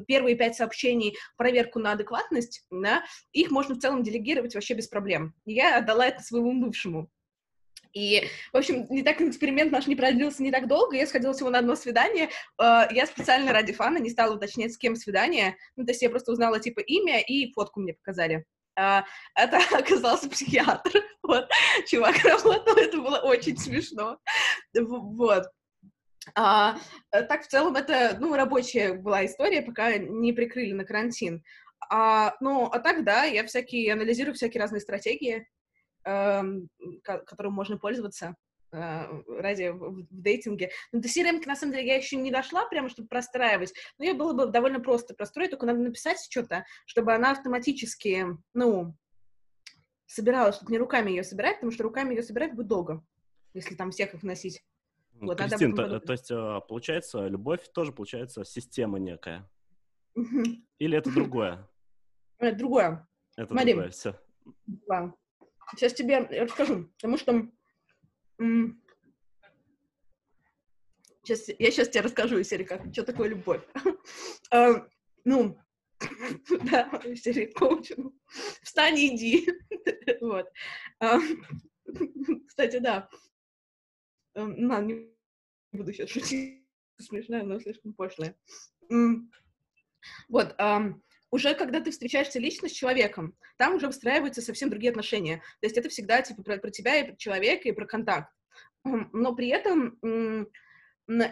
первые 0.07 0.35
пять 0.35 0.55
сообщений, 0.55 1.17
проверку 1.37 1.79
на 1.79 1.93
адекватность, 1.93 2.65
да, 2.71 3.03
их 3.31 3.51
можно 3.51 3.75
в 3.75 3.79
целом 3.79 4.03
делегировать 4.03 4.53
вообще 4.53 4.73
без 4.73 4.87
проблем. 4.87 5.33
я 5.45 5.77
отдала 5.77 6.07
это 6.07 6.21
своему 6.23 6.59
бывшему. 6.61 7.09
И, 7.93 8.23
в 8.53 8.57
общем, 8.57 8.85
не 8.89 9.03
так 9.03 9.19
эксперимент 9.21 9.71
наш 9.71 9.87
не 9.87 9.95
продлился 9.95 10.43
не 10.43 10.51
так 10.51 10.67
долго, 10.67 10.95
я 10.95 11.05
сходила 11.05 11.33
всего 11.33 11.49
на 11.49 11.59
одно 11.59 11.75
свидание, 11.75 12.29
а, 12.57 12.87
я 12.91 13.05
специально 13.05 13.51
ради 13.51 13.73
фана 13.73 13.97
не 13.97 14.09
стала 14.09 14.35
уточнять, 14.35 14.73
с 14.73 14.77
кем 14.77 14.95
свидание, 14.95 15.57
ну, 15.75 15.83
то 15.85 15.91
есть 15.91 16.01
я 16.01 16.09
просто 16.09 16.31
узнала, 16.31 16.59
типа, 16.59 16.79
имя 16.79 17.19
и 17.19 17.51
фотку 17.51 17.81
мне 17.81 17.93
показали. 17.93 18.45
Uh, 18.79 19.03
это 19.35 19.57
оказался 19.77 20.29
психиатр, 20.29 21.03
вот, 21.23 21.49
чувак 21.87 22.15
работал, 22.23 22.77
это 22.77 22.97
было 23.01 23.17
очень 23.17 23.57
смешно, 23.57 24.17
вот. 24.73 25.43
А, 26.35 26.77
э, 27.11 27.23
так, 27.23 27.43
в 27.43 27.47
целом, 27.47 27.75
это, 27.75 28.17
ну, 28.19 28.35
рабочая 28.35 28.93
была 28.93 29.25
история, 29.25 29.61
пока 29.61 29.97
не 29.97 30.33
прикрыли 30.33 30.73
на 30.73 30.85
карантин. 30.85 31.43
А, 31.89 32.35
ну, 32.39 32.65
а 32.65 32.79
так, 32.79 33.03
да, 33.03 33.23
я 33.23 33.45
всякие, 33.45 33.93
анализирую 33.93 34.35
всякие 34.35 34.61
разные 34.61 34.81
стратегии, 34.81 35.47
э, 36.05 36.43
которым 37.03 37.53
можно 37.53 37.77
пользоваться 37.77 38.35
э, 38.71 39.21
ради 39.27 39.69
в, 39.69 40.05
в 40.09 40.21
дейтинге. 40.21 40.69
Но 40.91 40.99
до 40.99 41.07
CRM, 41.07 41.41
на 41.45 41.55
самом 41.55 41.73
деле, 41.73 41.87
я 41.87 41.95
еще 41.95 42.17
не 42.17 42.31
дошла 42.31 42.65
прямо, 42.67 42.89
чтобы 42.89 43.07
простраивать. 43.07 43.73
Но 43.97 44.05
ее 44.05 44.13
было 44.13 44.33
бы 44.33 44.45
довольно 44.45 44.79
просто 44.79 45.15
простроить, 45.15 45.49
только 45.49 45.65
надо 45.65 45.79
написать 45.79 46.19
что-то, 46.29 46.65
чтобы 46.85 47.13
она 47.13 47.31
автоматически, 47.31 48.27
ну, 48.53 48.95
собиралась, 50.05 50.57
чтобы 50.57 50.71
не 50.71 50.77
руками 50.77 51.09
ее 51.09 51.23
собирать, 51.23 51.55
потому 51.55 51.71
что 51.71 51.83
руками 51.83 52.13
ее 52.13 52.21
собирать 52.21 52.53
будет 52.53 52.67
долго, 52.67 53.03
если 53.53 53.73
там 53.75 53.89
всех 53.89 54.13
их 54.13 54.21
носить. 54.21 54.61
Вот, 55.21 55.37
Кристин, 55.37 55.75
то, 55.75 55.99
то 55.99 56.13
есть, 56.13 56.31
а, 56.31 56.61
получается, 56.61 57.27
любовь 57.27 57.71
тоже, 57.71 57.91
получается, 57.91 58.43
система 58.43 58.97
некая? 58.97 59.47
Или 60.79 60.97
это 60.97 61.13
другое? 61.13 61.67
Это 62.39 62.57
другое. 62.57 63.07
Это 63.37 63.53
Смотри. 63.53 63.73
другое, 63.73 63.91
все. 63.91 64.19
Да. 64.65 65.13
Сейчас 65.75 65.93
тебе 65.93 66.21
расскажу, 66.21 66.89
потому 66.95 67.17
что... 67.17 67.47
Сейчас, 71.23 71.49
я 71.49 71.69
сейчас 71.69 71.89
тебе 71.89 72.01
расскажу 72.01 72.39
из 72.39 72.47
серии, 72.47 72.63
как, 72.63 72.81
что 72.91 73.03
такое 73.03 73.29
любовь. 73.29 73.61
uh, 74.51 74.89
ну, 75.23 75.55
да, 76.71 76.89
серии 77.15 77.45
коучинг. 77.45 78.11
Встань 78.63 78.97
и 78.97 79.15
иди. 79.15 79.47
вот. 80.19 80.51
Uh, 80.99 81.21
кстати, 82.47 82.79
да. 82.79 83.07
Не 84.35 85.10
буду 85.71 85.93
сейчас 85.93 86.09
шутить, 86.09 86.63
смешная, 86.99 87.43
но 87.43 87.59
слишком 87.59 87.93
пошлая. 87.93 88.35
Вот, 90.29 90.55
уже 91.31 91.53
когда 91.55 91.79
ты 91.79 91.91
встречаешься 91.91 92.39
лично 92.39 92.67
с 92.67 92.73
человеком, 92.73 93.35
там 93.57 93.75
уже 93.75 93.87
выстраиваются 93.87 94.41
совсем 94.41 94.69
другие 94.69 94.89
отношения. 94.89 95.37
То 95.61 95.67
есть 95.67 95.77
это 95.77 95.89
всегда 95.89 96.21
типа 96.21 96.43
про, 96.43 96.57
про 96.57 96.71
тебя 96.71 96.97
и 96.97 97.07
про 97.07 97.15
человека, 97.15 97.69
и 97.69 97.71
про 97.71 97.85
контакт. 97.85 98.33
Но 98.83 99.33
при 99.33 99.47
этом 99.47 99.97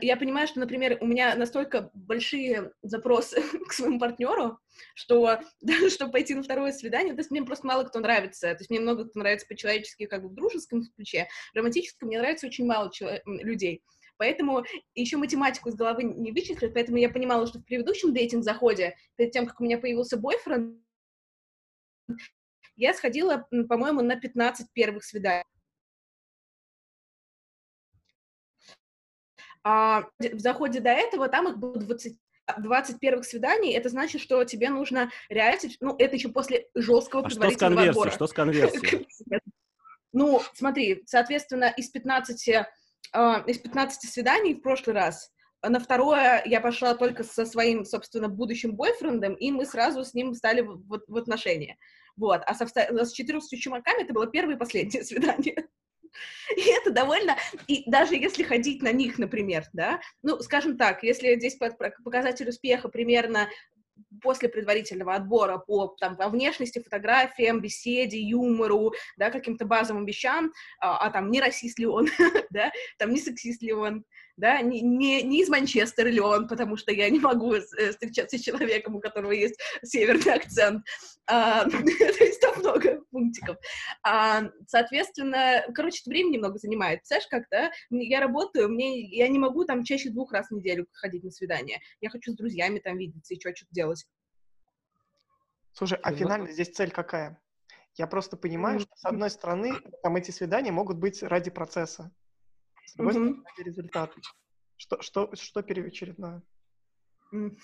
я 0.02 0.18
понимаю, 0.18 0.48
что, 0.48 0.60
например, 0.60 0.98
у 1.00 1.06
меня 1.06 1.36
настолько 1.36 1.90
большие 1.94 2.72
запросы 2.82 3.42
к 3.68 3.74
своему 3.74 4.00
партнеру, 4.00 4.60
что 4.96 5.40
даже 5.62 5.90
чтобы 5.90 6.14
пойти 6.14 6.34
на 6.36 6.44
второе 6.44 6.72
свидание, 6.72 7.14
то 7.14 7.20
есть 7.20 7.32
мне 7.32 7.44
просто 7.44 7.68
мало 7.68 7.84
кто 7.84 8.00
нравится. 8.00 8.54
То 8.54 8.60
есть 8.60 8.70
мне 8.70 8.80
много 8.80 9.06
кто 9.06 9.20
нравится 9.20 9.48
по-человечески, 9.48 10.06
как 10.06 10.24
бы 10.24 10.30
в 10.30 10.34
дружеском 10.34 10.84
ключе. 10.96 11.28
В 11.54 11.58
романтическом 11.58 12.08
мне 12.08 12.20
нравится 12.20 12.48
очень 12.48 12.66
мало 12.66 12.92
людей. 13.26 13.84
Поэтому 14.20 14.66
еще 14.96 15.16
математику 15.16 15.70
из 15.70 15.76
головы 15.76 16.04
не 16.04 16.34
вычислят, 16.34 16.74
поэтому 16.74 16.98
я 16.98 17.10
понимала, 17.10 17.48
что 17.48 17.60
в 17.60 17.64
предыдущем 17.64 18.14
дейтинг-заходе, 18.14 18.98
перед 19.16 19.32
тем, 19.32 19.48
как 19.48 19.62
у 19.62 19.64
меня 19.64 19.78
появился 19.78 20.18
бойфренд, 20.18 20.78
я 22.76 22.94
сходила, 22.94 23.48
по-моему, 23.70 24.02
на 24.02 24.20
15 24.20 24.74
первых 24.74 25.06
свиданий. 25.06 25.46
А 29.64 30.02
в 30.20 30.40
заходе 30.40 30.82
до 30.82 30.90
этого 30.90 31.30
там 31.30 31.48
их 31.48 31.58
было 31.58 31.78
20, 31.78 32.20
20 32.58 33.00
первых 33.00 33.24
свиданий, 33.24 33.72
это 33.74 33.88
значит, 33.88 34.20
что 34.20 34.44
тебе 34.44 34.70
нужно 34.70 35.12
реально, 35.30 35.62
ну, 35.80 35.96
это 35.98 36.16
еще 36.16 36.28
после 36.28 36.68
жесткого 36.76 37.24
а 37.24 37.30
предварительного 37.30 37.84
что 37.84 37.86
с 37.86 37.90
отбора. 37.90 38.12
Что 38.12 38.28
с 38.28 38.34
конверсией? 38.34 39.08
Ну, 40.12 40.42
смотри, 40.56 41.04
соответственно, 41.06 41.66
из 41.66 41.92
15 41.92 42.50
а, 42.50 42.68
из 43.14 43.58
15 43.58 44.10
свиданий 44.10 44.56
в 44.56 44.62
прошлый 44.62 44.96
раз, 44.96 45.32
на 45.62 45.80
второе 45.80 46.42
я 46.46 46.62
пошла 46.62 46.96
только 46.96 47.24
со 47.24 47.46
своим, 47.46 47.86
собственно, 47.86 48.30
будущим 48.30 48.76
бойфрендом, 48.76 49.34
и 49.34 49.52
мы 49.52 49.66
сразу 49.66 50.06
с 50.06 50.14
ним 50.14 50.34
стали 50.34 50.62
в, 50.62 50.78
в, 50.88 51.02
в 51.08 51.18
отношения. 51.18 51.78
Вот. 52.16 52.42
А 52.46 52.54
со, 52.54 52.66
с 52.68 53.12
14 53.12 53.60
чумаками 53.60 54.04
это 54.04 54.14
было 54.14 54.28
первое 54.28 54.56
и 54.56 54.60
последнее 54.60 55.04
свидание. 55.06 55.68
И 56.56 56.70
это 56.70 56.92
довольно... 56.92 57.38
И 57.68 57.90
даже 57.90 58.16
если 58.16 58.44
ходить 58.44 58.82
на 58.82 58.92
них, 58.92 59.20
например, 59.20 59.66
да, 59.74 60.00
ну, 60.24 60.40
скажем 60.40 60.78
так, 60.78 61.04
если 61.04 61.38
здесь 61.38 61.58
показатель 61.58 62.50
успеха 62.50 62.90
примерно 62.90 63.50
после 64.22 64.50
предварительного 64.50 65.16
отбора 65.16 65.58
по, 65.58 65.96
там, 66.00 66.18
по 66.18 66.30
внешности, 66.30 66.80
фотографиям, 66.80 67.62
беседе, 67.62 68.20
юмору, 68.20 68.94
да, 69.18 69.30
каким-то 69.30 69.66
базовым 69.66 70.06
вещам, 70.06 70.52
а, 70.80 70.98
а 70.98 71.10
там 71.10 71.32
не 71.32 71.42
расист 71.42 71.80
ли 71.80 71.86
он, 71.86 72.08
да, 72.50 72.72
там 72.98 73.12
не 73.12 73.20
сексист 73.20 73.62
ли 73.62 73.74
он, 73.74 74.04
да, 74.40 74.62
не, 74.62 74.82
не, 74.82 75.22
не 75.22 75.42
из 75.42 75.50
Манчестера 75.50 76.08
ли 76.08 76.20
он, 76.20 76.48
потому 76.48 76.78
что 76.78 76.92
я 76.92 77.10
не 77.10 77.20
могу 77.20 77.54
э, 77.54 77.62
встречаться 77.92 78.38
с 78.38 78.42
человеком, 78.42 78.96
у 78.96 79.00
которого 79.00 79.32
есть 79.32 79.60
северный 79.84 80.34
акцент. 80.34 80.86
А, 81.28 81.66
то 81.70 81.78
есть 81.78 82.40
там 82.40 82.60
много 82.60 83.02
пунктиков. 83.12 83.58
А, 84.04 84.44
соответственно, 84.68 85.66
короче, 85.76 86.02
время 86.06 86.32
немного 86.32 86.58
занимает. 86.58 87.06
Знаешь, 87.06 87.28
как, 87.30 87.44
да? 87.52 87.72
Я 87.90 88.22
работаю, 88.22 88.70
мне, 88.70 89.02
я 89.02 89.28
не 89.28 89.40
могу 89.40 89.66
там 89.66 89.84
чаще 89.84 90.10
двух 90.10 90.32
раз 90.32 90.48
в 90.48 90.52
неделю 90.52 90.88
ходить 90.94 91.24
на 91.24 91.32
свидание. 91.32 91.80
Я 92.00 92.10
хочу 92.10 92.32
с 92.32 92.36
друзьями 92.36 92.80
там 92.80 92.98
видеться 92.98 93.34
и 93.34 93.40
что-то 93.40 93.68
делать. 93.72 94.06
Слушай, 95.74 96.00
а 96.02 96.14
финально 96.14 96.52
здесь 96.52 96.70
цель 96.70 96.92
какая? 96.92 97.42
Я 97.96 98.08
просто 98.08 98.38
понимаю, 98.38 98.80
что, 98.80 98.96
с 98.96 99.06
одной 99.06 99.30
стороны, 99.30 99.74
там 100.04 100.16
эти 100.16 100.32
свидания 100.32 100.72
могут 100.72 100.98
быть 100.98 101.22
ради 101.22 101.50
процесса. 101.50 102.12
С 102.90 102.96
другой 102.96 103.14
mm-hmm. 103.14 103.18
стороны, 103.18 103.44
ради 103.46 103.68
результата. 103.68 104.22
Что, 104.78 105.02
что, 105.02 105.36
что 105.36 105.62
первоочередное? 105.62 106.42
Mm. 107.32 107.56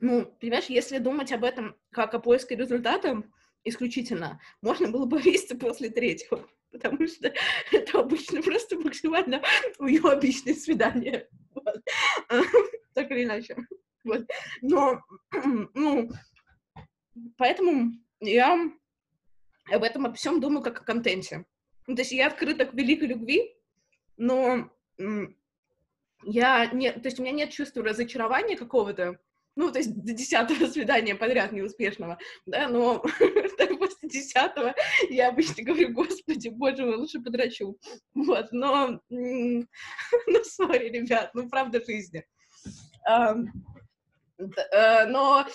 ну, 0.00 0.24
понимаешь, 0.40 0.66
если 0.66 0.96
думать 0.98 1.32
об 1.32 1.44
этом 1.44 1.76
как 1.90 2.14
о 2.14 2.18
поиске 2.18 2.56
результата 2.56 3.22
исключительно, 3.64 4.40
можно 4.62 4.90
было 4.90 5.04
бы 5.04 5.20
вести 5.20 5.54
после 5.54 5.90
третьего, 5.90 6.48
потому 6.72 7.06
что 7.06 7.34
это 7.72 8.00
обычно 8.00 8.40
просто 8.42 8.78
максимально 8.78 9.42
уебищное 9.78 10.54
свидание. 10.54 11.28
Вот. 11.54 11.82
Так 12.94 13.10
или 13.10 13.24
иначе. 13.24 13.56
Вот. 14.04 14.26
Но, 14.62 15.00
ну, 15.74 16.08
поэтому 17.36 17.92
я 18.20 18.70
об 19.70 19.82
этом 19.82 20.06
обо 20.06 20.14
всем 20.14 20.40
думаю 20.40 20.62
как 20.62 20.80
о 20.80 20.84
контенте. 20.84 21.44
Ну, 21.86 21.94
то 21.94 22.02
есть 22.02 22.12
я 22.12 22.26
открыта 22.28 22.64
к 22.64 22.74
великой 22.74 23.08
любви, 23.08 23.54
но 24.16 24.70
я 26.24 26.66
не, 26.66 26.92
то 26.92 27.06
есть 27.06 27.18
у 27.18 27.22
меня 27.22 27.32
нет 27.32 27.50
чувства 27.50 27.82
разочарования 27.84 28.56
какого-то, 28.56 29.18
ну, 29.56 29.70
то 29.70 29.78
есть 29.78 29.94
до 29.94 30.12
десятого 30.12 30.66
свидания 30.70 31.14
подряд 31.14 31.52
неуспешного, 31.52 32.18
да, 32.46 32.68
но 32.68 33.00
после 33.78 34.08
десятого 34.08 34.74
я 35.10 35.28
обычно 35.28 35.62
говорю, 35.62 35.92
господи, 35.92 36.48
боже 36.48 36.84
мой, 36.84 36.96
лучше 36.96 37.20
подрачу, 37.20 37.78
вот, 38.14 38.48
но, 38.52 39.00
ну, 39.10 39.64
сори, 40.44 40.88
ребят, 40.88 41.30
ну, 41.34 41.48
правда 41.48 41.84
жизни. 41.84 42.24
Э, 43.08 43.34
но 45.06 45.46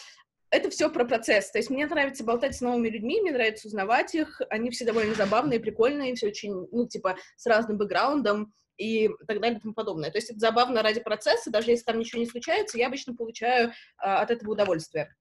это 0.52 0.70
все 0.70 0.89
про 0.89 1.06
процесс. 1.06 1.52
То 1.52 1.60
есть 1.60 1.70
мне 1.70 1.86
нравится 1.86 2.24
болтать 2.24 2.56
с 2.56 2.62
новыми 2.62 2.89
людьми, 2.89 3.22
мне 3.22 3.32
нравится 3.32 3.68
узнавать 3.68 4.16
их. 4.16 4.41
Они 4.50 4.70
все 4.72 4.86
довольно 4.86 5.14
забавные, 5.16 5.60
прикольные, 5.60 6.16
все 6.16 6.28
очень, 6.28 6.68
ну, 6.72 6.88
типа, 6.88 7.18
с 7.38 7.45
разным 7.45 7.78
бэкграундом 7.78 8.54
и 8.78 9.10
так 9.28 9.39
далее 9.41 9.60
и 9.60 9.62
тому 9.62 9.74
подобное. 9.74 10.10
То 10.10 10.18
есть 10.18 10.30
это 10.30 10.39
забавно 10.39 10.82
ради 10.82 11.02
процесса, 11.02 11.52
даже 11.52 11.72
если 11.72 11.84
там 11.84 12.00
ничего 12.00 12.20
не 12.20 12.28
случается, 12.28 12.78
я 12.78 12.88
обычно 12.88 13.16
получаю 13.16 13.74
а, 13.97 14.22
от 14.22 14.32
этого 14.32 14.52
удовольствие. 14.52 15.14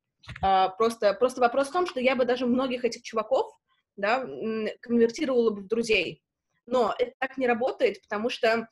А, 0.43 0.69
просто, 0.71 1.13
просто 1.15 1.41
вопрос 1.41 1.69
в 1.69 1.73
том, 1.73 1.87
что 1.87 2.01
я 2.01 2.17
бы 2.17 2.25
даже 2.25 2.47
многих 2.47 2.85
этих 2.85 3.03
чуваков, 3.03 3.53
да, 3.97 4.21
конвертировала 4.81 5.51
бы 5.51 5.63
в 5.63 5.67
друзей. 5.67 6.23
Но 6.67 6.95
это 6.99 7.13
так 7.19 7.37
не 7.37 7.47
работает, 7.47 8.01
потому 8.03 8.31
что 8.31 8.69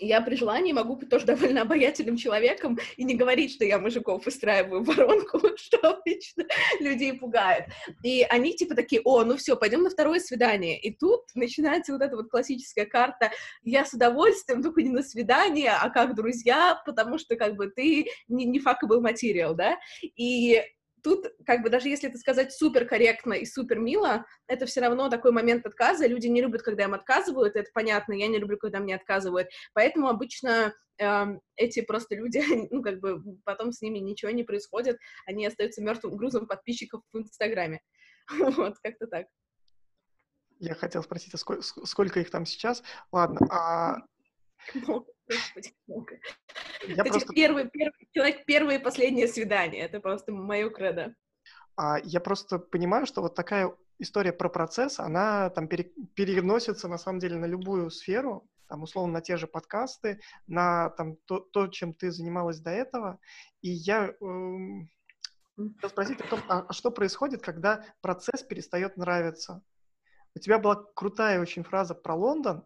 я 0.00 0.20
при 0.20 0.36
желании 0.36 0.72
могу 0.72 0.96
быть 0.96 1.08
тоже 1.08 1.26
довольно 1.26 1.62
обаятельным 1.62 2.16
человеком 2.16 2.78
и 2.96 3.04
не 3.04 3.14
говорить, 3.14 3.52
что 3.52 3.64
я 3.64 3.78
мужиков 3.78 4.26
устраиваю 4.26 4.82
воронку, 4.82 5.40
что 5.56 5.78
обычно 5.90 6.44
людей 6.80 7.12
пугает. 7.12 7.66
И 8.02 8.22
они 8.28 8.54
типа 8.54 8.74
такие, 8.74 9.02
о, 9.04 9.24
ну 9.24 9.36
все, 9.36 9.56
пойдем 9.56 9.82
на 9.82 9.90
второе 9.90 10.20
свидание. 10.20 10.78
И 10.78 10.94
тут 10.94 11.22
начинается 11.34 11.92
вот 11.92 12.02
эта 12.02 12.16
вот 12.16 12.30
классическая 12.30 12.86
карта, 12.86 13.30
я 13.62 13.84
с 13.84 13.92
удовольствием, 13.92 14.62
только 14.62 14.82
не 14.82 14.90
на 14.90 15.02
свидание, 15.02 15.72
а 15.72 15.90
как 15.90 16.14
друзья, 16.14 16.80
потому 16.86 17.18
что 17.18 17.36
как 17.36 17.56
бы 17.56 17.68
ты 17.68 18.06
не, 18.28 18.44
не 18.44 18.60
fuckable 18.60 19.00
материал, 19.00 19.54
да? 19.54 19.78
И 20.02 20.62
тут, 21.02 21.26
как 21.46 21.62
бы, 21.62 21.70
даже 21.70 21.88
если 21.88 22.08
это 22.08 22.18
сказать 22.18 22.52
супер 22.52 22.86
корректно 22.86 23.34
и 23.34 23.46
супер 23.46 23.78
мило, 23.78 24.26
это 24.46 24.66
все 24.66 24.80
равно 24.80 25.08
такой 25.08 25.32
момент 25.32 25.66
отказа. 25.66 26.06
Люди 26.06 26.26
не 26.26 26.42
любят, 26.42 26.62
когда 26.62 26.84
им 26.84 26.94
отказывают, 26.94 27.56
это 27.56 27.70
понятно. 27.72 28.12
Я 28.12 28.28
не 28.28 28.38
люблю, 28.38 28.56
когда 28.58 28.80
мне 28.80 28.94
отказывают. 28.94 29.48
Поэтому 29.72 30.08
обычно 30.08 30.74
э, 30.98 31.26
эти 31.56 31.80
просто 31.80 32.14
люди, 32.14 32.40
ну, 32.70 32.82
как 32.82 33.00
бы, 33.00 33.22
потом 33.44 33.72
с 33.72 33.80
ними 33.80 33.98
ничего 33.98 34.30
не 34.30 34.44
происходит. 34.44 34.98
Они 35.26 35.46
остаются 35.46 35.82
мертвым 35.82 36.16
грузом 36.16 36.46
подписчиков 36.46 37.02
в 37.12 37.18
Инстаграме. 37.18 37.80
Вот, 38.30 38.78
как-то 38.82 39.06
так. 39.06 39.26
Я 40.58 40.74
хотел 40.74 41.02
спросить, 41.02 41.32
а 41.34 41.38
сколько, 41.38 41.62
сколько 41.62 42.20
их 42.20 42.30
там 42.30 42.44
сейчас? 42.44 42.82
Ладно, 43.12 43.40
а 43.50 43.96
Я 46.86 47.02
это 47.02 47.10
просто... 47.10 47.32
первый, 47.32 47.68
первый, 47.68 48.08
человек 48.12 48.44
первое 48.46 48.78
и 48.78 48.82
последнее 48.82 49.28
свидание. 49.28 49.82
Это 49.82 50.00
просто 50.00 50.32
мое 50.32 50.70
кредо. 50.70 51.14
А 51.76 51.98
я 52.02 52.20
просто 52.20 52.58
понимаю, 52.58 53.06
что 53.06 53.22
вот 53.22 53.34
такая 53.34 53.74
история 53.98 54.32
про 54.32 54.48
процесс, 54.48 54.98
она 54.98 55.50
там 55.50 55.68
пере, 55.68 55.92
переносится 56.14 56.88
на 56.88 56.98
самом 56.98 57.18
деле 57.18 57.36
на 57.36 57.46
любую 57.46 57.90
сферу, 57.90 58.48
там, 58.68 58.82
условно, 58.82 59.14
на 59.14 59.20
те 59.20 59.36
же 59.36 59.46
подкасты, 59.46 60.20
на 60.46 60.90
там, 60.90 61.16
то, 61.24 61.40
то 61.40 61.68
чем 61.68 61.94
ты 61.94 62.10
занималась 62.10 62.60
до 62.60 62.70
этого. 62.70 63.18
И 63.62 63.70
я 63.70 64.14
эм, 64.20 64.90
хотел 65.56 65.90
спросить 65.90 66.20
о 66.20 66.28
том, 66.28 66.40
а, 66.48 66.66
а 66.68 66.72
что 66.72 66.90
происходит, 66.90 67.42
когда 67.42 67.84
процесс 68.00 68.42
перестает 68.42 68.96
нравиться? 68.96 69.62
У 70.34 70.38
тебя 70.38 70.58
была 70.58 70.84
крутая 70.94 71.40
очень 71.40 71.64
фраза 71.64 71.94
про 71.94 72.14
Лондон, 72.14 72.64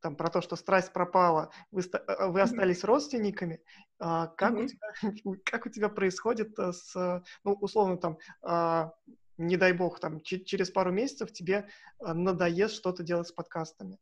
там 0.00 0.16
про 0.16 0.30
то, 0.30 0.40
что 0.40 0.56
страсть 0.56 0.92
пропала, 0.92 1.50
вы, 1.70 1.82
э, 1.82 2.26
вы 2.28 2.40
остались 2.40 2.84
родственниками, 2.84 3.60
а, 3.98 4.28
как, 4.28 4.54
mm-hmm. 4.54 4.64
у 4.64 4.68
тебя, 4.68 5.42
как 5.44 5.66
у 5.66 5.68
тебя 5.68 5.88
происходит 5.88 6.58
э, 6.58 6.72
с, 6.72 7.22
ну, 7.44 7.52
условно, 7.52 7.96
там, 7.96 8.18
а, 8.42 8.92
не 9.40 9.56
дай 9.56 9.72
бог, 9.72 10.00
там, 10.00 10.20
ч- 10.20 10.44
через 10.44 10.70
пару 10.70 10.92
месяцев 10.92 11.32
тебе 11.32 11.68
э, 12.00 12.12
надоест 12.12 12.74
что-то 12.74 13.02
делать 13.02 13.28
с 13.28 13.32
подкастами? 13.32 13.98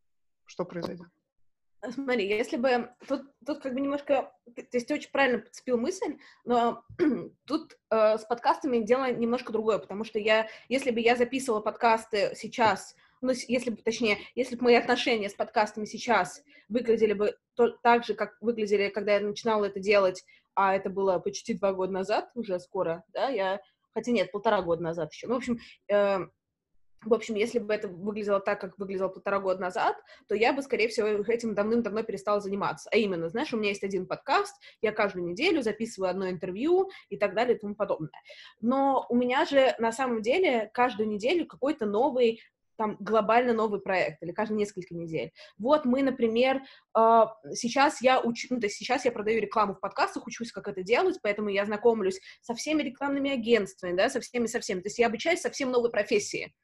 Что 0.47 0.65
произойдет? 0.65 1.07
Смотри, 1.91 2.27
если 2.27 2.57
бы... 2.57 2.91
Тут, 3.07 3.31
тут 3.47 3.61
как 3.61 3.73
бы 3.73 3.81
немножко... 3.81 4.33
То 4.55 4.63
есть 4.73 4.89
ты 4.89 4.95
очень 4.95 5.11
правильно 5.11 5.39
подцепил 5.39 5.79
мысль, 5.79 6.19
но 6.45 6.85
тут 7.47 7.79
э, 7.91 8.19
с 8.19 8.25
подкастами 8.25 8.79
дело 8.79 9.13
немножко 9.13 9.53
другое, 9.53 9.79
потому 9.79 10.05
что 10.05 10.19
я... 10.19 10.49
Если 10.69 10.91
бы 10.91 11.01
я 11.01 11.15
записывала 11.15 11.61
подкасты 11.61 12.33
сейчас 12.35 12.97
ну, 13.21 13.33
если 13.49 13.71
бы, 13.71 13.77
точнее, 13.77 14.19
если 14.35 14.57
бы 14.57 14.65
мои 14.65 14.75
отношения 14.75 15.29
с 15.29 15.35
подкастами 15.35 15.85
сейчас 15.85 16.43
выглядели 16.69 17.13
бы 17.13 17.37
то, 17.55 17.71
так 17.83 18.05
же, 18.05 18.15
как 18.15 18.37
выглядели, 18.41 18.89
когда 18.89 19.15
я 19.15 19.21
начинала 19.21 19.65
это 19.65 19.81
делать, 19.81 20.25
а 20.55 20.75
это 20.75 20.91
было 20.91 21.19
почти 21.19 21.55
два 21.55 21.73
года 21.73 21.93
назад, 21.93 22.31
уже 22.35 22.59
скоро, 22.59 23.05
да, 23.09 23.29
я, 23.29 23.61
хотя 23.95 24.13
нет, 24.13 24.33
полтора 24.33 24.63
года 24.63 24.83
назад 24.83 25.13
еще, 25.13 25.27
ну, 25.27 25.35
в 25.35 25.37
общем, 25.39 25.59
э, 25.89 26.19
в 27.05 27.15
общем, 27.15 27.37
если 27.37 27.59
бы 27.59 27.73
это 27.73 27.89
выглядело 27.89 28.41
так, 28.41 28.61
как 28.61 28.79
выглядело 28.79 29.09
полтора 29.09 29.39
года 29.39 29.61
назад, 29.61 29.97
то 30.27 30.35
я 30.35 30.53
бы, 30.53 30.63
скорее 30.63 30.89
всего, 30.89 31.07
этим 31.07 31.55
давным-давно 31.55 32.03
перестала 32.03 32.41
заниматься. 32.41 32.89
А 32.93 32.97
именно, 32.97 33.29
знаешь, 33.29 33.53
у 33.53 33.57
меня 33.57 33.69
есть 33.69 33.85
один 33.85 34.07
подкаст, 34.07 34.55
я 34.83 34.91
каждую 34.91 35.25
неделю 35.25 35.63
записываю 35.63 36.11
одно 36.11 36.29
интервью 36.29 36.91
и 37.09 37.17
так 37.17 37.35
далее 37.35 37.57
и 37.57 37.61
тому 37.61 37.75
подобное. 37.75 38.11
Но 38.61 39.07
у 39.09 39.15
меня 39.15 39.45
же 39.45 39.75
на 39.79 39.93
самом 39.93 40.23
деле 40.23 40.71
каждую 40.75 41.09
неделю 41.09 41.47
какой-то 41.47 41.87
новый 41.87 42.41
там 42.79 42.97
глобально 43.01 43.53
новый 43.53 43.81
проект 43.81 44.23
или 44.23 44.33
каждые 44.33 44.57
несколько 44.57 44.95
недель. 44.95 45.33
Вот 45.59 45.85
мы, 45.85 46.03
например, 46.03 46.63
а, 46.95 47.35
сейчас 47.53 48.01
я 48.01 48.21
учу, 48.21 48.47
ну, 48.51 48.61
то 48.61 48.67
есть 48.67 48.77
сейчас 48.77 49.05
я 49.05 49.13
продаю 49.13 49.41
рекламу 49.41 49.75
в 49.75 49.81
подкастах, 49.81 50.27
учусь, 50.27 50.53
как 50.53 50.69
это 50.69 50.83
делать, 50.83 51.19
поэтому 51.23 51.49
я 51.49 51.67
знакомлюсь 51.67 52.21
со 52.41 52.55
всеми 52.55 52.83
рекламными 52.83 53.31
агентствами, 53.31 53.97
да, 53.97 54.09
со 54.09 54.21
всеми, 54.21 54.47
со 54.47 54.61
всеми. 54.61 54.81
То 54.81 54.87
есть 54.87 54.99
я 54.99 55.09
обучаюсь 55.09 55.41
совсем 55.41 55.71
новой 55.71 55.91
профессии 55.91 56.55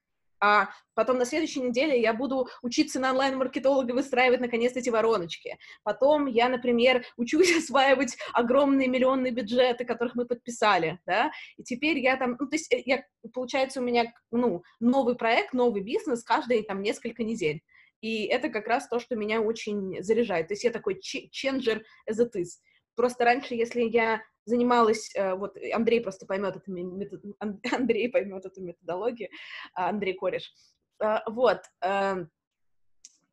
а 0.44 0.68
потом 0.94 1.16
на 1.16 1.24
следующей 1.24 1.60
неделе 1.60 1.98
я 1.98 2.12
буду 2.12 2.48
учиться 2.60 3.00
на 3.00 3.12
онлайн-маркетолога 3.12 3.92
выстраивать, 3.92 4.40
наконец, 4.40 4.76
эти 4.76 4.90
вороночки. 4.90 5.56
Потом 5.84 6.26
я, 6.26 6.50
например, 6.50 7.02
учусь 7.16 7.50
осваивать 7.56 8.18
огромные 8.34 8.88
миллионные 8.88 9.32
бюджеты, 9.32 9.86
которых 9.86 10.14
мы 10.14 10.26
подписали, 10.26 10.98
да, 11.06 11.32
и 11.56 11.62
теперь 11.62 11.98
я 11.98 12.18
там, 12.18 12.36
ну, 12.38 12.46
то 12.46 12.56
есть 12.56 12.70
э, 12.74 12.82
я, 12.84 13.04
получается, 13.32 13.80
у 13.80 13.84
меня, 13.84 14.12
ну, 14.30 14.62
новый 14.80 15.16
проект, 15.16 15.54
новый 15.54 15.80
бизнес 15.80 16.22
каждые, 16.22 16.62
там, 16.62 16.82
несколько 16.82 17.24
недель. 17.24 17.62
И 18.02 18.26
это 18.26 18.50
как 18.50 18.66
раз 18.66 18.86
то, 18.86 18.98
что 18.98 19.16
меня 19.16 19.40
очень 19.40 20.02
заряжает. 20.02 20.48
То 20.48 20.52
есть 20.52 20.64
я 20.64 20.70
такой 20.70 21.00
ченджер 21.00 21.86
as 22.06 22.20
it 22.20 22.32
is. 22.36 22.58
Просто 22.94 23.24
раньше, 23.24 23.54
если 23.54 23.82
я 23.82 24.22
занималась, 24.44 25.14
э, 25.14 25.34
вот 25.34 25.56
Андрей 25.72 26.00
просто 26.00 26.26
поймет 26.26 26.56
эту 26.56 26.70
метод, 26.72 27.22
Андрей 27.72 28.08
поймет 28.08 28.44
эту 28.44 28.62
методологию, 28.62 29.28
а, 29.74 29.88
Андрей 29.88 30.14
Кореш. 30.14 30.52
Э, 31.00 31.18
вот. 31.26 31.62
Эм, 31.80 32.30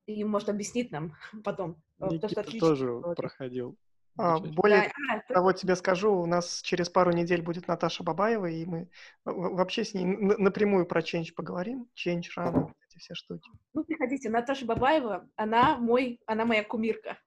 и 0.07 0.23
может 0.23 0.49
объяснить 0.49 0.91
нам 0.91 1.13
потом. 1.43 1.81
Э, 1.99 2.07
Никита 2.09 2.43
то, 2.43 2.49
что 2.49 2.59
тоже 2.59 3.01
проходил. 3.15 3.77
А, 4.17 4.39
более 4.39 4.91
да, 5.07 5.23
а, 5.29 5.33
того 5.33 5.53
тебе 5.53 5.75
скажу, 5.75 6.13
у 6.13 6.25
нас 6.25 6.61
через 6.61 6.89
пару 6.89 7.11
недель 7.11 7.41
будет 7.41 7.67
Наташа 7.67 8.03
Бабаева, 8.03 8.47
и 8.47 8.65
мы 8.65 8.89
вообще 9.23 9.85
с 9.85 9.93
ней 9.93 10.03
напрямую 10.03 10.85
про 10.85 11.01
Change 11.01 11.33
поговорим. 11.33 11.87
Change, 11.95 12.25
рано, 12.35 12.73
эти 12.87 12.99
все 12.99 13.15
штуки. 13.15 13.49
Ну, 13.73 13.85
приходите, 13.85 14.29
Наташа 14.29 14.65
Бабаева, 14.65 15.29
она 15.35 15.77
мой, 15.77 16.19
она 16.25 16.45
моя 16.45 16.63
кумирка. 16.63 17.17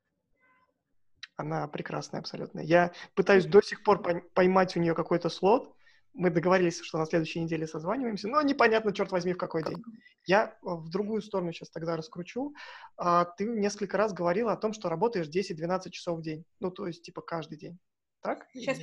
Она 1.37 1.66
прекрасная 1.66 2.20
абсолютно. 2.20 2.61
Я 2.61 2.93
пытаюсь 3.14 3.47
до 3.47 3.61
сих 3.61 3.82
пор 3.82 4.03
поймать 4.35 4.76
у 4.76 4.80
нее 4.80 4.95
какой-то 4.95 5.28
слот. 5.28 5.74
Мы 6.12 6.30
договорились, 6.30 6.80
что 6.80 6.99
на 6.99 7.07
следующей 7.07 7.41
неделе 7.41 7.66
созваниваемся, 7.66 8.28
но 8.28 8.41
непонятно, 8.41 8.93
черт 8.93 9.11
возьми, 9.11 9.32
в 9.32 9.37
какой 9.37 9.64
день. 9.64 9.82
Я 10.26 10.57
в 10.62 10.89
другую 10.89 11.22
сторону 11.22 11.53
сейчас 11.53 11.70
тогда 11.70 11.97
раскручу. 11.97 12.55
А, 12.97 13.24
ты 13.24 13.47
несколько 13.47 13.97
раз 13.97 14.12
говорила 14.12 14.53
о 14.53 14.57
том, 14.57 14.72
что 14.72 14.89
работаешь 14.89 15.26
10-12 15.26 15.91
часов 15.91 16.20
в 16.20 16.22
день. 16.22 16.45
Ну, 16.61 16.70
то 16.70 16.87
есть, 16.87 17.03
типа, 17.03 17.20
каждый 17.20 17.59
день. 17.59 17.78
Так? 18.22 18.47
Сейчас. 18.53 18.78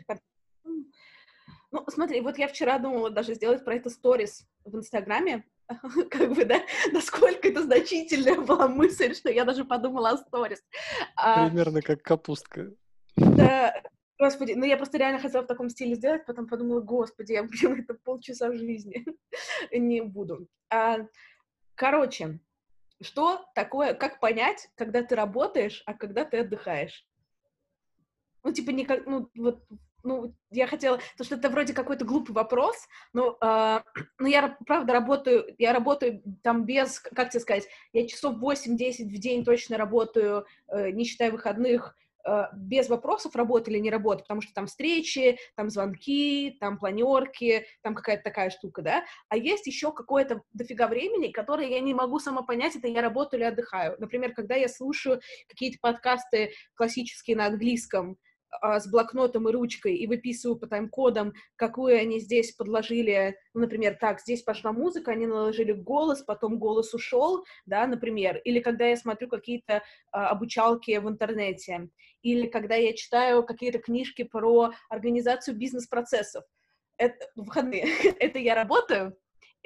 Ну, 1.71 1.85
смотри, 1.87 2.19
вот 2.19 2.37
я 2.37 2.49
вчера 2.49 2.79
думала 2.79 3.09
даже 3.09 3.33
сделать 3.33 3.63
про 3.63 3.75
это 3.75 3.89
сторис 3.89 4.45
в 4.65 4.75
Инстаграме, 4.75 5.45
как 6.09 6.33
бы, 6.33 6.45
да, 6.45 6.61
насколько 6.91 7.47
это 7.47 7.63
значительная 7.63 8.39
была 8.39 8.67
мысль, 8.67 9.13
что 9.13 9.29
я 9.29 9.45
даже 9.45 9.65
подумала 9.65 10.11
о 10.11 10.17
сторис. 10.17 10.63
А 11.15 11.47
Примерно 11.47 11.81
как 11.81 12.01
капустка. 12.01 12.71
Да, 13.15 13.73
Господи, 14.21 14.53
ну 14.53 14.65
я 14.65 14.77
просто 14.77 14.99
реально 14.99 15.19
хотела 15.19 15.41
в 15.41 15.47
таком 15.47 15.67
стиле 15.67 15.95
сделать, 15.95 16.27
потом 16.27 16.47
подумала, 16.47 16.79
господи, 16.79 17.31
я 17.31 17.41
блин, 17.41 17.79
это 17.79 17.95
полчаса 17.95 18.53
жизни. 18.53 19.03
Не 19.71 20.01
буду. 20.01 20.47
А, 20.69 21.07
короче, 21.73 22.39
что 23.01 23.43
такое, 23.55 23.95
как 23.95 24.19
понять, 24.19 24.69
когда 24.75 25.01
ты 25.01 25.15
работаешь, 25.15 25.81
а 25.87 25.95
когда 25.95 26.23
ты 26.23 26.37
отдыхаешь? 26.37 27.03
Ну, 28.43 28.53
типа, 28.53 28.69
не 28.69 28.85
как, 28.85 29.07
ну, 29.07 29.27
вот, 29.35 29.63
ну, 30.03 30.33
я 30.49 30.67
хотела, 30.67 30.99
то 31.17 31.23
что 31.23 31.35
это 31.35 31.49
вроде 31.49 31.73
какой-то 31.73 32.05
глупый 32.05 32.33
вопрос, 32.33 32.75
но, 33.13 33.37
э, 33.41 33.81
ну, 34.19 34.27
я, 34.27 34.57
правда, 34.65 34.93
работаю, 34.93 35.53
я 35.57 35.73
работаю 35.73 36.21
там 36.43 36.65
без, 36.65 36.99
как 36.99 37.29
тебе 37.29 37.41
сказать, 37.41 37.67
я 37.93 38.07
часов 38.07 38.37
8-10 38.37 39.05
в 39.05 39.17
день 39.17 39.43
точно 39.43 39.77
работаю, 39.77 40.45
э, 40.67 40.91
не 40.91 41.05
считая 41.05 41.31
выходных, 41.31 41.95
Э, 42.23 42.45
без 42.53 42.89
вопросов 42.89 43.35
работа 43.35 43.71
или 43.71 43.79
не 43.79 43.89
работа, 43.89 44.23
потому 44.23 44.41
что 44.41 44.53
там 44.53 44.67
встречи, 44.67 45.37
там 45.55 45.69
звонки, 45.69 46.57
там 46.59 46.77
планерки, 46.77 47.65
там 47.81 47.95
какая-то 47.95 48.23
такая 48.23 48.49
штука, 48.49 48.81
да, 48.81 49.03
а 49.29 49.37
есть 49.37 49.67
еще 49.67 49.91
какое-то 49.91 50.41
дофига 50.53 50.87
времени, 50.87 51.31
которое 51.31 51.69
я 51.69 51.79
не 51.79 51.93
могу 51.93 52.19
сама 52.19 52.43
понять, 52.43 52.75
это 52.75 52.87
я 52.87 53.01
работаю 53.01 53.39
или 53.39 53.47
отдыхаю. 53.47 53.95
Например, 53.99 54.33
когда 54.33 54.55
я 54.55 54.67
слушаю 54.67 55.21
какие-то 55.47 55.79
подкасты 55.81 56.53
классические 56.75 57.37
на 57.37 57.47
английском, 57.47 58.17
с 58.61 58.87
блокнотом 58.87 59.47
и 59.47 59.51
ручкой 59.51 59.95
и 59.95 60.07
выписываю 60.07 60.57
по 60.57 60.67
тайм-кодам, 60.67 61.33
какую 61.55 61.97
они 61.97 62.19
здесь 62.19 62.51
подложили, 62.53 63.37
ну, 63.53 63.61
например, 63.61 63.97
так, 63.99 64.19
здесь 64.19 64.43
пошла 64.43 64.71
музыка, 64.71 65.11
они 65.11 65.25
наложили 65.25 65.71
голос, 65.71 66.21
потом 66.21 66.59
голос 66.59 66.93
ушел, 66.93 67.45
да, 67.65 67.87
например, 67.87 68.37
или 68.43 68.59
когда 68.59 68.85
я 68.85 68.97
смотрю 68.97 69.29
какие-то 69.29 69.83
а, 70.11 70.29
обучалки 70.29 70.97
в 70.97 71.07
интернете, 71.07 71.89
или 72.21 72.47
когда 72.47 72.75
я 72.75 72.93
читаю 72.93 73.43
какие-то 73.43 73.79
книжки 73.79 74.23
про 74.23 74.71
организацию 74.89 75.57
бизнес-процессов. 75.57 76.43
Это 76.97 77.27
выходные. 77.35 77.85
это 78.19 78.37
я 78.37 78.55
работаю, 78.55 79.17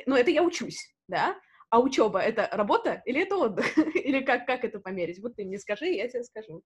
но 0.06 0.18
это 0.18 0.32
я 0.32 0.44
учусь, 0.44 0.96
да, 1.08 1.36
а 1.70 1.80
учеба— 1.80 2.20
это 2.22 2.48
работа 2.52 3.02
или 3.06 3.22
это 3.22 3.36
отдых? 3.36 3.78
или 3.96 4.22
как, 4.22 4.46
как 4.46 4.64
это 4.64 4.80
померить? 4.80 5.20
Вот 5.22 5.36
ты 5.36 5.44
мне 5.44 5.58
скажи, 5.60 5.88
я 5.88 6.08
тебе 6.08 6.24
скажу. 6.24 6.62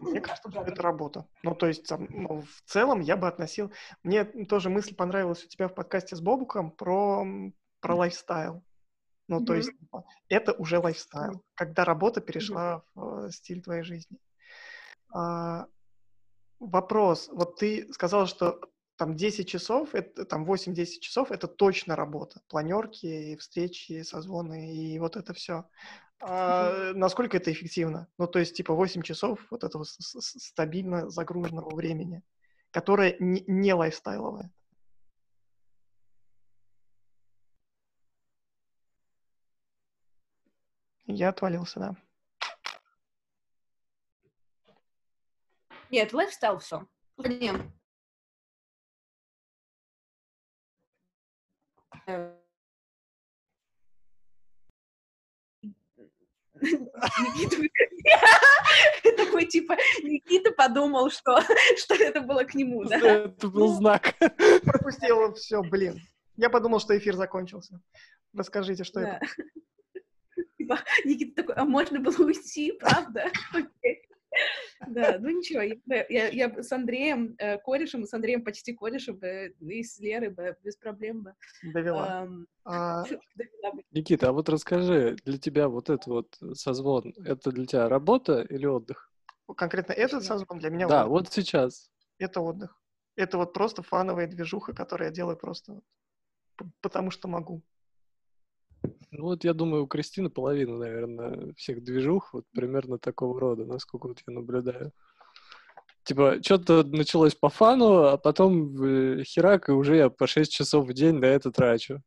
Мне 0.00 0.20
кажется, 0.20 0.50
это 0.54 0.82
работа. 0.82 1.26
Ну, 1.42 1.54
то 1.54 1.66
есть, 1.66 1.90
ну, 1.90 2.42
в 2.42 2.62
целом 2.70 3.00
я 3.00 3.16
бы 3.16 3.28
относил... 3.28 3.72
Мне 4.02 4.24
тоже 4.24 4.70
мысль 4.70 4.94
понравилась 4.94 5.44
у 5.44 5.48
тебя 5.48 5.68
в 5.68 5.74
подкасте 5.74 6.16
с 6.16 6.20
Бобуком 6.20 6.70
про, 6.70 7.24
про 7.80 7.94
лайфстайл. 7.94 8.62
Ну, 9.28 9.40
mm-hmm. 9.40 9.44
то 9.46 9.54
есть, 9.54 9.78
типа, 9.78 10.04
это 10.28 10.52
уже 10.52 10.78
лайфстайл, 10.78 11.44
когда 11.54 11.84
работа 11.84 12.20
перешла 12.20 12.82
mm-hmm. 12.94 13.00
в 13.00 13.26
э, 13.26 13.30
стиль 13.30 13.62
твоей 13.62 13.82
жизни. 13.82 14.18
А, 15.12 15.66
вопрос. 16.58 17.28
Вот 17.32 17.56
ты 17.56 17.92
сказал, 17.92 18.26
что 18.26 18.60
там 18.96 19.16
10 19.16 19.48
часов, 19.48 19.94
это, 19.94 20.24
там 20.24 20.44
8-10 20.44 21.00
часов, 21.00 21.30
это 21.32 21.48
точно 21.48 21.96
работа. 21.96 22.40
Планерки, 22.48 23.36
встречи, 23.36 24.02
созвоны 24.02 24.74
и 24.74 24.98
вот 24.98 25.16
это 25.16 25.32
все. 25.32 25.64
А, 26.24 26.92
насколько 26.94 27.36
это 27.36 27.50
эффективно? 27.50 28.06
Ну, 28.16 28.28
то 28.28 28.38
есть, 28.38 28.56
типа, 28.56 28.74
8 28.74 29.02
часов 29.02 29.44
вот 29.50 29.64
этого 29.64 29.84
стабильно 29.84 31.10
загруженного 31.10 31.74
времени, 31.74 32.22
которое 32.70 33.16
не, 33.18 33.42
не 33.48 33.74
лайфстайловое. 33.74 34.52
Я 41.06 41.30
отвалился, 41.30 41.80
да. 41.80 41.96
Нет, 45.90 46.12
лайфстайл 46.12 46.58
все. 46.58 46.86
Нет. 47.18 47.60
Никита 56.62 57.56
такой, 59.16 59.46
типа, 59.46 59.76
Никита 60.02 60.52
подумал, 60.52 61.10
что, 61.10 61.40
что 61.76 61.94
это 61.94 62.20
было 62.20 62.44
к 62.44 62.54
нему, 62.54 62.84
да? 62.84 62.96
Это 62.96 63.48
был 63.48 63.68
ну, 63.68 63.74
знак. 63.74 64.14
Пропустил 64.64 65.34
все, 65.34 65.62
блин. 65.62 66.00
Я 66.36 66.50
подумал, 66.50 66.80
что 66.80 66.96
эфир 66.96 67.16
закончился. 67.16 67.80
Расскажите, 68.32 68.84
что 68.84 69.00
это. 69.00 69.20
Типа, 70.56 70.78
Никита 71.04 71.42
такой, 71.42 71.54
а 71.56 71.64
можно 71.64 71.98
было 72.00 72.16
уйти, 72.24 72.72
правда? 72.72 73.30
Да, 74.88 75.16
ну 75.20 75.30
ничего, 75.30 75.62
я, 76.08 76.62
с 76.62 76.72
Андреем 76.72 77.34
э, 77.38 77.58
корешем, 77.58 78.04
с 78.04 78.12
Андреем 78.14 78.42
почти 78.42 78.72
корешем, 78.74 79.18
э, 79.22 79.50
и 79.60 79.82
с 79.82 79.98
Лерой 79.98 80.30
бы, 80.30 80.56
без 80.62 80.76
проблем 80.76 81.22
бы. 81.22 81.34
Довела. 81.62 82.24
Эм, 82.24 82.46
а... 82.64 83.04
Никита, 83.92 84.28
а 84.28 84.32
вот 84.32 84.48
расскажи, 84.48 85.16
для 85.24 85.38
тебя 85.38 85.68
вот 85.68 85.90
этот 85.90 86.06
вот 86.06 86.38
созвон, 86.54 87.14
это 87.24 87.52
для 87.52 87.66
тебя 87.66 87.88
работа 87.88 88.42
или 88.42 88.66
отдых? 88.66 89.10
Конкретно 89.56 89.92
этот 89.92 90.24
созвон 90.24 90.58
для 90.58 90.70
меня 90.70 90.88
Да, 90.88 91.02
отдых. 91.06 91.10
вот 91.10 91.32
сейчас. 91.32 91.90
Это 92.18 92.40
отдых. 92.40 92.80
Это 93.14 93.36
вот 93.36 93.52
просто 93.52 93.82
фановая 93.82 94.26
движуха, 94.26 94.72
которую 94.72 95.08
я 95.08 95.14
делаю 95.14 95.36
просто 95.36 95.80
потому 96.80 97.10
что 97.10 97.28
могу. 97.28 97.62
Ну 99.10 99.24
вот 99.24 99.44
я 99.44 99.52
думаю, 99.52 99.84
у 99.84 99.86
Кристины 99.86 100.30
половина, 100.30 100.78
наверное, 100.78 101.52
всех 101.54 101.84
движух 101.84 102.32
вот 102.32 102.44
примерно 102.52 102.98
такого 102.98 103.38
рода, 103.38 103.64
насколько 103.64 104.08
вот 104.08 104.22
я 104.26 104.34
наблюдаю. 104.34 104.92
Типа, 106.04 106.42
что-то 106.42 106.82
началось 106.82 107.34
по 107.34 107.48
фану, 107.48 108.04
а 108.04 108.16
потом 108.16 108.82
э, 108.82 109.22
херак, 109.22 109.68
и 109.68 109.72
уже 109.72 109.96
я 109.96 110.10
по 110.10 110.26
6 110.26 110.50
часов 110.50 110.86
в 110.86 110.92
день 110.92 111.18
на 111.18 111.26
это 111.26 111.52
трачу. 111.52 112.02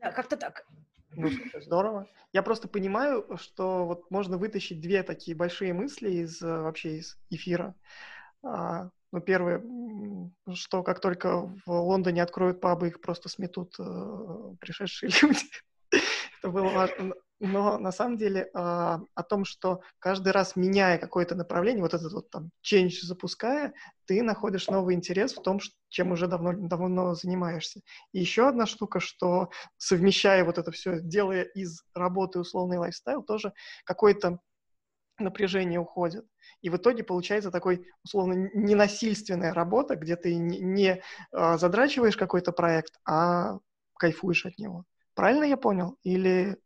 Да, 0.00 0.12
как-то 0.12 0.36
так. 0.36 0.66
Ну, 1.14 1.30
здорово. 1.60 2.08
Я 2.32 2.42
просто 2.42 2.66
понимаю, 2.66 3.38
что 3.38 3.86
вот 3.86 4.10
можно 4.10 4.38
вытащить 4.38 4.80
две 4.80 5.02
такие 5.02 5.36
большие 5.36 5.72
мысли 5.72 6.10
из 6.10 6.42
э, 6.42 6.46
вообще 6.46 6.96
из 6.96 7.18
эфира. 7.30 7.74
Ну, 9.16 9.22
первое, 9.22 9.62
что 10.52 10.82
как 10.82 11.00
только 11.00 11.50
в 11.64 11.70
Лондоне 11.70 12.22
откроют 12.22 12.60
пабы, 12.60 12.88
их 12.88 13.00
просто 13.00 13.30
сметут 13.30 13.74
э, 13.78 14.54
пришедшие 14.60 15.10
люди. 15.22 15.40
Это 15.90 16.50
было 16.50 16.68
важно. 16.68 17.14
Но 17.40 17.78
на 17.78 17.92
самом 17.92 18.18
деле 18.18 18.42
э, 18.42 18.48
о 18.52 19.22
том, 19.26 19.46
что 19.46 19.80
каждый 20.00 20.34
раз 20.34 20.54
меняя 20.54 20.98
какое-то 20.98 21.34
направление, 21.34 21.82
вот 21.82 21.94
этот 21.94 22.12
вот 22.12 22.28
там 22.28 22.50
change 22.62 23.04
запуская, 23.04 23.72
ты 24.04 24.22
находишь 24.22 24.68
новый 24.68 24.94
интерес 24.94 25.32
в 25.32 25.42
том, 25.42 25.60
чем 25.88 26.12
уже 26.12 26.26
давно, 26.26 26.52
давно 26.52 27.14
занимаешься. 27.14 27.80
И 28.12 28.20
еще 28.20 28.48
одна 28.48 28.66
штука, 28.66 29.00
что 29.00 29.48
совмещая 29.78 30.44
вот 30.44 30.58
это 30.58 30.70
все, 30.72 31.00
делая 31.00 31.44
из 31.44 31.82
работы 31.94 32.38
условный 32.38 32.76
лайфстайл, 32.76 33.22
тоже 33.22 33.54
какое-то 33.86 34.40
напряжение 35.18 35.80
уходит. 35.80 36.26
И 36.62 36.70
в 36.70 36.76
итоге 36.76 37.04
получается 37.04 37.50
такой, 37.50 37.86
условно, 38.04 38.50
ненасильственная 38.54 39.52
работа, 39.52 39.96
где 39.96 40.16
ты 40.16 40.36
не, 40.36 41.02
э, 41.32 41.58
задрачиваешь 41.58 42.16
какой-то 42.16 42.52
проект, 42.52 42.94
а 43.04 43.58
кайфуешь 43.98 44.46
от 44.46 44.58
него. 44.58 44.84
Правильно 45.14 45.44
я 45.44 45.56
понял? 45.56 45.98
Или 46.02 46.58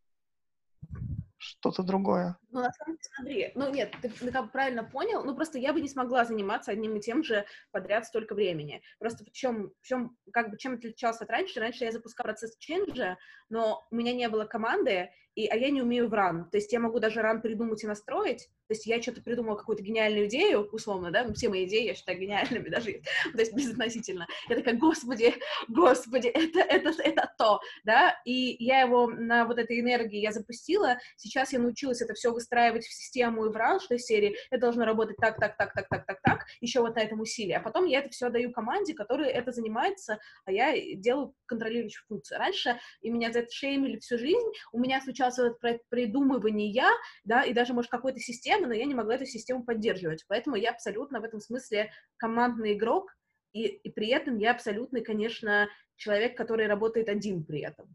что-то 1.39 1.83
другое? 1.83 2.37
Ну, 2.53 2.61
на 2.61 2.73
самом 2.73 2.97
деле, 2.97 3.11
смотри, 3.15 3.53
ну 3.55 3.73
нет, 3.73 3.95
ты, 4.03 4.31
как 4.33 4.51
правильно 4.51 4.83
понял, 4.83 5.25
ну 5.25 5.35
просто 5.37 5.59
я 5.59 5.73
бы 5.73 5.81
не 5.81 5.89
смогла 5.89 6.25
заниматься 6.25 6.73
одним 6.73 6.97
и 6.97 7.01
тем 7.01 7.23
же 7.23 7.45
подряд 7.71 8.07
столько 8.07 8.35
времени. 8.35 8.83
Просто 8.99 9.25
в 9.25 9.31
чем, 9.31 9.73
в 9.81 9.87
чем 9.87 10.17
как 10.33 10.51
бы, 10.51 10.59
чем 10.59 10.75
отличался 10.75 11.25
от 11.25 11.31
раньше? 11.31 11.61
Раньше 11.61 11.85
я 11.85 11.93
запускала 11.93 12.29
процесс 12.29 12.57
ченджа, 12.59 13.19
но 13.49 13.87
у 13.91 13.95
меня 13.95 14.13
не 14.13 14.29
было 14.29 14.45
команды, 14.45 15.11
и, 15.35 15.47
а 15.47 15.57
я 15.57 15.71
не 15.71 15.81
умею 15.81 16.09
в 16.09 16.15
ран. 16.15 16.51
То 16.51 16.59
есть 16.59 16.73
я 16.73 16.81
могу 16.81 16.99
даже 16.99 17.23
ран 17.23 17.41
придумать 17.41 17.83
и 17.85 17.87
настроить. 17.87 18.49
То 18.67 18.75
есть 18.75 18.87
я 18.87 19.03
что-то 19.03 19.21
придумала, 19.21 19.57
какую-то 19.57 19.83
гениальную 19.83 20.27
идею, 20.27 20.69
условно, 20.71 21.11
да, 21.11 21.25
ну, 21.25 21.35
все 21.35 21.49
мои 21.49 21.67
идеи 21.67 21.87
я 21.87 21.95
считаю 21.95 22.21
гениальными 22.21 22.69
даже, 22.71 23.01
то 23.33 23.39
есть 23.39 23.53
безотносительно. 23.53 24.29
Я 24.49 24.57
такая, 24.57 24.77
господи, 24.77 25.35
господи, 25.67 26.29
это, 26.29 26.61
это, 26.61 26.91
это 27.03 27.33
то, 27.37 27.61
да, 27.85 28.17
и 28.25 28.57
я 28.65 28.83
его 28.83 29.09
на 29.09 29.45
вот 29.45 29.59
этой 29.59 29.81
энергии 29.81 30.21
я 30.21 30.31
запустила, 30.31 30.99
сейчас 31.17 31.53
я 31.53 31.59
научилась 31.59 32.01
это 32.01 32.15
все 32.15 32.33
выстраивать 32.41 32.85
в 32.85 32.93
систему 32.93 33.47
и 33.47 33.51
в 33.51 33.93
из 33.93 34.05
серии 34.05 34.37
это 34.51 34.63
должно 34.63 34.85
работать 34.85 35.17
так, 35.17 35.39
так, 35.39 35.57
так, 35.57 35.73
так, 35.75 35.89
так, 35.89 36.07
так, 36.07 36.21
так, 36.23 36.47
еще 36.61 36.81
вот 36.81 36.97
на 36.97 37.01
этом 37.01 37.21
усилии, 37.21 37.53
а 37.53 37.61
потом 37.61 37.87
я 37.87 38.01
это 38.01 38.09
все 38.09 38.31
даю 38.31 38.51
команде, 38.53 38.95
которая 38.95 39.29
это 39.29 39.53
занимается, 39.53 40.19
а 40.45 40.53
я 40.53 40.75
делаю 40.97 41.35
контролирующую 41.47 42.05
функцию. 42.09 42.39
Раньше 42.39 42.79
и 43.01 43.11
меня 43.11 43.33
за 43.33 43.41
это 43.41 43.53
шеймили 43.53 43.99
всю 43.99 44.19
жизнь, 44.19 44.49
у 44.73 44.79
меня 44.79 45.01
случалось 45.01 45.21
участвовать 45.21 45.83
в 45.83 45.89
придумывании, 45.89 46.81
да, 47.25 47.43
и 47.43 47.53
даже, 47.53 47.73
может, 47.73 47.91
какой-то 47.91 48.19
системы, 48.19 48.67
но 48.67 48.75
я 48.75 48.85
не 48.85 48.95
могла 48.95 49.15
эту 49.15 49.27
систему 49.27 49.65
поддерживать. 49.65 50.25
Поэтому 50.29 50.57
я 50.57 50.71
абсолютно 50.71 51.21
в 51.21 51.25
этом 51.25 51.41
смысле 51.41 51.93
командный 52.17 52.75
игрок, 52.75 53.15
и, 53.53 53.67
и 53.67 53.91
при 53.91 54.09
этом 54.09 54.39
я 54.39 54.53
абсолютный, 54.53 55.03
конечно, 55.03 55.69
человек, 55.97 56.37
который 56.37 56.67
работает 56.67 57.09
один 57.09 57.45
при 57.45 57.61
этом. 57.61 57.95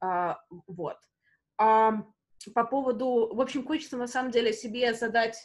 А, 0.00 0.40
вот. 0.66 0.96
А, 1.58 2.04
по 2.52 2.64
поводу, 2.64 3.30
в 3.32 3.40
общем, 3.40 3.66
хочется 3.66 3.96
на 3.96 4.06
самом 4.06 4.30
деле 4.30 4.52
себе 4.52 4.94
задать 4.94 5.36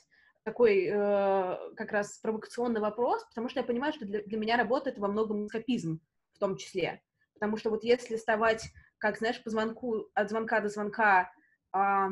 такой 0.43 0.85
э, 0.85 1.73
как 1.75 1.91
раз 1.91 2.17
провокационный 2.19 2.81
вопрос, 2.81 3.23
потому 3.25 3.49
что 3.49 3.59
я 3.59 3.65
понимаю, 3.65 3.93
что 3.93 4.05
для, 4.05 4.23
для 4.23 4.37
меня 4.37 4.57
работа 4.57 4.89
это 4.89 5.01
во 5.01 5.07
многом 5.07 5.47
скопизм 5.47 5.99
в 6.33 6.39
том 6.39 6.57
числе. 6.57 7.01
Потому 7.33 7.57
что 7.57 7.69
вот 7.69 7.83
если 7.83 8.15
вставать, 8.15 8.65
как, 8.97 9.17
знаешь, 9.17 9.41
по 9.43 9.49
звонку, 9.49 10.09
от 10.13 10.29
звонка 10.29 10.61
до 10.61 10.69
звонка, 10.69 11.31
э, 11.73 12.07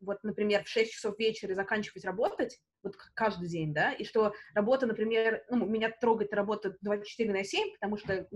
вот, 0.00 0.18
например, 0.22 0.64
в 0.64 0.68
6 0.68 0.92
часов 0.92 1.18
вечера 1.18 1.54
заканчивать 1.54 2.04
работать, 2.04 2.60
вот 2.82 2.96
каждый 3.14 3.48
день, 3.48 3.74
да, 3.74 3.92
и 3.92 4.04
что 4.04 4.32
работа, 4.54 4.86
например, 4.86 5.44
ну, 5.50 5.66
меня 5.66 5.90
трогает 5.90 6.32
работа 6.32 6.76
24 6.80 7.32
на 7.32 7.44
7, 7.44 7.72
потому 7.74 7.96
что 7.96 8.28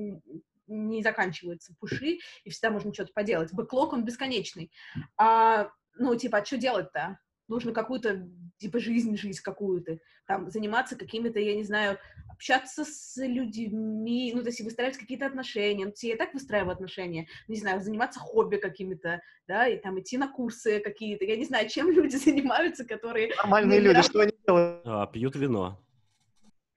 не 0.66 1.02
заканчиваются 1.02 1.74
пуши, 1.78 2.18
и 2.44 2.50
всегда 2.50 2.70
можно 2.70 2.92
что-то 2.94 3.12
поделать. 3.12 3.52
Бэклог, 3.52 3.92
он 3.92 4.04
бесконечный. 4.04 4.72
А, 5.16 5.70
ну, 5.96 6.14
типа, 6.16 6.38
а 6.38 6.44
что 6.44 6.58
делать-то? 6.58 7.18
нужно 7.52 7.72
какую-то, 7.72 8.28
типа, 8.58 8.80
жизнь 8.80 9.16
жить 9.16 9.40
какую-то, 9.40 9.98
там, 10.26 10.50
заниматься 10.50 10.96
какими-то, 10.96 11.38
я 11.38 11.54
не 11.54 11.64
знаю, 11.64 11.98
общаться 12.30 12.84
с 12.84 13.16
людьми, 13.16 14.32
ну, 14.34 14.42
то 14.42 14.48
есть 14.48 14.60
выстраивать 14.60 14.96
какие-то 14.96 15.26
отношения, 15.26 15.86
ну, 15.86 15.92
я 16.02 16.16
так 16.16 16.34
выстраиваю 16.34 16.72
отношения, 16.72 17.28
не 17.48 17.56
знаю, 17.56 17.80
заниматься 17.80 18.20
хобби 18.20 18.56
какими-то, 18.56 19.20
да, 19.46 19.68
и 19.68 19.76
там 19.76 20.00
идти 20.00 20.16
на 20.16 20.28
курсы 20.28 20.80
какие-то, 20.80 21.24
я 21.24 21.36
не 21.36 21.44
знаю, 21.44 21.68
чем 21.68 21.90
люди 21.92 22.16
занимаются, 22.16 22.84
которые... 22.84 23.34
Нормальные 23.36 23.80
люди, 23.80 23.96
раз... 23.96 24.06
что 24.06 24.20
они 24.20 24.32
делают? 24.46 24.82
А, 24.84 25.06
пьют 25.06 25.36
вино. 25.36 25.78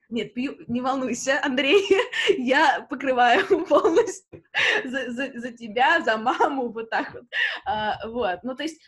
Нет, 0.10 0.36
пью, 0.36 0.56
не 0.68 0.82
волнуйся, 0.82 1.40
Андрей, 1.44 1.84
я 2.38 2.86
покрываю 2.90 3.66
полностью 3.66 4.44
за, 4.84 5.12
за, 5.12 5.32
за 5.40 5.52
тебя, 5.52 6.02
за 6.02 6.18
маму, 6.18 6.70
вот 6.70 6.90
так 6.90 7.14
вот. 7.14 7.24
А, 7.66 8.08
вот, 8.08 8.40
ну, 8.44 8.56
то 8.56 8.64
есть 8.64 8.80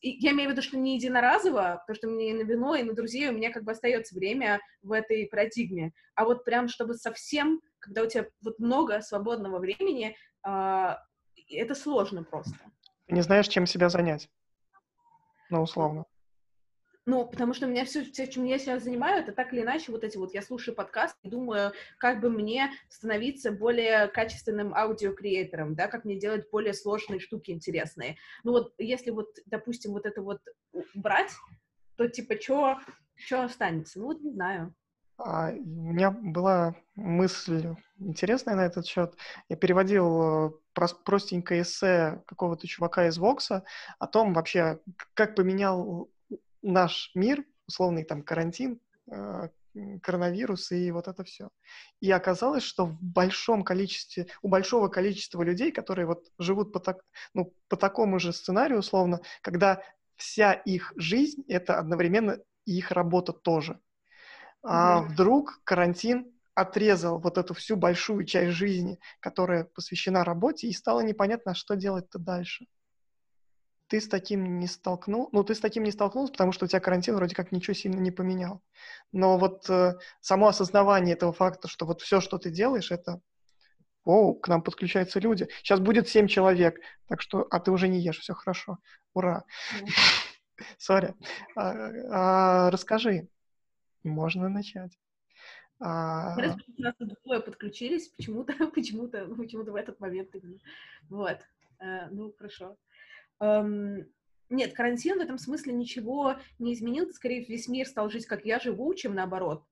я 0.00 0.32
имею 0.32 0.50
в 0.50 0.52
виду, 0.52 0.62
что 0.62 0.76
не 0.76 0.96
единоразово, 0.96 1.82
потому 1.86 1.96
что 1.96 2.08
мне 2.08 2.30
и 2.30 2.34
на 2.34 2.42
вино, 2.42 2.74
и 2.74 2.82
на 2.82 2.94
друзей 2.94 3.28
у 3.28 3.32
меня 3.32 3.50
как 3.50 3.64
бы 3.64 3.72
остается 3.72 4.14
время 4.14 4.60
в 4.82 4.92
этой 4.92 5.26
парадигме. 5.26 5.92
А 6.14 6.24
вот 6.24 6.44
прям, 6.44 6.68
чтобы 6.68 6.94
совсем, 6.94 7.60
когда 7.78 8.02
у 8.02 8.06
тебя 8.06 8.26
вот 8.42 8.58
много 8.58 9.00
свободного 9.00 9.58
времени, 9.58 10.16
э, 10.46 10.96
это 11.48 11.74
сложно 11.74 12.24
просто. 12.24 12.56
Не 13.08 13.20
знаешь, 13.22 13.48
чем 13.48 13.66
себя 13.66 13.88
занять. 13.88 14.28
Ну, 15.50 15.62
условно. 15.62 16.06
Ну, 17.04 17.26
потому 17.26 17.52
что 17.52 17.66
у 17.66 17.68
меня 17.68 17.84
все, 17.84 18.04
все, 18.04 18.28
чем 18.28 18.44
я 18.44 18.58
сейчас 18.58 18.84
занимаю, 18.84 19.22
это 19.22 19.32
так 19.32 19.52
или 19.52 19.62
иначе 19.62 19.90
вот 19.90 20.04
эти 20.04 20.16
вот, 20.16 20.32
я 20.34 20.42
слушаю 20.42 20.74
подкаст 20.74 21.16
и 21.24 21.28
думаю, 21.28 21.72
как 21.98 22.20
бы 22.20 22.30
мне 22.30 22.70
становиться 22.88 23.50
более 23.50 24.06
качественным 24.06 24.72
аудиокреатором, 24.72 25.74
да, 25.74 25.88
как 25.88 26.04
мне 26.04 26.16
делать 26.16 26.48
более 26.50 26.74
сложные 26.74 27.18
штуки 27.18 27.50
интересные. 27.50 28.18
Ну 28.44 28.52
вот, 28.52 28.74
если 28.78 29.10
вот, 29.10 29.30
допустим, 29.46 29.92
вот 29.92 30.06
это 30.06 30.22
вот 30.22 30.40
брать, 30.94 31.32
то 31.96 32.08
типа, 32.08 32.34
что 32.40 33.42
останется? 33.42 33.98
Ну 33.98 34.06
вот 34.06 34.20
не 34.20 34.30
знаю. 34.30 34.72
А, 35.18 35.50
у 35.50 35.92
меня 35.92 36.10
была 36.12 36.76
мысль 36.94 37.74
интересная 37.98 38.54
на 38.54 38.66
этот 38.66 38.86
счет. 38.86 39.16
Я 39.48 39.56
переводил 39.56 40.48
э, 40.48 40.50
простенькое 41.04 41.62
эссе 41.62 42.22
какого-то 42.26 42.66
чувака 42.66 43.08
из 43.08 43.18
Вокса 43.18 43.64
о 43.98 44.06
том 44.06 44.32
вообще, 44.32 44.80
как 45.14 45.34
поменял 45.34 46.08
наш 46.62 47.10
мир, 47.14 47.44
условный 47.66 48.04
там 48.04 48.22
карантин, 48.22 48.80
э, 49.10 49.48
коронавирус 50.02 50.72
и 50.72 50.90
вот 50.90 51.08
это 51.08 51.24
все. 51.24 51.50
И 52.00 52.10
оказалось, 52.10 52.62
что 52.62 52.86
в 52.86 53.02
большом 53.02 53.64
количестве, 53.64 54.26
у 54.42 54.48
большого 54.48 54.88
количества 54.88 55.42
людей, 55.42 55.72
которые 55.72 56.06
вот 56.06 56.26
живут 56.38 56.72
по, 56.72 56.80
так, 56.80 57.02
ну, 57.34 57.54
по 57.68 57.76
такому 57.76 58.18
же 58.18 58.32
сценарию, 58.32 58.80
условно, 58.80 59.20
когда 59.40 59.82
вся 60.16 60.52
их 60.52 60.92
жизнь— 60.96 61.44
это 61.48 61.78
одновременно 61.78 62.38
их 62.64 62.90
работа 62.90 63.32
тоже. 63.32 63.80
А 64.62 65.00
mm-hmm. 65.00 65.08
вдруг 65.08 65.60
карантин 65.64 66.32
отрезал 66.54 67.18
вот 67.18 67.38
эту 67.38 67.54
всю 67.54 67.76
большую 67.76 68.24
часть 68.24 68.52
жизни, 68.52 68.98
которая 69.20 69.64
посвящена 69.64 70.22
работе, 70.22 70.68
и 70.68 70.72
стало 70.72 71.00
непонятно, 71.00 71.54
что 71.54 71.74
делать-то 71.74 72.18
дальше 72.18 72.66
ты 73.92 74.00
с 74.00 74.08
таким 74.08 74.58
не 74.58 74.68
столкнул, 74.68 75.28
ну, 75.32 75.44
ты 75.44 75.54
с 75.54 75.60
таким 75.60 75.82
не 75.82 75.90
столкнулся, 75.90 76.32
потому 76.32 76.52
что 76.52 76.64
у 76.64 76.68
тебя 76.68 76.80
карантин 76.80 77.14
вроде 77.14 77.34
как 77.34 77.52
ничего 77.52 77.74
сильно 77.74 78.00
не 78.00 78.10
поменял. 78.10 78.62
Но 79.12 79.36
вот 79.36 79.68
э, 79.68 79.98
само 80.22 80.48
осознавание 80.48 81.14
этого 81.14 81.34
факта, 81.34 81.68
что 81.68 81.84
вот 81.84 82.00
все, 82.00 82.22
что 82.22 82.38
ты 82.38 82.50
делаешь, 82.50 82.90
это 82.90 83.20
о, 84.04 84.32
к 84.32 84.48
нам 84.48 84.62
подключаются 84.62 85.20
люди. 85.20 85.46
Сейчас 85.58 85.78
будет 85.78 86.08
семь 86.08 86.26
человек, 86.26 86.80
так 87.06 87.20
что, 87.20 87.46
а 87.50 87.60
ты 87.60 87.70
уже 87.70 87.86
не 87.86 88.00
ешь, 88.00 88.20
все 88.20 88.32
хорошо. 88.32 88.78
Ура. 89.12 89.44
Сори. 90.78 91.14
А, 91.54 91.90
а, 92.10 92.70
расскажи. 92.70 93.28
Можно 94.04 94.48
начать. 94.48 94.98
А... 95.80 96.34
У 96.38 96.80
нас 96.80 96.94
двое 97.24 97.40
подключились, 97.40 98.08
почему-то, 98.08 98.54
почему-то, 98.74 99.26
почему-то 99.36 99.72
в 99.72 99.76
этот 99.76 100.00
момент 100.00 100.34
именно. 100.34 100.60
Вот. 101.10 101.40
А, 101.78 102.08
ну, 102.10 102.32
хорошо. 102.38 102.78
Эм, 103.42 104.06
нет, 104.50 104.72
карантин 104.72 105.18
в 105.18 105.22
этом 105.22 105.36
смысле 105.36 105.72
ничего 105.72 106.36
не 106.60 106.74
изменил, 106.74 107.10
скорее 107.12 107.44
весь 107.44 107.66
мир 107.66 107.86
стал 107.86 108.08
жить, 108.08 108.26
как 108.26 108.44
я 108.44 108.60
живу, 108.60 108.94
чем 108.94 109.14
наоборот. 109.14 109.64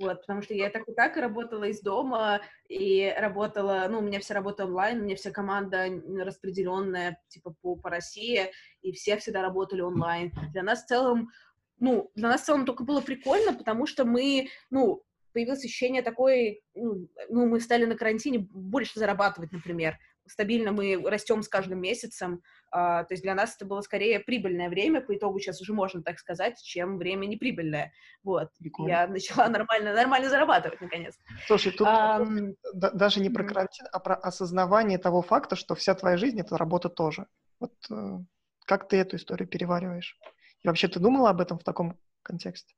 Вот, 0.00 0.22
потому 0.22 0.42
что 0.42 0.54
я 0.54 0.70
так 0.70 0.88
и 0.88 0.92
так 0.92 1.16
работала 1.16 1.64
из 1.64 1.82
дома, 1.82 2.40
и 2.68 3.14
работала, 3.16 3.86
ну, 3.90 3.98
у 3.98 4.02
меня 4.02 4.18
вся 4.20 4.34
работа 4.34 4.64
онлайн, 4.64 5.00
у 5.00 5.04
меня 5.04 5.16
вся 5.16 5.30
команда 5.30 5.86
распределенная, 6.24 7.20
типа, 7.28 7.54
по, 7.60 7.76
по 7.76 7.90
России, 7.90 8.50
и 8.80 8.92
все 8.92 9.18
всегда 9.18 9.42
работали 9.42 9.82
онлайн. 9.82 10.32
Для 10.52 10.62
нас 10.62 10.82
в 10.82 10.86
целом, 10.86 11.30
ну, 11.78 12.10
для 12.14 12.30
нас 12.30 12.40
в 12.40 12.46
целом 12.46 12.64
только 12.64 12.84
было 12.84 13.02
прикольно, 13.02 13.52
потому 13.52 13.86
что 13.86 14.04
мы, 14.04 14.48
ну, 14.70 15.04
появилось 15.32 15.64
ощущение 15.64 16.02
такое, 16.02 16.56
ну, 16.74 17.08
ну, 17.28 17.46
мы 17.46 17.60
стали 17.60 17.84
на 17.84 17.94
карантине 17.94 18.38
больше 18.50 18.98
зарабатывать, 18.98 19.52
например. 19.52 19.98
Стабильно 20.32 20.72
мы 20.72 20.98
растем 21.10 21.42
с 21.42 21.48
каждым 21.48 21.82
месяцем, 21.82 22.42
а, 22.70 23.04
то 23.04 23.12
есть 23.12 23.22
для 23.22 23.34
нас 23.34 23.54
это 23.54 23.66
было 23.66 23.82
скорее 23.82 24.18
прибыльное 24.18 24.70
время, 24.70 25.02
по 25.02 25.14
итогу 25.14 25.38
сейчас 25.38 25.60
уже 25.60 25.74
можно 25.74 26.02
так 26.02 26.18
сказать, 26.18 26.58
чем 26.62 26.96
время 26.96 27.26
неприбыльное. 27.26 27.92
Вот. 28.24 28.48
Прикольно. 28.58 28.88
Я 28.88 29.06
начала 29.06 29.46
нормально, 29.50 29.92
нормально 29.92 30.30
зарабатывать, 30.30 30.80
наконец. 30.80 31.18
Слушай, 31.46 31.72
тут 31.72 31.86
а, 31.86 32.26
даже 32.72 33.20
не 33.20 33.28
про 33.28 33.44
карантин, 33.44 33.84
а 33.92 34.00
про 34.00 34.14
осознавание 34.14 34.96
того 34.96 35.20
факта, 35.20 35.54
что 35.54 35.74
вся 35.74 35.94
твоя 35.94 36.16
жизнь— 36.16 36.40
это 36.40 36.56
работа 36.56 36.88
тоже. 36.88 37.26
Вот 37.60 37.74
э, 37.90 38.18
как 38.64 38.88
ты 38.88 38.96
эту 38.96 39.16
историю 39.16 39.46
перевариваешь? 39.46 40.18
И 40.62 40.66
вообще 40.66 40.88
ты 40.88 40.98
думала 40.98 41.28
об 41.28 41.42
этом 41.42 41.58
в 41.58 41.64
таком 41.64 41.98
контексте? 42.22 42.74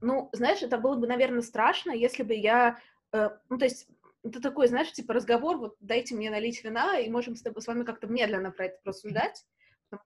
Ну, 0.00 0.30
знаешь, 0.32 0.62
это 0.62 0.78
было 0.78 0.96
бы, 0.96 1.06
наверное, 1.06 1.42
страшно, 1.42 1.90
если 1.90 2.22
бы 2.22 2.32
я... 2.32 2.78
Э, 3.12 3.28
ну, 3.50 3.58
то 3.58 3.66
есть 3.66 3.88
это 4.24 4.40
такой, 4.40 4.68
знаешь, 4.68 4.92
типа 4.92 5.14
разговор, 5.14 5.58
вот 5.58 5.76
дайте 5.80 6.14
мне 6.14 6.30
налить 6.30 6.62
вина, 6.64 6.98
и 6.98 7.10
можем 7.10 7.36
с, 7.36 7.42
тобой, 7.42 7.62
с 7.62 7.66
вами 7.66 7.84
как-то 7.84 8.06
медленно 8.06 8.50
про 8.50 8.66
это 8.66 8.78
просуждать. 8.82 9.44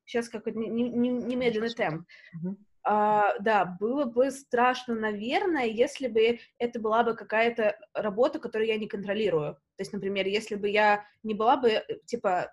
Сейчас 0.04 0.28
какой-то 0.28 0.58
немедленный 0.58 1.60
не, 1.60 1.68
не 1.68 1.74
темп. 1.74 2.06
Mm-hmm. 2.36 2.56
А, 2.84 3.38
да, 3.38 3.76
было 3.80 4.04
бы 4.04 4.30
страшно, 4.30 4.94
наверное, 4.94 5.66
если 5.66 6.08
бы 6.08 6.38
это 6.58 6.80
была 6.80 7.04
бы 7.04 7.14
какая-то 7.14 7.78
работа, 7.94 8.40
которую 8.40 8.68
я 8.68 8.76
не 8.76 8.88
контролирую. 8.88 9.54
То 9.54 9.80
есть, 9.80 9.92
например, 9.92 10.26
если 10.26 10.56
бы 10.56 10.68
я 10.68 11.04
не 11.22 11.34
была 11.34 11.56
бы, 11.56 11.68
э, 11.68 11.84
типа, 12.06 12.52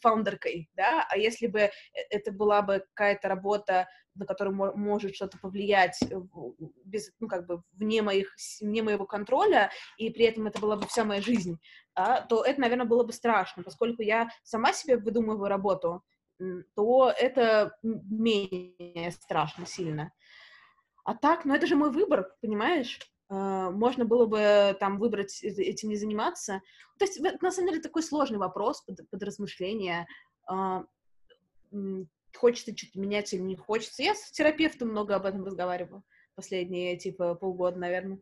фаундеркой, 0.00 0.70
да, 0.74 1.06
а 1.08 1.16
если 1.16 1.46
бы 1.46 1.60
э, 1.60 1.70
это 2.10 2.32
была 2.32 2.62
бы 2.62 2.84
какая-то 2.94 3.28
работа, 3.28 3.88
на 4.14 4.26
которую 4.26 4.54
может 4.76 5.14
что-то 5.14 5.38
повлиять 5.38 5.98
без, 6.84 7.10
ну, 7.18 7.28
как 7.28 7.46
бы 7.46 7.62
вне, 7.72 8.02
моих, 8.02 8.34
вне 8.60 8.82
моего 8.82 9.06
контроля, 9.06 9.70
и 9.96 10.10
при 10.10 10.26
этом 10.26 10.46
это 10.46 10.60
была 10.60 10.76
бы 10.76 10.86
вся 10.86 11.04
моя 11.04 11.22
жизнь, 11.22 11.58
а, 11.94 12.20
то 12.20 12.44
это, 12.44 12.60
наверное, 12.60 12.86
было 12.86 13.04
бы 13.04 13.12
страшно, 13.12 13.62
поскольку 13.62 14.02
я 14.02 14.28
сама 14.42 14.72
себе 14.72 14.96
выдумываю 14.96 15.48
работу, 15.48 16.02
то 16.74 17.12
это 17.16 17.76
менее 17.82 19.10
страшно 19.12 19.66
сильно. 19.66 20.12
А 21.04 21.14
так, 21.14 21.44
ну 21.44 21.54
это 21.54 21.66
же 21.66 21.76
мой 21.76 21.90
выбор, 21.90 22.34
понимаешь? 22.40 23.00
А, 23.32 23.70
можно 23.70 24.04
было 24.04 24.26
бы 24.26 24.76
там 24.78 24.98
выбрать 24.98 25.42
этим 25.42 25.88
не 25.88 25.96
заниматься. 25.96 26.60
То 26.98 27.06
есть, 27.06 27.18
на 27.40 27.50
самом 27.50 27.70
деле, 27.70 27.80
такой 27.82 28.02
сложный 28.02 28.38
вопрос 28.38 28.82
под, 28.82 29.08
под 29.08 29.22
размышление. 29.22 30.06
А, 30.46 30.84
хочется 32.36 32.76
что-то 32.76 33.00
менять 33.00 33.32
или 33.32 33.40
не 33.40 33.56
хочется. 33.56 34.02
Я 34.02 34.14
с 34.14 34.30
терапевтом 34.32 34.88
много 34.88 35.16
об 35.16 35.24
этом 35.24 35.44
разговариваю 35.44 36.04
последние, 36.34 36.98
типа, 36.98 37.34
полгода, 37.34 37.78
наверное. 37.78 38.20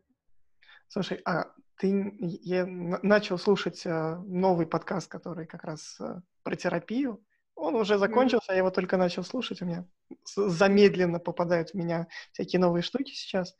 Слушай, 0.87 1.21
а 1.25 1.51
ты 1.77 2.17
я 2.19 2.65
начал 2.65 3.37
слушать 3.37 3.85
э, 3.85 4.15
новый 4.25 4.65
подкаст, 4.65 5.09
который 5.09 5.45
как 5.45 5.63
раз 5.63 5.99
про 6.43 6.55
терапию. 6.55 7.21
Он 7.55 7.75
уже 7.75 7.97
закончился, 7.97 8.53
я 8.53 8.59
его 8.59 8.71
только 8.71 8.97
начал 8.97 9.23
слушать, 9.23 9.61
у 9.61 9.65
меня 9.65 9.85
замедленно 10.35 11.19
попадают 11.19 11.71
в 11.71 11.73
меня 11.75 12.07
всякие 12.31 12.59
новые 12.59 12.81
штуки 12.81 13.11
сейчас. 13.11 13.55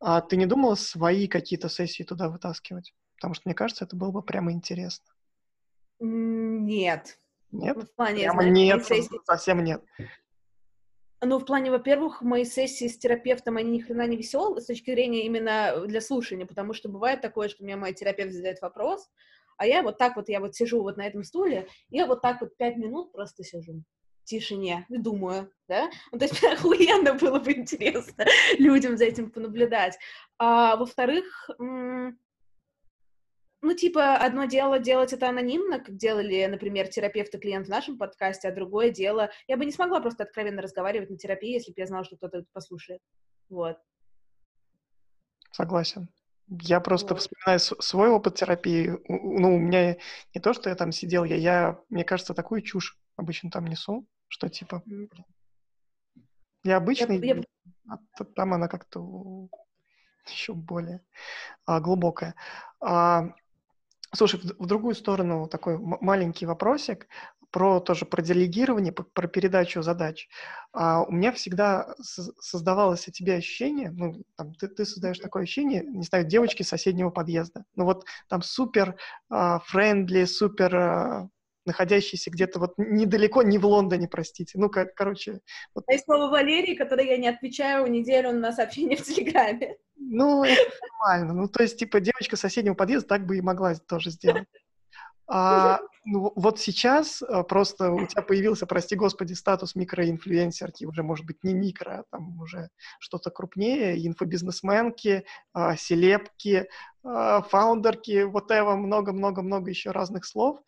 А 0.00 0.20
ты 0.20 0.36
не 0.36 0.46
думала 0.46 0.74
свои 0.74 1.26
какие-то 1.28 1.68
сессии 1.68 2.02
туда 2.02 2.28
вытаскивать? 2.28 2.94
Потому 3.16 3.34
что, 3.34 3.42
мне 3.48 3.54
кажется, 3.54 3.84
это 3.84 3.94
было 3.96 4.10
бы 4.10 4.22
прямо 4.22 4.52
интересно. 4.52 5.04
Нет. 6.00 7.18
Нет? 7.50 7.76
Ну, 7.76 7.82
в 7.82 7.94
плане, 7.94 8.22
Прямо 8.22 8.42
знаешь, 8.42 8.56
нет, 8.56 8.86
сессии- 8.86 9.20
совсем 9.24 9.62
нет. 9.62 9.84
Ну, 11.24 11.38
в 11.38 11.44
плане, 11.44 11.70
во-первых, 11.70 12.22
мои 12.22 12.44
сессии 12.44 12.88
с 12.88 12.98
терапевтом, 12.98 13.56
они 13.56 13.70
ни 13.70 13.80
хрена 13.80 14.06
не 14.08 14.16
веселые 14.16 14.60
с 14.60 14.66
точки 14.66 14.90
зрения 14.90 15.24
именно 15.24 15.84
для 15.86 16.00
слушания, 16.00 16.46
потому 16.46 16.72
что 16.74 16.88
бывает 16.88 17.20
такое, 17.20 17.48
что 17.48 17.62
мне 17.62 17.76
мой 17.76 17.92
терапевт 17.92 18.32
задает 18.32 18.60
вопрос, 18.60 19.08
а 19.62 19.66
я 19.66 19.84
вот 19.84 19.96
так 19.96 20.16
вот, 20.16 20.28
я 20.28 20.40
вот 20.40 20.56
сижу 20.56 20.82
вот 20.82 20.96
на 20.96 21.06
этом 21.06 21.22
стуле, 21.22 21.68
и 21.88 21.96
я 21.96 22.06
вот 22.06 22.20
так 22.20 22.40
вот 22.40 22.56
пять 22.56 22.76
минут 22.76 23.12
просто 23.12 23.44
сижу 23.44 23.74
в 23.74 24.24
тишине 24.24 24.86
думаю, 24.88 25.52
да? 25.68 25.88
Ну, 26.10 26.18
то 26.18 26.24
есть 26.24 26.42
охуенно 26.44 27.14
было 27.14 27.38
бы 27.38 27.52
интересно 27.52 28.24
людям 28.58 28.96
за 28.96 29.04
этим 29.04 29.30
понаблюдать. 29.30 29.96
А 30.36 30.74
во-вторых, 30.74 31.48
ну, 31.60 32.16
типа, 33.76 34.16
одно 34.16 34.46
дело 34.46 34.80
делать 34.80 35.12
это 35.12 35.28
анонимно, 35.28 35.78
как 35.78 35.96
делали, 35.96 36.44
например, 36.46 36.88
терапевт 36.88 37.32
и 37.36 37.38
клиент 37.38 37.68
в 37.68 37.70
нашем 37.70 37.98
подкасте, 37.98 38.48
а 38.48 38.52
другое 38.52 38.90
дело... 38.90 39.30
Я 39.46 39.56
бы 39.56 39.64
не 39.64 39.70
смогла 39.70 40.00
просто 40.00 40.24
откровенно 40.24 40.60
разговаривать 40.60 41.10
на 41.10 41.16
терапии, 41.16 41.52
если 41.52 41.70
бы 41.70 41.80
я 41.80 41.86
знала, 41.86 42.02
что 42.02 42.16
кто-то 42.16 42.38
это 42.38 42.48
послушает. 42.52 43.00
Вот. 43.48 43.78
Согласен. 45.52 46.08
Я 46.48 46.80
просто 46.80 47.14
Вот. 47.14 47.20
вспоминаю 47.20 47.60
свой 47.60 48.08
опыт 48.10 48.34
терапии. 48.36 48.98
Ну, 49.08 49.56
у 49.56 49.58
меня 49.58 49.96
не 50.34 50.40
то, 50.40 50.52
что 50.52 50.68
я 50.68 50.74
там 50.76 50.92
сидел, 50.92 51.24
я, 51.24 51.36
я, 51.36 51.78
мне 51.88 52.04
кажется, 52.04 52.34
такую 52.34 52.62
чушь 52.62 52.98
обычно 53.16 53.50
там 53.50 53.66
несу, 53.66 54.06
что 54.28 54.48
типа, 54.48 54.82
я 56.64 56.76
обычный, 56.76 57.18
я- 57.26 57.42
а 57.88 57.96
т- 58.16 58.24
там 58.24 58.54
она 58.54 58.68
как-то 58.68 59.48
еще 60.26 60.54
более 60.54 61.00
а, 61.66 61.80
глубокая. 61.80 62.34
А, 62.80 63.28
слушай, 64.14 64.40
в, 64.40 64.64
в 64.64 64.66
другую 64.66 64.94
сторону 64.94 65.48
такой 65.48 65.78
маленький 65.78 66.46
вопросик 66.46 67.08
про 67.52 67.80
тоже 67.80 68.06
про 68.06 68.22
делегирование, 68.22 68.92
п- 68.92 69.04
про 69.04 69.28
передачу 69.28 69.82
задач. 69.82 70.28
А, 70.72 71.02
у 71.02 71.12
меня 71.12 71.32
всегда 71.32 71.94
создавалось 72.00 73.06
о 73.06 73.12
тебе 73.12 73.36
ощущение, 73.36 73.90
ну, 73.92 74.22
там, 74.36 74.54
ты, 74.54 74.68
ты 74.68 74.84
создаешь 74.84 75.18
такое 75.18 75.44
ощущение, 75.44 75.84
не 75.84 76.02
знаю, 76.02 76.24
девочки 76.24 76.62
соседнего 76.62 77.10
подъезда. 77.10 77.64
Ну 77.76 77.84
вот 77.84 78.04
там 78.28 78.42
супер 78.42 78.96
а, 79.28 79.60
френдли, 79.60 80.24
супер 80.24 80.74
а, 80.74 81.28
находящийся 81.64 82.30
где-то 82.30 82.58
вот 82.58 82.74
недалеко, 82.78 83.42
не 83.42 83.58
в 83.58 83.66
Лондоне, 83.66 84.08
простите. 84.08 84.58
Ну, 84.58 84.68
как, 84.68 84.94
короче, 84.94 85.40
вот 85.74 85.84
А 85.86 85.92
есть 85.92 86.04
слово 86.06 86.28
Валерий, 86.30 86.74
которое 86.74 87.06
я 87.06 87.16
не 87.18 87.28
отвечаю 87.28 87.86
неделю 87.86 88.32
на 88.32 88.52
сообщение 88.52 88.96
в 88.96 89.02
Телеграме. 89.02 89.76
Ну, 89.96 90.42
это 90.42 90.70
нормально. 90.80 91.34
Ну, 91.34 91.48
то 91.48 91.62
есть, 91.62 91.78
типа, 91.78 92.00
девочка 92.00 92.36
соседнего 92.36 92.74
подъезда 92.74 93.08
так 93.08 93.26
бы 93.26 93.38
и 93.38 93.40
могла 93.40 93.74
тоже 93.74 94.10
сделать. 94.10 94.48
А, 95.26 95.80
ну, 96.04 96.32
вот 96.34 96.58
сейчас 96.58 97.22
а, 97.22 97.42
просто 97.44 97.92
у 97.92 98.06
тебя 98.06 98.22
появился, 98.22 98.66
прости 98.66 98.96
господи, 98.96 99.34
статус 99.34 99.74
микроинфлюенсерки, 99.76 100.84
уже, 100.84 101.02
может 101.02 101.24
быть, 101.26 101.44
не 101.44 101.54
микро, 101.54 102.00
а 102.00 102.04
там 102.10 102.40
уже 102.40 102.70
что-то 102.98 103.30
крупнее, 103.30 104.04
инфобизнесменки, 104.06 105.24
а, 105.52 105.76
селебки, 105.76 106.66
а, 107.04 107.42
фаундерки, 107.42 108.24
вот 108.24 108.50
это 108.50 108.74
много-много-много 108.74 109.70
еще 109.70 109.90
разных 109.92 110.24
слов. 110.24 110.60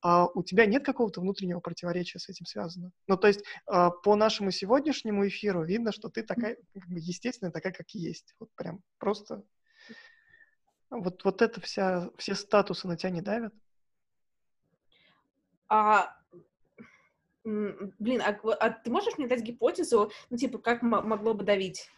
А 0.00 0.26
у 0.26 0.42
тебя 0.42 0.64
нет 0.64 0.84
какого-то 0.84 1.20
внутреннего 1.20 1.60
противоречия 1.60 2.18
с 2.18 2.28
этим 2.28 2.46
связано? 2.46 2.92
Ну, 3.08 3.16
то 3.16 3.28
есть 3.28 3.44
а, 3.66 3.90
по 3.90 4.14
нашему 4.14 4.50
сегодняшнему 4.50 5.26
эфиру 5.28 5.64
видно, 5.64 5.92
что 5.92 6.08
ты 6.08 6.22
такая, 6.22 6.56
как 6.72 6.88
бы, 6.88 6.98
естественная, 6.98 7.52
такая, 7.52 7.72
как 7.72 7.90
есть. 7.90 8.34
Вот 8.40 8.48
прям 8.54 8.80
просто... 8.98 9.42
Вот, 10.90 11.22
вот 11.24 11.42
это 11.42 11.60
вся, 11.60 12.08
все 12.16 12.34
статусы 12.34 12.88
на 12.88 12.96
тебя 12.96 13.10
не 13.10 13.20
давят? 13.20 13.52
А, 15.68 16.14
блин, 17.44 18.22
а, 18.22 18.36
а 18.60 18.70
ты 18.70 18.90
можешь 18.90 19.18
мне 19.18 19.26
дать 19.26 19.42
гипотезу, 19.42 20.10
ну, 20.30 20.36
типа, 20.36 20.58
как 20.58 20.82
мо- 20.82 21.02
могло 21.02 21.34
бы 21.34 21.44
давить? 21.44 21.88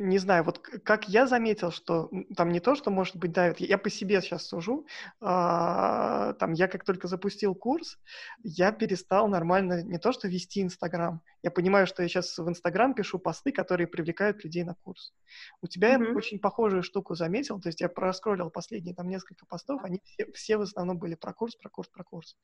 Не 0.00 0.18
знаю, 0.18 0.44
вот 0.44 0.60
как 0.60 1.08
я 1.08 1.26
заметил, 1.26 1.72
что 1.72 2.08
там 2.36 2.50
не 2.50 2.60
то, 2.60 2.76
что, 2.76 2.88
может 2.88 3.16
быть, 3.16 3.32
давит, 3.32 3.58
я 3.58 3.78
по 3.78 3.90
себе 3.90 4.20
сейчас 4.22 4.46
сужу, 4.46 4.86
а, 5.20 6.34
там 6.34 6.52
я 6.52 6.68
как 6.68 6.84
только 6.84 7.08
запустил 7.08 7.56
курс, 7.56 7.98
я 8.44 8.70
перестал 8.70 9.26
нормально 9.26 9.82
не 9.82 9.98
то, 9.98 10.12
что 10.12 10.28
вести 10.28 10.62
Инстаграм, 10.62 11.20
я 11.42 11.50
понимаю, 11.50 11.88
что 11.88 12.02
я 12.04 12.08
сейчас 12.08 12.38
в 12.38 12.48
Инстаграм 12.48 12.94
пишу 12.94 13.18
посты, 13.18 13.50
которые 13.50 13.88
привлекают 13.88 14.44
людей 14.44 14.62
на 14.62 14.74
курс. 14.76 15.14
У 15.62 15.66
тебя 15.66 15.94
я 15.94 15.98
Мгм. 15.98 16.14
очень 16.14 16.38
похожую 16.38 16.84
штуку 16.84 17.16
заметил, 17.16 17.60
то 17.60 17.68
есть 17.68 17.80
я 17.80 17.88
проскроллил 17.88 18.50
последние 18.50 18.94
там 18.94 19.08
несколько 19.08 19.46
постов, 19.46 19.82
они 19.82 19.98
все, 20.04 20.30
все 20.32 20.58
в 20.58 20.60
основном 20.60 20.98
были 21.00 21.16
про 21.16 21.32
курс, 21.34 21.56
про 21.56 21.70
курс, 21.70 21.88
про 21.88 22.04
курс. 22.04 22.36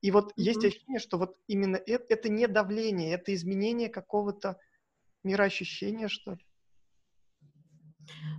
И 0.00 0.12
вот 0.12 0.32
есть 0.36 0.64
Мгм. 0.64 0.66
ощущение, 0.66 1.00
что 1.00 1.18
вот 1.18 1.38
именно 1.48 1.74
это, 1.76 2.04
это 2.08 2.28
не 2.28 2.46
давление, 2.46 3.14
это 3.14 3.34
изменение 3.34 3.88
какого-то 3.88 4.58
мироощущения, 5.24 6.08
что 6.08 6.32
ли. 6.34 6.46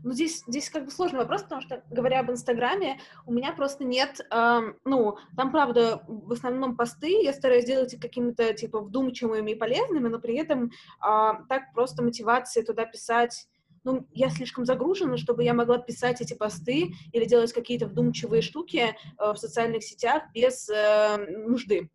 Ну, 0.03 0.11
здесь, 0.11 0.43
здесь 0.47 0.69
как 0.69 0.85
бы 0.85 0.91
сложный 0.91 1.19
вопрос, 1.19 1.43
потому 1.43 1.61
что, 1.61 1.83
говоря 1.89 2.19
об 2.21 2.31
Инстаграме, 2.31 2.99
у 3.25 3.33
меня 3.33 3.53
просто 3.53 3.83
нет, 3.83 4.19
эм, 4.31 4.77
ну, 4.85 5.17
там, 5.35 5.51
правда, 5.51 6.03
в 6.07 6.31
основном 6.31 6.75
посты, 6.75 7.21
я 7.23 7.33
стараюсь 7.33 7.65
делать 7.65 7.93
их 7.93 7.99
какими-то, 7.99 8.53
типа, 8.53 8.79
вдумчивыми 8.79 9.51
и 9.51 9.55
полезными, 9.55 10.07
но 10.07 10.19
при 10.19 10.37
этом 10.37 10.71
а, 10.99 11.43
так 11.49 11.73
просто 11.73 12.03
мотивации 12.03 12.63
туда 12.63 12.85
писать, 12.85 13.47
ну, 13.83 14.07
я 14.13 14.29
слишком 14.29 14.65
загружена, 14.65 15.17
чтобы 15.17 15.43
я 15.43 15.53
могла 15.53 15.77
писать 15.77 16.21
эти 16.21 16.33
посты 16.33 16.93
или 17.11 17.25
делать 17.25 17.53
какие-то 17.53 17.87
вдумчивые 17.87 18.41
штуки 18.41 18.95
э, 19.17 19.33
в 19.33 19.37
социальных 19.37 19.83
сетях 19.83 20.23
без 20.33 20.69
э, 20.69 21.17
нужды. 21.47 21.89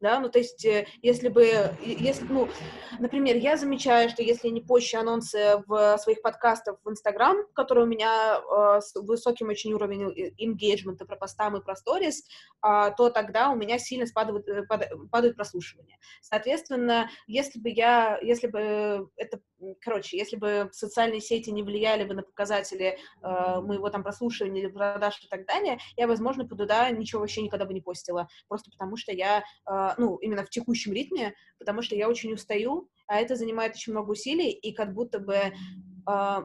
Да, 0.00 0.18
ну, 0.18 0.30
то 0.30 0.38
есть, 0.38 0.64
э, 0.64 0.86
если 1.02 1.28
бы, 1.28 1.44
и- 1.84 1.96
если, 2.02 2.24
ну, 2.24 2.48
например, 2.98 3.36
я 3.36 3.58
замечаю, 3.58 4.08
что 4.08 4.22
если 4.22 4.48
не 4.48 4.62
пощу 4.62 4.98
анонсы 4.98 5.62
в 5.66 5.98
своих 5.98 6.22
подкастах 6.22 6.78
в 6.82 6.90
Инстаграм, 6.90 7.36
который 7.54 7.84
у 7.84 7.86
меня 7.86 8.40
э, 8.40 8.80
с 8.80 8.94
высоким 8.94 9.50
очень 9.50 9.74
уровнем 9.74 10.08
engagement 10.08 11.04
про 11.04 11.16
постам 11.16 11.56
и 11.56 11.62
про 11.62 11.76
сторис, 11.76 12.24
а, 12.62 12.90
то 12.90 13.10
тогда 13.10 13.50
у 13.50 13.56
меня 13.56 13.78
сильно 13.78 14.06
спадают, 14.06 14.48
э, 14.48 14.64
пада- 14.68 14.88
падают 15.10 15.36
прослушивания. 15.36 15.98
Соответственно, 16.22 17.10
если 17.26 17.60
бы 17.60 17.68
я, 17.68 18.18
если 18.22 18.46
бы 18.46 19.10
это, 19.16 19.40
короче, 19.80 20.16
если 20.16 20.36
бы 20.36 20.70
социальные 20.72 21.20
сети 21.20 21.50
не 21.50 21.62
влияли 21.62 22.04
бы 22.04 22.14
на 22.14 22.22
показатели 22.22 22.98
э, 23.22 23.60
моего 23.60 23.88
там 23.90 24.02
прослушивания 24.02 24.62
или 24.62 24.70
продаж 24.70 25.22
и 25.22 25.28
так 25.28 25.46
далее, 25.46 25.78
я, 25.96 26.06
возможно, 26.06 26.44
бы 26.44 26.56
туда 26.56 26.90
ничего 26.90 27.20
вообще 27.20 27.42
никогда 27.42 27.64
бы 27.64 27.74
не 27.74 27.80
постила, 27.80 28.28
просто 28.48 28.70
потому 28.70 28.96
что 28.96 29.12
я, 29.12 29.44
э, 29.66 29.88
ну, 29.98 30.16
именно 30.16 30.44
в 30.44 30.50
текущем 30.50 30.92
ритме, 30.92 31.34
потому 31.58 31.82
что 31.82 31.94
я 31.94 32.08
очень 32.08 32.32
устаю, 32.32 32.88
а 33.06 33.20
это 33.20 33.36
занимает 33.36 33.74
очень 33.74 33.92
много 33.92 34.10
усилий, 34.10 34.50
и 34.50 34.72
как 34.72 34.92
будто 34.94 35.18
бы, 35.18 35.34
э, 35.36 35.52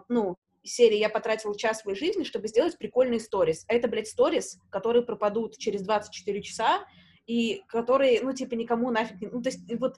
ну, 0.09 0.37
серии 0.63 0.97
я 0.97 1.09
потратила 1.09 1.57
час 1.57 1.81
своей 1.81 1.97
жизни, 1.97 2.23
чтобы 2.23 2.47
сделать 2.47 2.77
прикольный 2.77 3.19
сторис. 3.19 3.65
А 3.67 3.73
это, 3.73 3.87
блядь, 3.87 4.07
сторис, 4.07 4.59
которые 4.69 5.03
пропадут 5.03 5.57
через 5.57 5.83
24 5.83 6.41
часа, 6.41 6.85
и 7.25 7.63
которые, 7.67 8.21
ну, 8.21 8.33
типа, 8.33 8.53
никому 8.55 8.91
нафиг 8.91 9.19
не... 9.21 9.27
Ну, 9.27 9.41
то 9.41 9.49
есть, 9.49 9.61
вот, 9.79 9.97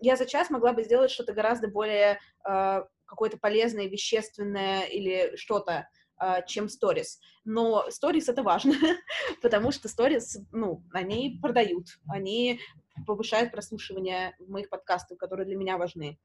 я 0.00 0.16
за 0.16 0.26
час 0.26 0.50
могла 0.50 0.72
бы 0.72 0.82
сделать 0.82 1.10
что-то 1.10 1.32
гораздо 1.32 1.68
более 1.68 2.20
э, 2.48 2.82
какое-то 3.06 3.38
полезное, 3.38 3.88
вещественное 3.88 4.82
или 4.82 5.34
что-то, 5.36 5.88
э, 6.20 6.46
чем 6.46 6.68
сторис. 6.68 7.20
Но 7.44 7.90
сторис— 7.90 8.28
это 8.30 8.42
важно, 8.42 8.74
потому 9.42 9.70
что 9.70 9.88
сторис, 9.88 10.38
ну, 10.52 10.84
они 10.92 11.38
продают, 11.40 11.86
они 12.08 12.60
повышают 13.06 13.50
прослушивание 13.50 14.36
моих 14.46 14.68
подкастов, 14.68 15.18
которые 15.18 15.46
для 15.46 15.56
меня 15.56 15.78
важны. 15.78 16.18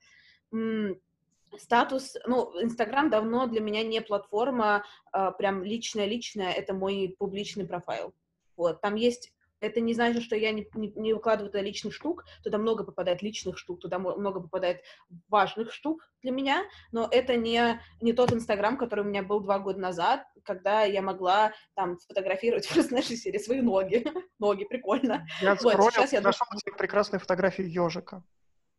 Статус, 1.57 2.17
ну, 2.25 2.51
Инстаграм 2.61 3.09
давно 3.09 3.45
для 3.45 3.61
меня 3.61 3.83
не 3.83 4.01
платформа, 4.01 4.83
а, 5.11 5.31
прям 5.31 5.63
личная-личная, 5.63 6.51
это 6.51 6.73
мой 6.73 7.15
публичный 7.19 7.67
профайл. 7.67 8.13
Вот, 8.57 8.81
там 8.81 8.95
есть 8.95 9.31
это 9.63 9.79
не 9.79 9.93
значит, 9.93 10.23
что 10.23 10.35
я 10.35 10.51
не, 10.51 10.67
не, 10.73 10.91
не 10.95 11.13
выкладываю 11.13 11.49
туда 11.49 11.63
личных 11.63 11.93
штук, 11.93 12.25
туда 12.43 12.57
много 12.57 12.83
попадает 12.83 13.21
личных 13.21 13.57
штук, 13.57 13.79
туда 13.79 13.97
много 13.97 14.41
попадает 14.41 14.81
важных 15.29 15.71
штук 15.71 16.01
для 16.21 16.31
меня, 16.31 16.63
но 16.91 17.07
это 17.09 17.37
не, 17.37 17.79
не 18.01 18.11
тот 18.11 18.33
Инстаграм, 18.33 18.77
который 18.77 19.05
у 19.05 19.07
меня 19.07 19.23
был 19.23 19.39
два 19.39 19.59
года 19.59 19.79
назад, 19.79 20.25
когда 20.43 20.83
я 20.83 21.01
могла 21.01 21.53
там 21.75 21.97
сфотографировать 21.97 22.67
просто 22.73 22.93
нашей 22.93 23.15
серии 23.15 23.37
свои 23.37 23.61
ноги. 23.61 24.05
ноги, 24.39 24.65
прикольно. 24.65 25.25
Я 25.41 25.55
Вот, 25.55 25.93
сейчас 25.93 26.11
я 26.11 26.21
нашел 26.21 26.45
тебе 26.57 26.75
прекрасную 26.75 27.21
фотографию 27.21 27.71
ежика. 27.71 28.23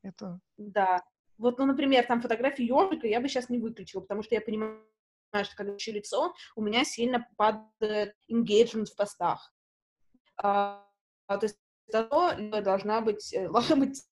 Это 0.03 0.39
Да. 0.59 1.03
Вот, 1.39 1.59
ну, 1.59 1.67
например, 1.67 2.05
там 2.07 2.21
фотографии 2.21 2.65
ежика 2.65 3.09
я 3.09 3.21
бы 3.21 3.29
сейчас 3.29 3.49
не 3.49 3.59
выключила, 3.59 4.03
потому 4.03 4.23
что 4.23 4.35
я 4.35 4.43
понимаю, 4.43 4.81
что 5.33 5.57
когда 5.57 5.75
ищу 5.77 5.93
лицо, 5.93 6.35
у 6.55 6.63
меня 6.63 6.85
сильно 6.85 7.27
падает 7.37 8.15
engagement 8.31 8.87
в 8.87 8.97
постах. 8.97 9.54
А, 10.37 10.87
а, 11.27 11.39
то 11.39 11.47
есть 11.47 11.59
зато 11.87 12.35
должна 12.63 13.01
быть, 13.01 13.33
э, 13.33 13.49
должна 13.53 13.77
быть 13.77 14.03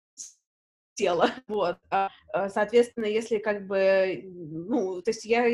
тело, 0.94 1.30
вот. 1.48 1.78
А, 1.90 2.10
а, 2.32 2.48
соответственно, 2.48 3.06
если 3.06 3.38
как 3.38 3.66
бы, 3.66 4.22
ну, 4.24 5.02
то 5.02 5.10
есть 5.10 5.24
я 5.24 5.48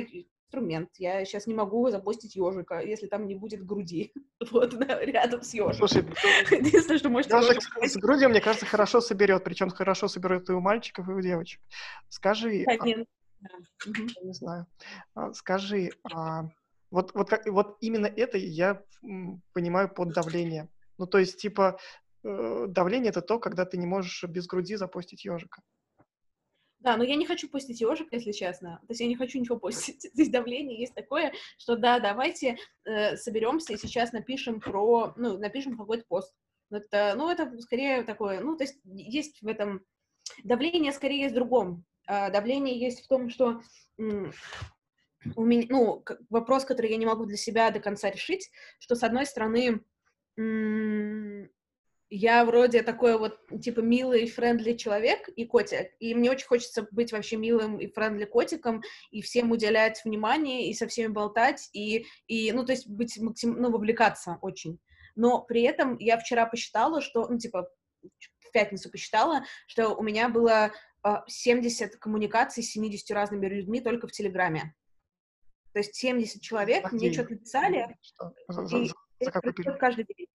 инструмент. 0.49 0.89
Я 0.97 1.25
сейчас 1.25 1.47
не 1.47 1.55
могу 1.55 1.91
запостить 1.91 2.35
ежика, 2.35 2.81
если 2.81 3.07
там 3.07 3.27
не 3.27 3.35
будет 3.35 3.65
груди. 3.65 4.13
Вот, 4.53 4.73
рядом 4.73 5.43
с 5.43 5.53
ежиком. 5.53 5.89
Слушай, 5.89 6.05
единственное, 6.53 6.99
что 6.99 7.09
можете... 7.09 7.37
Ежик 7.37 7.61
с 7.83 7.97
грудью, 7.97 8.29
мне 8.29 8.41
кажется, 8.41 8.67
хорошо 8.67 9.01
соберет, 9.01 9.43
причем 9.43 9.69
хорошо 9.69 10.07
соберет 10.07 10.49
и 10.49 10.53
у 10.53 10.61
мальчиков, 10.61 11.09
и 11.09 11.13
у 11.13 11.21
девочек. 11.21 11.61
Скажи... 12.09 12.65
А, 12.69 12.87
не 12.87 14.33
знаю. 14.33 14.67
А, 15.15 15.33
скажи, 15.33 15.91
а, 16.05 16.45
вот, 16.91 17.15
вот, 17.15 17.29
как, 17.29 17.47
вот 17.47 17.77
именно 17.81 18.07
это 18.07 18.39
я 18.39 18.83
понимаю 19.53 19.89
под 19.89 20.13
давление. 20.13 20.69
Ну, 20.97 21.07
то 21.07 21.19
есть, 21.19 21.41
типа, 21.41 21.79
э, 22.25 22.67
давление— 22.69 23.11
это 23.11 23.23
то, 23.23 23.39
когда 23.39 23.65
ты 23.65 23.77
не 23.77 23.87
можешь 23.87 24.25
без 24.25 24.47
груди 24.47 24.77
запостить 24.77 25.25
ежика. 25.25 25.63
Да, 26.81 26.97
но 26.97 27.03
я 27.03 27.17
не 27.17 27.27
хочу 27.27 27.49
постить 27.49 27.81
ежик, 27.81 28.09
если 28.13 28.33
честно. 28.33 28.79
То 28.83 28.91
есть 28.91 29.01
я 29.01 29.09
не 29.09 29.17
хочу 29.17 29.39
ничего 29.39 29.59
постить. 29.59 30.09
Есть 30.15 30.31
давление 30.31 30.79
есть 30.79 30.95
такое, 30.95 31.33
что 31.59 31.77
да, 31.77 31.99
давайте 31.99 32.57
э, 32.85 33.17
соберемся 33.17 33.73
и 33.73 33.77
сейчас 33.77 34.13
напишем 34.13 34.61
про, 34.61 35.13
ну, 35.17 35.39
напишем 35.39 35.77
какой-то 35.77 36.05
пост. 36.07 36.33
Это, 36.71 37.15
ну, 37.17 37.31
это 37.31 37.59
скорее 37.61 38.05
такое, 38.05 38.41
ну, 38.41 38.57
то 38.57 38.65
есть 38.65 38.79
есть 38.85 39.43
в 39.43 39.49
этом... 39.49 39.85
Давление 40.45 40.93
скорее 40.93 41.23
есть 41.23 41.33
в 41.33 41.37
другом. 41.37 41.85
А 42.07 42.31
давление 42.31 42.79
есть 42.79 43.05
в 43.05 43.09
том, 43.09 43.29
что 43.29 43.61
у 45.37 45.45
меня, 45.45 45.67
ну, 45.69 46.05
вопрос, 46.31 46.65
который 46.65 46.91
я 46.91 46.97
не 46.97 47.07
могу 47.07 47.25
для 47.25 47.37
себя 47.37 47.71
до 47.71 47.81
конца 47.81 48.11
решить, 48.11 48.51
что, 48.79 48.95
с 48.95 49.03
одной 49.03 49.27
стороны, 49.27 49.83
я 52.11 52.45
вроде 52.45 52.83
такой 52.83 53.19
вот, 53.19 53.39
типа, 53.61 53.81
милый, 53.81 54.27
friendly 54.29 54.75
человек 54.75 55.29
и 55.29 55.45
котик, 55.45 55.91
и 55.99 56.15
мне 56.15 56.31
очень 56.31 56.47
хочется 56.47 56.87
быть 56.91 57.13
вообще 57.13 57.37
милым 57.37 57.79
и 57.79 57.91
friendly 57.91 58.25
котиком, 58.25 58.83
и 59.11 59.21
всем 59.21 59.51
уделять 59.51 60.03
внимание, 60.05 60.71
и 60.71 60.75
со 60.75 60.87
всеми 60.87 61.09
болтать, 61.09 61.69
и, 61.73 62.07
и 62.27 62.51
ну, 62.53 62.65
то 62.65 62.73
есть 62.73 62.89
быть 62.89 63.19
максим... 63.19 63.61
ну, 63.61 63.71
вовлекаться 63.71 64.39
очень. 64.41 64.79
Но 65.17 65.43
при 65.43 65.63
этом 65.63 65.99
я 65.99 66.17
вчера 66.17 66.47
посчитала, 66.47 67.03
что, 67.03 67.29
ну, 67.29 67.39
типа, 67.39 67.69
в 68.03 68.53
пятницу 68.53 68.91
посчитала, 68.91 69.45
что 69.67 69.95
у 69.95 70.03
меня 70.03 70.29
было 70.29 70.73
70 71.27 71.95
а, 71.95 71.99
коммуникаций 71.99 72.63
с 72.63 72.71
70 72.71 73.11
разными 73.11 73.47
людьми 73.47 73.81
только 73.81 74.07
в 74.07 74.13
Телеграме. 74.13 74.75
То 75.73 75.81
есть 75.81 75.95
70 75.95 76.41
человек 76.41 76.85
Ах, 76.85 76.93
мне 76.93 77.13
что-то 77.13 77.33
написали. 77.33 77.97
Что? 78.01 78.35
За, 78.49 78.67
за, 78.67 78.85
за 79.21 79.31
какой 79.31 79.53
период? 79.53 79.79
Каждый 79.79 80.05
день. 80.05 80.27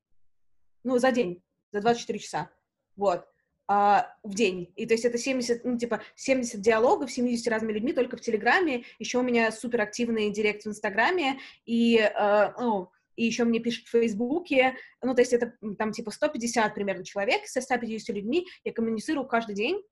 Ну, 0.84 0.98
за 1.00 1.12
день, 1.12 1.42
за 1.72 1.82
24 1.82 2.20
часа. 2.20 2.50
Вот. 2.96 3.26
А, 3.68 4.14
в 4.24 4.34
день. 4.34 4.74
И 4.76 4.86
то 4.86 4.94
есть 4.94 5.06
это 5.06 5.18
70, 5.18 5.64
ну, 5.64 5.78
типа, 5.78 6.02
70 6.16 6.60
диалогов 6.62 7.10
с 7.10 7.14
70 7.14 7.48
разными 7.48 7.74
людьми 7.74 7.94
только 7.94 8.18
в 8.18 8.22
Телеграме. 8.22 8.84
Еще 9.00 9.20
у 9.20 9.24
меня 9.24 9.52
суперактивный 9.52 10.32
директ 10.32 10.64
в 10.64 10.68
Инстаграме. 10.68 11.40
И, 11.66 11.98
а, 11.98 12.54
ну, 12.60 12.92
и 13.16 13.26
еще 13.26 13.44
мне 13.46 13.60
пишут 13.60 13.88
в 13.88 13.92
Фейсбуке, 13.92 14.76
ну, 15.02 15.14
то 15.14 15.22
есть 15.22 15.34
это 15.34 15.54
там 15.78 15.92
типа 15.92 16.12
150 16.12 16.74
примерно 16.74 17.06
человек 17.06 17.46
со 17.46 17.62
150 17.62 18.16
людьми, 18.16 18.48
я 18.64 18.74
коммуницирую 18.74 19.28
каждый 19.28 19.56
день, 19.56 19.84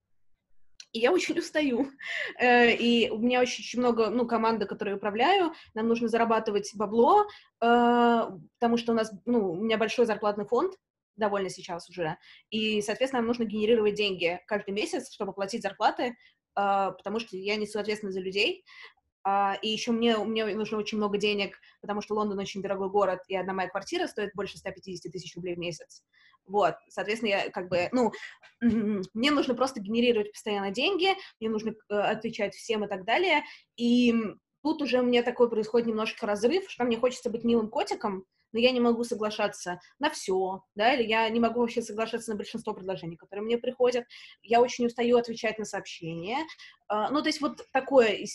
и 0.94 1.00
я 1.00 1.12
очень 1.12 1.38
устаю. 1.40 1.92
Э, 2.40 2.72
и 2.74 3.10
у 3.10 3.18
меня 3.18 3.42
очень 3.42 3.80
много, 3.80 4.10
ну, 4.10 4.26
команды, 4.26 4.66
которые 4.66 4.96
управляю, 4.96 5.54
нам 5.74 5.88
нужно 5.88 6.08
зарабатывать 6.08 6.72
бабло, 6.76 7.24
э, 7.24 7.26
потому 7.62 8.78
что 8.78 8.92
у 8.92 8.96
нас, 8.96 9.12
ну, 9.26 9.52
у 9.52 9.64
меня 9.64 9.78
большой 9.78 10.06
зарплатный 10.06 10.46
фонд, 10.46 10.74
довольно 11.18 11.50
сейчас 11.50 11.90
уже, 11.90 12.18
и, 12.50 12.82
соответственно, 12.82 13.22
нам 13.22 13.28
нужно 13.28 13.44
генерировать 13.44 13.96
деньги 13.96 14.40
каждый 14.48 14.72
месяц, 14.72 15.12
чтобы 15.14 15.34
платить 15.34 15.62
зарплаты, 15.62 16.04
э, 16.04 16.14
потому 16.56 17.20
что 17.20 17.38
я 17.38 17.56
несу 17.58 17.80
ответственность 17.80 18.18
за 18.18 18.24
людей, 18.24 18.64
Uh, 19.28 19.56
и 19.62 19.70
еще 19.70 19.92
мне, 19.92 20.18
мне 20.18 20.46
нужно 20.56 20.80
очень 20.80 20.98
много 20.98 21.20
денег, 21.20 21.60
потому 21.80 22.02
что 22.02 22.16
Лондон 22.16 22.40
очень 22.40 22.64
дорогой 22.64 22.90
город, 22.90 23.20
и 23.28 23.36
одна 23.36 23.54
моя 23.54 23.70
квартира 23.70 24.08
стоит 24.08 24.32
больше 24.34 24.58
150 24.58 25.12
тысяч 25.12 25.36
рублей 25.36 25.54
в 25.54 25.60
месяц. 25.60 26.04
Вот, 26.48 26.76
соответственно, 26.90 27.30
я 27.30 27.50
как 27.52 27.70
бы, 27.70 27.88
ну, 27.92 28.12
мне 28.60 29.32
нужно 29.32 29.54
просто 29.54 29.80
генерировать 29.80 30.32
постоянно 30.32 30.72
деньги, 30.72 31.10
мне 31.40 31.50
нужно 31.50 31.76
э, 31.90 31.94
отвечать 31.94 32.56
всем 32.56 32.84
и 32.84 32.88
так 32.88 33.06
далее, 33.06 33.44
и 33.78 34.14
тут 34.64 34.82
уже 34.82 35.00
у 35.00 35.04
меня 35.04 35.22
такой 35.22 35.50
происходит 35.50 35.88
немножко 35.88 36.26
разрыв, 36.26 36.70
что 36.70 36.84
мне 36.84 36.98
хочется 36.98 37.30
быть 37.30 37.44
милым 37.44 37.70
котиком, 37.70 38.26
но 38.52 38.60
я 38.60 38.72
не 38.72 38.80
могу 38.80 39.04
соглашаться 39.04 39.80
на 40.00 40.10
все, 40.10 40.64
да, 40.76 40.94
или 40.94 41.08
я 41.08 41.28
не 41.30 41.40
могу 41.40 41.60
вообще 41.60 41.82
соглашаться 41.82 42.32
на 42.32 42.38
большинство 42.38 42.74
предложений, 42.74 43.18
которые 43.18 43.46
мне 43.46 43.58
приходят, 43.58 44.06
я 44.42 44.62
очень 44.62 44.86
устаю 44.86 45.18
отвечать 45.18 45.60
на 45.60 45.66
сообщения, 45.66 46.40
uh, 46.92 47.08
ну, 47.12 47.22
то 47.22 47.30
есть 47.30 47.42
вот 47.42 47.66
такое, 47.72 48.10
и, 48.10 48.26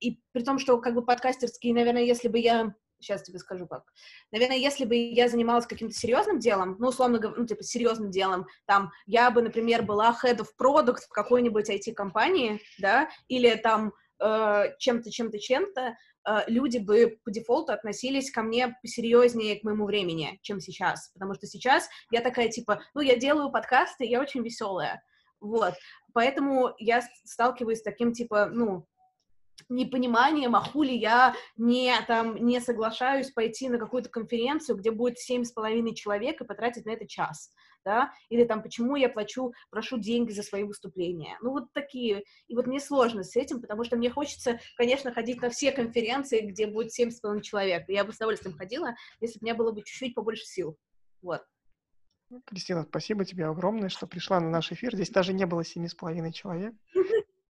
и 0.00 0.20
при 0.32 0.42
том, 0.42 0.58
что 0.58 0.78
как 0.78 0.94
бы 0.94 1.04
подкастерские, 1.04 1.74
наверное, 1.74 2.02
если 2.02 2.28
бы 2.28 2.38
я 2.38 2.74
сейчас 3.02 3.22
тебе 3.22 3.38
скажу 3.38 3.66
как. 3.66 3.82
Наверное, 4.30 4.56
если 4.56 4.84
бы 4.84 4.94
я 4.94 5.28
занималась 5.28 5.66
каким-то 5.66 5.94
серьезным 5.94 6.38
делом, 6.38 6.76
ну, 6.78 6.88
условно 6.88 7.18
говоря, 7.18 7.40
ну, 7.40 7.46
типа, 7.46 7.62
серьезным 7.62 8.10
делом, 8.10 8.46
там, 8.66 8.92
я 9.06 9.30
бы, 9.30 9.42
например, 9.42 9.82
была 9.82 10.16
head 10.22 10.38
of 10.38 10.48
product 10.60 11.02
в 11.08 11.12
какой-нибудь 11.12 11.68
IT-компании, 11.68 12.60
да, 12.78 13.08
или 13.28 13.54
там 13.56 13.92
э, 14.20 14.76
чем-то, 14.78 15.10
чем-то, 15.10 15.38
чем-то, 15.38 15.96
люди 16.46 16.78
бы 16.78 17.18
по 17.24 17.30
дефолту 17.30 17.72
относились 17.72 18.30
ко 18.30 18.42
мне 18.42 18.76
серьезнее 18.84 19.58
к 19.60 19.64
моему 19.64 19.86
времени, 19.86 20.38
чем 20.42 20.60
сейчас, 20.60 21.10
потому 21.14 21.34
что 21.34 21.46
сейчас 21.46 21.88
я 22.10 22.20
такая, 22.20 22.48
типа, 22.48 22.82
ну, 22.94 23.00
я 23.00 23.16
делаю 23.16 23.50
подкасты, 23.50 24.04
я 24.04 24.20
очень 24.20 24.42
веселая, 24.42 25.02
вот, 25.40 25.74
поэтому 26.12 26.74
я 26.78 27.02
сталкиваюсь 27.24 27.78
с 27.78 27.82
таким, 27.82 28.12
типа, 28.12 28.46
ну, 28.46 28.86
непониманием, 29.68 30.56
а 30.56 30.60
хули 30.60 30.92
я 30.92 31.34
не, 31.56 31.94
там, 32.06 32.36
не 32.36 32.60
соглашаюсь 32.60 33.30
пойти 33.30 33.68
на 33.68 33.78
какую-то 33.78 34.08
конференцию, 34.08 34.76
где 34.76 34.90
будет 34.90 35.18
семь 35.18 35.44
с 35.44 35.52
половиной 35.52 35.94
человек 35.94 36.40
и 36.40 36.46
потратить 36.46 36.86
на 36.86 36.90
это 36.90 37.06
час, 37.06 37.50
да, 37.84 38.12
или 38.28 38.44
там, 38.44 38.62
почему 38.62 38.96
я 38.96 39.08
плачу, 39.08 39.52
прошу 39.70 39.98
деньги 39.98 40.32
за 40.32 40.42
свои 40.42 40.64
выступления, 40.64 41.38
ну, 41.42 41.50
вот 41.50 41.72
такие, 41.72 42.24
и 42.48 42.54
вот 42.54 42.66
мне 42.66 42.80
сложно 42.80 43.24
с 43.24 43.36
этим, 43.36 43.60
потому 43.60 43.84
что 43.84 43.96
мне 43.96 44.10
хочется, 44.10 44.58
конечно, 44.76 45.12
ходить 45.12 45.40
на 45.42 45.50
все 45.50 45.72
конференции, 45.72 46.40
где 46.40 46.66
будет 46.66 46.92
семь 46.92 47.10
с 47.10 47.20
половиной 47.20 47.42
человек, 47.42 47.84
я 47.88 48.04
бы 48.04 48.12
с 48.12 48.16
удовольствием 48.16 48.56
ходила, 48.56 48.94
если 49.20 49.38
бы 49.38 49.44
у 49.44 49.46
меня 49.46 49.54
было 49.54 49.72
бы 49.72 49.82
чуть-чуть 49.82 50.14
побольше 50.14 50.44
сил, 50.44 50.76
вот. 51.22 51.42
Кристина, 52.46 52.84
спасибо 52.88 53.24
тебе 53.24 53.46
огромное, 53.46 53.88
что 53.88 54.06
пришла 54.06 54.40
на 54.40 54.48
наш 54.48 54.72
эфир. 54.72 54.94
Здесь 54.94 55.10
даже 55.10 55.34
не 55.34 55.44
было 55.44 55.64
семи 55.64 55.88
с 55.88 55.94
половиной 55.94 56.32
человек. 56.32 56.74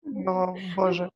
Но, 0.03 0.55
боже, 0.75 1.09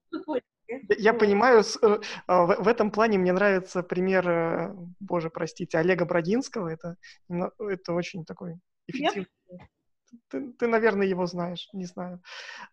я 0.97 1.14
понимаю, 1.14 1.64
э, 1.82 1.99
а, 2.28 2.45
в 2.45 2.68
этом 2.68 2.91
плане 2.91 3.18
мне 3.18 3.34
нравится 3.34 3.84
пример, 3.84 4.30
э, 4.30 4.76
боже, 4.99 5.30
простите, 5.30 5.78
Олега 5.78 6.05
Бродинского. 6.05 6.68
Это, 6.68 6.95
это 7.30 7.93
очень 7.93 8.26
такой 8.26 8.60
Ты, 10.29 10.51
ты, 10.53 10.67
наверное, 10.67 11.07
его 11.07 11.25
знаешь, 11.27 11.69
не 11.73 11.85
знаю. 11.85 12.21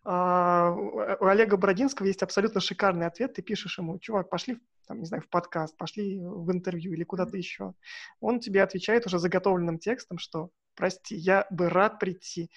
А, 0.03 0.71
у 0.71 1.25
Олега 1.25 1.57
Бродинского 1.57 2.07
есть 2.07 2.23
абсолютно 2.23 2.61
шикарный 2.61 3.05
ответ. 3.05 3.33
Ты 3.33 3.41
пишешь 3.41 3.77
ему, 3.77 3.99
чувак, 3.99 4.29
пошли, 4.29 4.59
там, 4.87 4.99
не 4.99 5.05
знаю, 5.05 5.23
в 5.23 5.29
подкаст, 5.29 5.77
пошли 5.77 6.19
в 6.19 6.51
интервью 6.51 6.93
или 6.93 7.03
куда-то 7.03 7.37
еще. 7.37 7.73
Он 8.19 8.39
тебе 8.39 8.63
отвечает 8.63 9.05
уже 9.05 9.19
заготовленным 9.19 9.77
текстом, 9.77 10.17
что 10.17 10.49
прости, 10.75 11.15
я 11.15 11.45
бы 11.49 11.69
рад 11.69 11.99
прийти. 11.99 12.49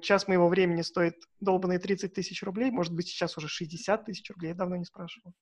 Час 0.00 0.28
моего 0.28 0.48
времени 0.48 0.82
стоит 0.82 1.16
долбанные 1.40 1.78
30 1.78 2.12
тысяч 2.12 2.42
рублей, 2.42 2.70
может 2.70 2.94
быть, 2.94 3.08
сейчас 3.08 3.36
уже 3.36 3.48
60 3.48 4.04
тысяч 4.04 4.30
рублей, 4.30 4.48
я 4.48 4.54
давно 4.54 4.76
не 4.76 4.84
спрашивал. 4.84 5.32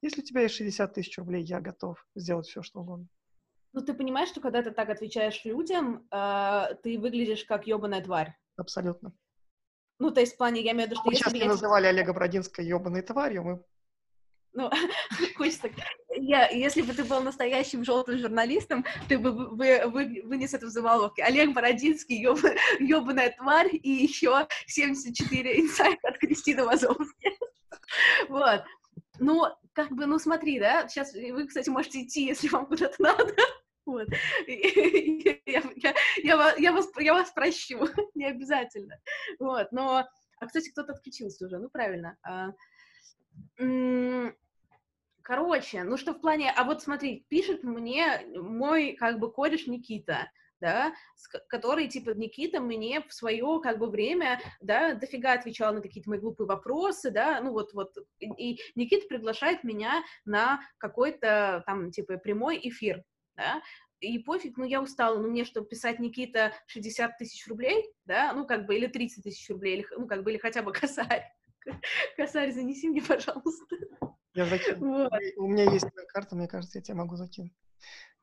Если 0.00 0.22
у 0.22 0.24
тебя 0.24 0.42
есть 0.42 0.54
60 0.54 0.94
тысяч 0.94 1.18
рублей, 1.18 1.42
я 1.42 1.60
готов 1.60 2.04
сделать 2.14 2.46
все, 2.46 2.62
что 2.62 2.80
угодно. 2.80 3.06
Ну, 3.72 3.82
ты 3.82 3.94
понимаешь, 3.94 4.28
что 4.28 4.40
когда 4.40 4.62
ты 4.62 4.70
так 4.70 4.88
отвечаешь 4.90 5.44
людям, 5.44 6.06
э, 6.10 6.74
ты 6.82 6.98
выглядишь 6.98 7.44
как 7.44 7.66
ебаная 7.66 8.02
тварь. 8.02 8.36
Абсолютно. 8.56 9.12
Ну, 9.98 10.10
то 10.10 10.20
есть 10.20 10.34
в 10.34 10.38
плане, 10.38 10.62
я 10.62 10.72
имею 10.72 10.88
в 10.88 10.90
виду, 10.90 11.00
что... 11.00 11.10
Мы 11.10 11.14
сейчас 11.14 11.32
не 11.32 11.40
я... 11.40 11.46
называли 11.46 11.86
Олега 11.86 12.12
Бродинска 12.12 12.62
ебаной 12.62 13.02
тварью, 13.02 13.44
мы 13.44 13.64
ну, 14.52 14.70
хочется... 15.36 15.70
Я, 16.16 16.48
если 16.48 16.82
бы 16.82 16.92
ты 16.92 17.04
был 17.04 17.20
настоящим 17.22 17.84
желтым 17.84 18.18
журналистом, 18.18 18.84
ты 19.08 19.18
бы 19.18 19.32
вы, 19.32 19.86
вы, 19.86 20.22
вынес 20.24 20.52
это 20.54 20.66
в 20.66 20.70
заголовке. 20.70 21.22
Олег 21.22 21.54
Бородинский, 21.54 22.20
ёб, 22.20 22.38
ёбаная 22.78 23.30
тварь, 23.30 23.70
и 23.72 23.90
еще 23.90 24.46
74 24.66 25.60
инсайта 25.60 26.08
от 26.08 26.18
Кристины 26.18 26.64
Вазовски. 26.64 27.30
Вот. 28.28 28.62
Ну, 29.18 29.46
как 29.72 29.90
бы, 29.90 30.06
ну 30.06 30.20
смотри, 30.20 30.60
да, 30.60 30.86
сейчас 30.86 31.12
вы, 31.12 31.48
кстати, 31.48 31.68
можете 31.68 32.02
идти, 32.02 32.26
если 32.26 32.46
вам 32.46 32.66
куда-то 32.66 32.94
надо. 33.02 33.34
Вот. 33.90 34.08
Я, 34.46 35.62
я, 35.76 35.94
я, 36.22 36.54
я, 36.56 36.72
вас, 36.72 36.88
я 36.98 37.12
вас 37.12 37.30
прощу, 37.32 37.88
не 38.14 38.26
обязательно. 38.26 38.96
Вот, 39.38 39.72
но... 39.72 40.06
А, 40.40 40.46
кстати, 40.46 40.70
кто-то 40.70 40.92
отключился 40.92 41.46
уже, 41.46 41.58
ну, 41.58 41.68
правильно. 41.68 42.16
А, 42.22 42.52
Короче, 45.22 45.84
ну 45.84 45.96
что 45.96 46.12
в 46.12 46.20
плане, 46.20 46.50
а 46.50 46.64
вот 46.64 46.82
смотри, 46.82 47.24
пишет 47.28 47.62
мне 47.62 48.26
мой 48.34 48.94
как 48.94 49.18
бы 49.20 49.30
кореш 49.30 49.66
Никита, 49.66 50.30
да, 50.60 50.92
который, 51.48 51.88
типа, 51.88 52.10
Никита 52.10 52.60
мне 52.60 53.00
в 53.00 53.12
свое, 53.12 53.60
как 53.62 53.78
бы, 53.78 53.88
время, 53.88 54.40
да, 54.60 54.94
дофига 54.94 55.32
отвечал 55.32 55.72
на 55.72 55.80
какие-то 55.80 56.10
мои 56.10 56.18
глупые 56.18 56.46
вопросы, 56.46 57.10
да, 57.10 57.40
ну, 57.40 57.52
вот, 57.52 57.72
вот, 57.72 57.94
и 58.18 58.60
Никита 58.74 59.06
приглашает 59.08 59.64
меня 59.64 60.02
на 60.24 60.60
какой-то, 60.78 61.62
там, 61.66 61.90
типа, 61.90 62.18
прямой 62.18 62.60
эфир, 62.62 63.02
да, 63.40 63.62
и 64.00 64.18
пофиг, 64.18 64.56
ну, 64.56 64.64
я 64.64 64.82
устала, 64.82 65.18
ну, 65.18 65.28
мне 65.28 65.44
что, 65.44 65.62
писать 65.62 65.98
Никита 65.98 66.52
60 66.66 67.18
тысяч 67.18 67.46
рублей, 67.48 67.90
да, 68.04 68.32
ну, 68.32 68.46
как 68.46 68.66
бы, 68.66 68.76
или 68.76 68.86
30 68.86 69.24
тысяч 69.24 69.48
рублей, 69.50 69.78
или, 69.78 69.86
ну, 69.96 70.06
как 70.06 70.22
бы, 70.22 70.30
или 70.30 70.38
хотя 70.38 70.62
бы 70.62 70.72
косарь, 70.72 71.24
косарь 72.16 72.52
занеси 72.52 72.88
мне, 72.88 73.02
пожалуйста. 73.02 73.76
Я 74.34 74.46
закину. 74.46 75.04
Вот. 75.04 75.12
У 75.36 75.46
меня 75.48 75.64
есть 75.72 75.88
твоя 75.90 76.06
карта, 76.06 76.36
мне 76.36 76.48
кажется, 76.48 76.78
я 76.78 76.82
тебе 76.82 76.94
могу 76.96 77.16
закинуть. 77.16 77.52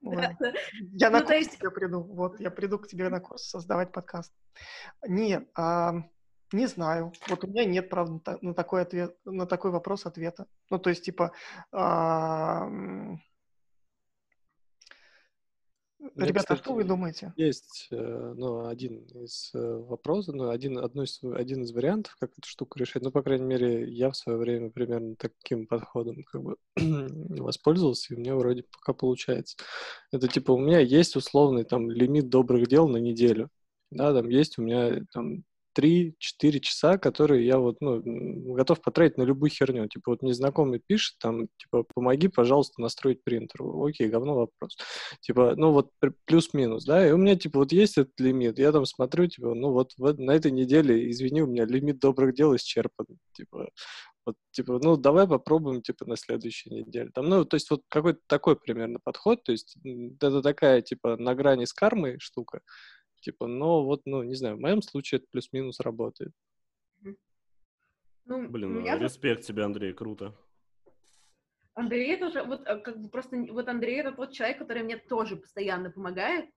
Да, 0.01 0.35
да. 0.39 0.53
Я 0.93 1.09
на 1.09 1.19
ну, 1.19 1.25
курс 1.25 1.37
есть... 1.37 1.55
к 1.55 1.59
тебе 1.59 1.71
приду. 1.71 2.01
Вот, 2.01 2.39
я 2.39 2.51
приду 2.51 2.77
к 2.77 2.87
тебе 2.87 3.09
на 3.09 3.19
курс 3.19 3.49
создавать 3.49 3.91
подкаст. 3.91 4.31
Нет, 5.07 5.49
а, 5.55 6.03
не 6.53 6.67
знаю. 6.67 7.11
Вот 7.27 7.43
у 7.43 7.47
меня 7.47 7.65
нет, 7.65 7.89
правда, 7.89 8.37
на 8.41 8.53
такой 8.53 8.83
ответ, 8.83 9.17
на 9.25 9.47
такой 9.47 9.71
вопрос 9.71 10.05
ответа. 10.05 10.47
Ну, 10.69 10.77
то 10.79 10.89
есть, 10.89 11.03
типа, 11.03 11.33
а, 11.71 12.69
Ребята, 16.15 16.39
кстати, 16.39 16.59
а 16.59 16.63
что 16.63 16.73
вы 16.73 16.83
думаете? 16.83 17.33
Есть 17.35 17.87
э, 17.91 18.33
ну, 18.35 18.67
один 18.67 18.99
из 19.23 19.51
э, 19.53 19.59
вопросов, 19.59 20.35
ну, 20.35 20.49
один, 20.49 20.77
одно 20.77 21.03
из, 21.03 21.19
один 21.23 21.63
из 21.63 21.71
вариантов, 21.71 22.15
как 22.19 22.31
эту 22.37 22.47
штуку 22.47 22.79
решать. 22.79 23.03
Ну, 23.03 23.11
по 23.11 23.21
крайней 23.21 23.45
мере, 23.45 23.89
я 23.89 24.09
в 24.09 24.17
свое 24.17 24.37
время 24.37 24.69
примерно 24.69 25.15
таким 25.15 25.67
подходом 25.67 26.23
как 26.23 26.41
бы 26.43 26.57
воспользовался, 26.75 28.13
и 28.13 28.17
у 28.17 28.19
меня 28.19 28.35
вроде 28.35 28.63
пока 28.63 28.93
получается. 28.93 29.57
Это 30.11 30.27
типа 30.27 30.51
у 30.51 30.59
меня 30.59 30.79
есть 30.79 31.15
условный 31.15 31.63
там 31.63 31.89
лимит 31.89 32.29
добрых 32.29 32.67
дел 32.67 32.87
на 32.87 32.97
неделю. 32.97 33.49
Да, 33.91 34.13
там 34.13 34.29
есть 34.29 34.57
у 34.57 34.61
меня 34.61 35.01
там 35.13 35.43
3-4 35.77 36.59
часа, 36.59 36.97
которые 36.97 37.45
я 37.45 37.59
вот, 37.59 37.77
ну, 37.81 38.01
готов 38.53 38.81
потратить 38.81 39.17
на 39.17 39.23
любую 39.23 39.49
херню. 39.49 39.87
Типа 39.87 40.11
вот 40.11 40.23
незнакомый 40.23 40.81
пишет, 40.85 41.17
там, 41.19 41.47
типа, 41.57 41.85
помоги, 41.93 42.27
пожалуйста, 42.27 42.81
настроить 42.81 43.23
принтер. 43.23 43.61
Окей, 43.63 44.07
говно 44.07 44.35
вопрос. 44.35 44.77
Типа, 45.21 45.53
ну 45.55 45.71
вот 45.71 45.91
плюс-минус, 46.25 46.85
да, 46.85 47.07
и 47.07 47.11
у 47.11 47.17
меня, 47.17 47.35
типа, 47.35 47.59
вот 47.59 47.71
есть 47.71 47.97
этот 47.97 48.19
лимит, 48.19 48.57
я 48.59 48.71
там 48.71 48.85
смотрю, 48.85 49.27
типа, 49.27 49.53
ну 49.53 49.71
вот, 49.71 49.93
вот 49.97 50.17
на 50.19 50.31
этой 50.31 50.51
неделе, 50.51 51.09
извини, 51.11 51.41
у 51.41 51.47
меня 51.47 51.65
лимит 51.65 51.99
добрых 51.99 52.33
дел 52.33 52.55
исчерпан. 52.55 53.05
Типа, 53.33 53.69
вот, 54.25 54.35
типа, 54.51 54.79
ну, 54.83 54.97
давай 54.97 55.27
попробуем, 55.27 55.81
типа, 55.81 56.05
на 56.05 56.17
следующей 56.17 56.69
неделе. 56.69 57.11
Там, 57.13 57.29
ну, 57.29 57.45
то 57.45 57.55
есть, 57.55 57.69
вот 57.69 57.83
какой-то 57.87 58.19
такой 58.27 58.57
примерно 58.57 58.99
подход, 59.03 59.43
то 59.43 59.51
есть, 59.53 59.77
это 59.85 60.41
такая, 60.41 60.81
типа, 60.81 61.15
на 61.17 61.33
грани 61.35 61.65
с 61.65 61.73
кармой 61.73 62.19
штука, 62.19 62.61
Типа, 63.27 63.45
но 63.45 63.83
вот, 63.83 64.03
ну, 64.05 64.23
не 64.23 64.35
знаю, 64.35 64.55
в 64.55 64.61
моем 64.61 64.81
случае 64.81 65.17
это 65.17 65.27
плюс-минус 65.29 65.81
работает. 65.81 66.31
Ну, 68.23 68.47
Блин, 68.47 68.75
ну, 68.75 68.85
я 68.85 68.97
респект 68.97 69.43
тебе, 69.43 69.65
Андрей, 69.65 69.91
круто. 69.91 70.33
Андрей 71.73 72.13
это 72.13 72.27
уже, 72.27 72.43
вот, 72.43 72.61
э, 72.65 72.79
как 72.79 73.01
бы 73.01 73.09
просто, 73.09 73.35
вот 73.51 73.67
Андрей 73.67 73.99
это 73.99 74.13
тот 74.13 74.31
человек, 74.31 74.59
который 74.59 74.83
мне 74.83 74.95
тоже 74.95 75.35
постоянно 75.35 75.91
помогает, 75.91 76.49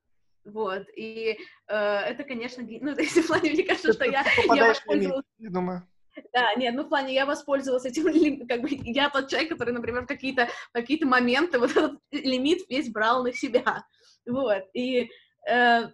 вот, 0.44 0.86
и 0.94 1.38
э, 1.66 1.74
это, 1.74 2.22
конечно, 2.22 2.62
ну, 2.62 2.94
то 2.94 3.02
есть, 3.02 3.16
в 3.16 3.26
плане, 3.26 3.50
мне 3.50 3.64
кажется, 3.64 3.92
что 3.92 4.04
я, 4.04 4.24
я 4.54 4.68
воспользовалась... 4.68 5.26
Я 5.38 5.50
думаю. 5.50 5.88
Да, 6.32 6.54
нет, 6.54 6.76
ну 6.76 6.84
в 6.84 6.88
плане 6.88 7.14
я 7.14 7.26
воспользовалась 7.26 7.84
этим, 7.84 8.46
как 8.46 8.62
бы 8.62 8.68
я 8.70 9.10
тот 9.10 9.28
человек, 9.28 9.50
который, 9.50 9.74
например, 9.74 10.06
какие-то 10.06 10.48
какие 10.70 11.02
моменты 11.02 11.58
вот 11.58 11.72
этот 11.72 11.98
лимит 12.12 12.60
весь 12.68 12.92
брал 12.92 13.24
на 13.24 13.32
себя, 13.32 13.84
вот, 14.24 14.62
и 14.72 15.10
э, 15.48 15.88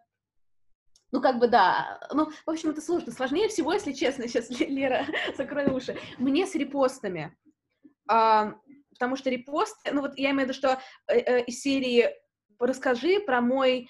ну, 1.17 1.23
как 1.23 1.39
бы, 1.39 1.49
да. 1.49 1.99
Ну, 2.13 2.31
в 2.45 2.51
общем, 2.51 2.71
это 2.71 2.83
сложно. 2.83 3.11
Сложнее 3.11 3.49
всего, 3.49 3.73
если 3.73 3.93
честно, 3.93 4.29
сейчас, 4.29 4.51
Лера, 4.61 5.07
закрой 5.35 5.67
уши. 5.71 5.99
Мне 6.19 6.47
с 6.47 6.55
репостами. 6.55 7.35
А, 8.07 8.55
потому 8.91 9.17
что 9.17 9.31
репосты, 9.31 9.93
ну, 9.95 10.03
вот 10.03 10.19
я 10.19 10.33
имею 10.33 10.47
в 10.47 10.51
виду, 10.51 10.53
что 10.53 10.79
э, 11.09 11.19
э, 11.19 11.45
из 11.45 11.63
серии 11.63 12.11
«Расскажи 12.59 13.21
про 13.21 13.41
мой 13.41 13.89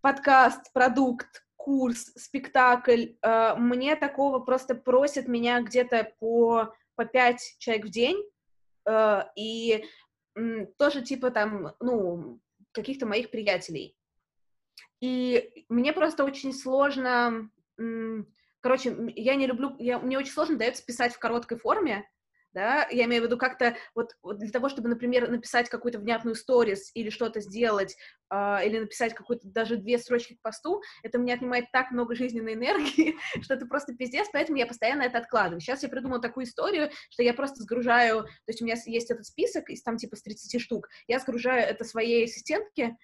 подкаст, 0.00 0.72
продукт, 0.72 1.44
курс, 1.56 2.12
спектакль». 2.14 3.16
Э, 3.22 3.56
мне 3.56 3.96
такого 3.96 4.38
просто 4.38 4.76
просят 4.76 5.26
меня 5.26 5.60
где-то 5.60 6.12
по, 6.20 6.72
по 6.94 7.04
пять 7.04 7.56
человек 7.58 7.86
в 7.86 7.90
день. 7.90 8.22
Э, 8.88 9.24
и 9.34 9.84
тоже, 10.78 11.02
типа, 11.02 11.32
там, 11.32 11.74
ну, 11.80 12.38
каких-то 12.70 13.06
моих 13.06 13.32
приятелей. 13.32 13.96
И 15.02 15.66
мне 15.68 15.92
просто 15.92 16.22
очень 16.22 16.54
сложно, 16.54 17.50
короче, 18.60 18.96
я 19.16 19.34
не 19.34 19.48
люблю, 19.48 19.74
я, 19.80 19.98
мне 19.98 20.16
очень 20.16 20.30
сложно 20.30 20.56
дается 20.56 20.86
писать 20.86 21.12
в 21.12 21.18
короткой 21.18 21.58
форме, 21.58 22.08
да, 22.54 22.86
я 22.90 23.06
имею 23.06 23.22
в 23.22 23.26
виду 23.26 23.38
как-то 23.38 23.74
вот, 23.94 24.12
вот 24.22 24.38
для 24.38 24.50
того, 24.50 24.68
чтобы, 24.68 24.88
например, 24.88 25.28
написать 25.28 25.68
какую-то 25.68 25.98
внятную 25.98 26.34
сторис 26.34 26.90
или 26.94 27.10
что-то 27.10 27.40
сделать, 27.40 27.96
э, 28.30 28.66
или 28.66 28.78
написать 28.78 29.14
какую-то 29.14 29.48
даже 29.48 29.76
две 29.76 29.98
строчки 29.98 30.34
к 30.34 30.42
посту, 30.42 30.82
это 31.02 31.18
мне 31.18 31.34
отнимает 31.34 31.66
так 31.72 31.90
много 31.90 32.14
жизненной 32.14 32.54
энергии, 32.54 33.16
что 33.42 33.54
это 33.54 33.66
просто 33.66 33.94
пиздец, 33.94 34.28
поэтому 34.32 34.58
я 34.58 34.66
постоянно 34.66 35.02
это 35.02 35.18
откладываю. 35.18 35.60
Сейчас 35.60 35.82
я 35.82 35.88
придумала 35.88 36.20
такую 36.20 36.44
историю, 36.44 36.90
что 37.10 37.22
я 37.22 37.34
просто 37.34 37.62
сгружаю, 37.62 38.24
то 38.24 38.48
есть 38.48 38.60
у 38.60 38.64
меня 38.64 38.76
есть 38.86 39.10
этот 39.10 39.26
список, 39.26 39.70
из 39.70 39.82
там 39.82 39.96
типа 39.96 40.16
с 40.16 40.22
30 40.22 40.60
штук, 40.60 40.88
я 41.08 41.18
сгружаю 41.18 41.62
это 41.62 41.84
своей 41.84 42.24
ассистентке, 42.24 42.96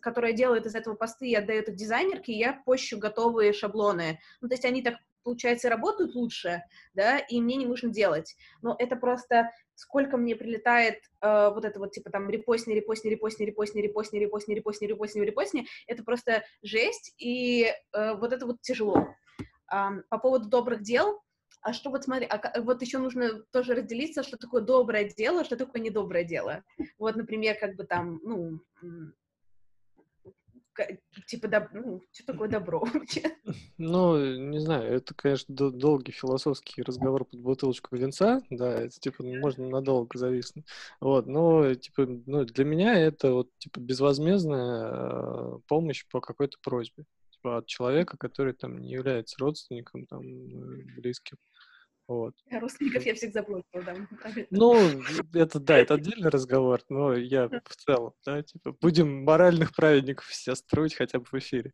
которая 0.00 0.32
делает 0.32 0.66
из 0.66 0.74
этого 0.74 0.94
посты 0.94 1.28
и 1.28 1.34
отдает 1.34 1.68
их 1.68 1.76
дизайнерке, 1.76 2.32
я 2.32 2.62
пощу 2.64 2.98
готовые 2.98 3.52
шаблоны. 3.52 4.18
Ну, 4.40 4.48
то 4.48 4.54
есть 4.54 4.64
они 4.64 4.82
так, 4.82 4.96
получается, 5.22 5.68
работают 5.68 6.14
лучше, 6.14 6.62
да, 6.94 7.18
и 7.18 7.40
мне 7.40 7.56
не 7.56 7.66
нужно 7.66 7.90
делать. 7.90 8.36
Но 8.62 8.74
это 8.78 8.96
просто 8.96 9.50
сколько 9.74 10.16
мне 10.16 10.36
прилетает 10.36 11.02
э, 11.20 11.50
вот 11.52 11.64
это 11.64 11.78
вот, 11.78 11.92
типа, 11.92 12.10
там, 12.10 12.30
репостни, 12.30 12.72
репостни, 12.72 13.10
репостни, 13.10 13.44
репостни, 13.44 13.80
репостни, 13.80 14.18
репостни, 14.18 14.54
репостни, 14.54 14.86
репостни, 14.86 15.20
репостни, 15.20 15.66
это 15.86 16.02
просто 16.02 16.44
жесть, 16.62 17.14
и 17.18 17.72
э, 17.92 18.14
вот 18.14 18.32
это 18.32 18.46
вот 18.46 18.60
тяжело. 18.62 19.08
Э, 19.70 19.88
по 20.08 20.18
поводу 20.18 20.48
добрых 20.48 20.82
дел, 20.82 21.20
а 21.62 21.72
что 21.72 21.90
вот 21.90 22.04
смотри, 22.04 22.26
а, 22.26 22.60
вот 22.60 22.82
еще 22.82 22.98
нужно 22.98 23.42
тоже 23.52 23.74
разделиться, 23.74 24.24
что 24.24 24.36
такое 24.36 24.62
доброе 24.62 25.04
дело, 25.04 25.44
что 25.44 25.56
такое 25.56 25.80
недоброе 25.80 26.24
дело. 26.24 26.64
Вот, 26.98 27.14
например, 27.14 27.56
как 27.58 27.76
бы 27.76 27.84
там, 27.84 28.20
ну, 28.24 28.60
типа, 31.26 31.48
доб... 31.48 31.64
ну, 31.72 32.02
что 32.12 32.32
такое 32.32 32.48
добро 32.50 32.80
вообще? 32.80 33.22
Ну, 33.78 34.36
не 34.36 34.58
знаю, 34.58 34.92
это, 34.92 35.14
конечно, 35.14 35.54
долгий 35.54 36.12
философский 36.12 36.82
разговор 36.82 37.24
под 37.24 37.40
бутылочку 37.40 37.96
винца, 37.96 38.42
да, 38.50 38.72
это, 38.72 38.98
типа, 38.98 39.22
можно 39.22 39.68
надолго 39.68 40.18
зависнуть, 40.18 40.66
вот, 41.00 41.26
но, 41.26 41.74
типа, 41.74 42.06
ну, 42.26 42.44
для 42.44 42.64
меня 42.64 42.94
это, 42.98 43.32
вот, 43.32 43.48
типа, 43.58 43.80
безвозмездная 43.80 44.90
э, 44.92 45.58
помощь 45.66 46.06
по 46.10 46.20
какой-то 46.20 46.58
просьбе, 46.62 47.04
типа, 47.30 47.58
от 47.58 47.66
человека, 47.66 48.16
который, 48.16 48.52
там, 48.54 48.78
не 48.78 48.90
является 48.90 49.36
родственником, 49.38 50.06
там, 50.06 50.22
э, 50.22 50.84
близким, 50.96 51.38
вот. 52.08 52.34
Родственников 52.50 53.04
я 53.04 53.14
всех 53.14 53.32
заблокировала, 53.32 53.94
да. 53.94 54.06
Ну, 54.50 54.74
это 55.32 55.60
да, 55.60 55.78
это 55.78 55.94
отдельный 55.94 56.30
разговор, 56.30 56.80
но 56.88 57.14
я 57.14 57.48
в 57.48 57.76
целом, 57.76 58.12
да, 58.24 58.42
типа, 58.42 58.76
будем 58.80 59.24
моральных 59.24 59.74
праведников 59.74 60.26
все 60.26 60.54
строить 60.54 60.94
хотя 60.94 61.18
бы 61.18 61.24
в 61.24 61.34
эфире. 61.34 61.72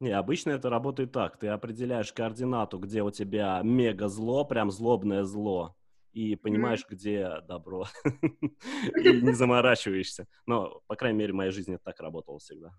Не, 0.00 0.10
обычно 0.10 0.50
это 0.50 0.68
работает 0.68 1.12
так. 1.12 1.38
Ты 1.38 1.48
определяешь 1.48 2.12
координату, 2.12 2.78
где 2.78 3.02
у 3.02 3.10
тебя 3.10 3.60
мега 3.62 4.08
зло, 4.08 4.44
прям 4.44 4.70
злобное 4.70 5.22
зло, 5.22 5.76
и 6.12 6.34
понимаешь, 6.34 6.80
mm-hmm. 6.80 6.94
где 6.94 7.40
добро. 7.46 7.86
и 8.04 9.22
не 9.22 9.32
заморачиваешься. 9.32 10.26
Но, 10.46 10.82
по 10.86 10.96
крайней 10.96 11.18
мере, 11.18 11.32
в 11.32 11.36
моей 11.36 11.52
жизни 11.52 11.76
это 11.76 11.84
так 11.84 12.00
работало 12.00 12.38
всегда. 12.38 12.70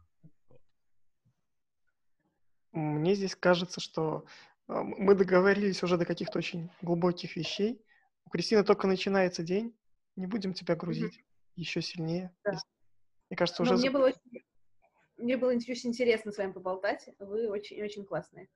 Мне 2.74 3.14
здесь 3.14 3.36
кажется, 3.36 3.80
что 3.80 4.26
а, 4.26 4.26
мы 4.68 5.16
договорились 5.16 5.84
уже 5.84 5.98
до 5.98 6.06
каких-то 6.06 6.40
очень 6.40 6.70
глубоких 6.82 7.36
вещей. 7.36 7.84
У 8.26 8.30
Кристины 8.30 8.64
только 8.64 8.88
начинается 8.88 9.44
день. 9.44 9.76
Не 10.16 10.28
будем 10.28 10.54
тебя 10.54 10.76
грузить 10.76 11.18
mm-hmm. 11.18 11.54
еще 11.56 11.82
сильнее. 11.82 12.36
Да. 12.44 12.60
Мне 13.30 13.38
кажется, 13.38 13.64
уже... 13.64 13.76
мне, 13.76 13.90
было 13.90 14.08
очень, 14.08 14.44
мне 15.18 15.38
было 15.38 15.52
очень 15.52 15.90
интересно 15.90 16.32
с 16.32 16.38
вами 16.38 16.52
поболтать. 16.52 17.10
Вы 17.20 17.50
очень-очень 17.50 18.06
классные. 18.06 18.48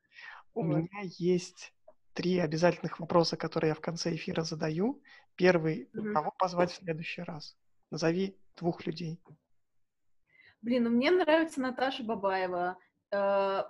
У 0.54 0.64
вот. 0.64 0.78
меня 0.78 1.02
есть 1.18 1.74
три 2.14 2.40
обязательных 2.40 3.00
вопроса, 3.00 3.38
которые 3.38 3.70
я 3.70 3.76
в 3.76 3.82
конце 3.82 4.16
эфира 4.16 4.44
задаю. 4.44 5.02
Первый, 5.36 5.90
mm-hmm. 5.94 6.14
кого 6.14 6.32
позвать 6.38 6.72
в 6.72 6.76
следующий 6.76 7.22
раз? 7.22 7.58
Назови 7.92 8.38
двух 8.56 8.86
людей. 8.86 9.20
Блин, 10.62 10.84
ну 10.84 10.90
мне 10.90 11.12
нравится 11.12 11.62
Наташа 11.62 12.04
Бабаева. 12.04 12.78
Э, 13.12 13.64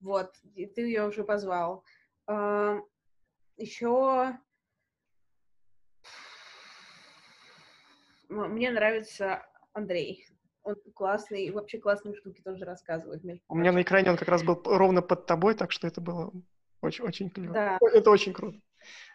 вот, 0.00 0.34
ты 0.54 0.80
ее 0.80 1.06
уже 1.06 1.24
позвал. 1.24 1.84
Э, 2.26 2.80
Еще 3.56 4.38
мне 8.30 8.70
нравится 8.70 9.44
Андрей. 9.72 10.26
Он 10.62 10.76
классный, 10.94 11.46
и 11.46 11.50
вообще 11.50 11.78
классные 11.78 12.14
штуки 12.14 12.42
тоже 12.42 12.64
рассказывает. 12.64 13.22
У 13.48 13.56
меня 13.56 13.72
на 13.72 13.82
экране 13.82 14.10
он 14.10 14.16
как 14.16 14.28
раз 14.28 14.42
был 14.42 14.60
ровно 14.64 15.02
под 15.02 15.26
тобой, 15.26 15.54
так 15.54 15.72
что 15.72 15.86
это 15.86 16.00
было 16.00 16.32
очень, 16.82 17.04
очень 17.04 17.30
клево. 17.30 17.54
Да. 17.54 17.78
Это 17.80 18.10
очень 18.10 18.32
круто. 18.32 18.60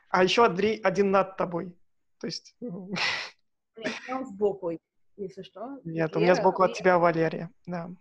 А 0.09 0.23
еще 0.23 0.45
Андрей 0.45 0.79
один 0.79 1.11
над 1.11 1.37
тобой. 1.37 1.77
То 2.19 2.27
есть... 2.27 2.55
Нет, 2.59 3.93
он 4.09 4.25
сбоку, 4.25 4.71
если 5.17 5.43
что. 5.43 5.79
Нет, 5.83 6.15
у 6.15 6.19
меня 6.19 6.35
сбоку 6.35 6.63
от 6.63 6.73
тебя 6.73 6.97
Валерия, 6.97 7.51
да. 7.65 7.91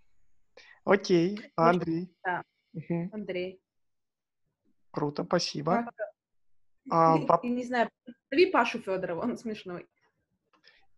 Окей, 0.84 1.40
а 1.56 1.70
Андрей? 1.70 2.14
Да, 2.22 2.42
Андрей. 3.12 3.60
Круто, 4.90 5.24
спасибо. 5.24 5.90
А, 6.90 7.16
и, 7.18 7.26
пап... 7.26 7.44
не 7.44 7.64
знаю, 7.64 7.88
зови 8.30 8.46
Пашу 8.50 8.80
Федорова, 8.80 9.22
он 9.22 9.38
смешной. 9.38 9.86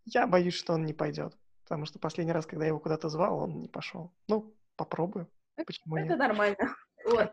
Я 0.05 0.27
боюсь, 0.27 0.55
что 0.55 0.75
он 0.75 0.85
не 0.85 0.93
пойдет, 0.93 1.37
потому 1.65 1.87
что 1.87 1.99
последний 1.99 2.33
раз, 2.33 2.47
когда 2.47 2.65
я 2.65 2.69
его 2.69 2.81
куда-то 2.81 3.09
звал, 3.09 3.39
он 3.39 3.61
не 3.61 3.69
пошел. 3.69 4.13
Ну, 4.29 4.55
попробую. 4.77 5.29
Почему 5.57 5.97
Это 5.97 6.09
нет? 6.09 6.19
нормально. 6.19 6.57
Вот. 7.07 7.33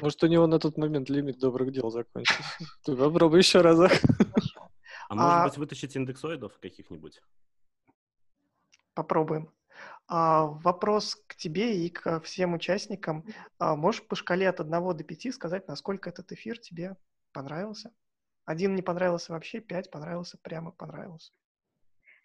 Может, 0.00 0.22
у 0.22 0.28
него 0.28 0.46
на 0.46 0.60
тот 0.60 0.76
момент 0.78 1.10
лимит 1.10 1.40
добрых 1.40 1.72
дел 1.72 1.90
закончился. 1.90 2.44
Ты 2.84 2.94
попробуй 2.94 3.38
еще 3.38 3.60
разок. 3.60 3.90
А 5.08 5.14
может 5.16 5.44
быть, 5.48 5.58
вытащить 5.58 5.96
индексоидов 5.96 6.56
каких-нибудь? 6.60 7.20
Попробуем. 8.94 9.52
А, 10.08 10.46
вопрос 10.46 11.16
к 11.26 11.36
тебе 11.36 11.84
и 11.86 11.90
к 11.90 12.20
всем 12.20 12.54
участникам. 12.54 13.24
А, 13.58 13.76
можешь 13.76 14.06
по 14.06 14.16
шкале 14.16 14.48
от 14.48 14.60
1 14.60 14.96
до 14.96 15.04
5 15.04 15.32
сказать, 15.32 15.68
насколько 15.68 16.10
этот 16.10 16.32
эфир 16.32 16.58
тебе 16.58 16.96
понравился? 17.32 17.92
Один 18.44 18.74
не 18.74 18.82
понравился 18.82 19.32
вообще, 19.32 19.60
пять 19.60 19.90
понравился, 19.90 20.38
прямо 20.42 20.72
понравился. 20.72 21.32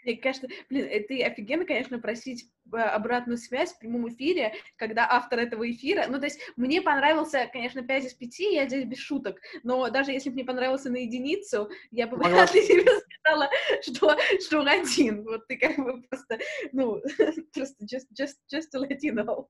Мне 0.03 0.17
кажется, 0.17 0.47
блин, 0.69 0.87
это 0.89 1.13
офигенно, 1.25 1.65
конечно, 1.65 1.99
просить 1.99 2.49
э, 2.71 2.77
обратную 2.77 3.37
связь 3.37 3.73
в 3.73 3.79
прямом 3.79 4.09
эфире, 4.09 4.53
когда 4.75 5.07
автор 5.09 5.39
этого 5.39 5.69
эфира, 5.69 6.05
ну, 6.07 6.19
то 6.19 6.25
есть 6.25 6.39
мне 6.55 6.81
понравился, 6.81 7.49
конечно, 7.51 7.81
5 7.81 8.05
из 8.05 8.13
5, 8.13 8.39
я 8.39 8.67
здесь 8.67 8.85
без 8.85 8.99
шуток, 8.99 9.39
но 9.63 9.89
даже 9.89 10.11
если 10.11 10.29
бы 10.29 10.35
мне 10.35 10.45
понравился 10.45 10.89
на 10.89 10.97
единицу, 10.97 11.69
я 11.91 12.07
бы 12.07 12.17
вряд 12.17 12.53
ли 12.53 12.65
тебе 12.65 12.85
сказала, 13.21 13.49
что, 13.81 14.17
что 14.39 14.59
он 14.59 14.67
один, 14.67 15.23
вот 15.23 15.47
ты 15.47 15.57
как 15.57 15.77
бы 15.77 16.01
просто, 16.03 16.39
ну, 16.71 17.01
просто 17.53 17.85
just, 17.85 18.07
just, 18.17 18.37
just 18.51 18.67
you 19.03 19.13
know. 19.13 19.47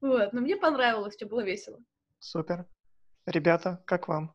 Вот, 0.00 0.32
но 0.32 0.40
мне 0.40 0.56
понравилось, 0.56 1.14
что 1.14 1.26
было 1.26 1.40
весело. 1.40 1.80
Супер. 2.18 2.66
Ребята, 3.26 3.82
как 3.86 4.08
вам? 4.08 4.34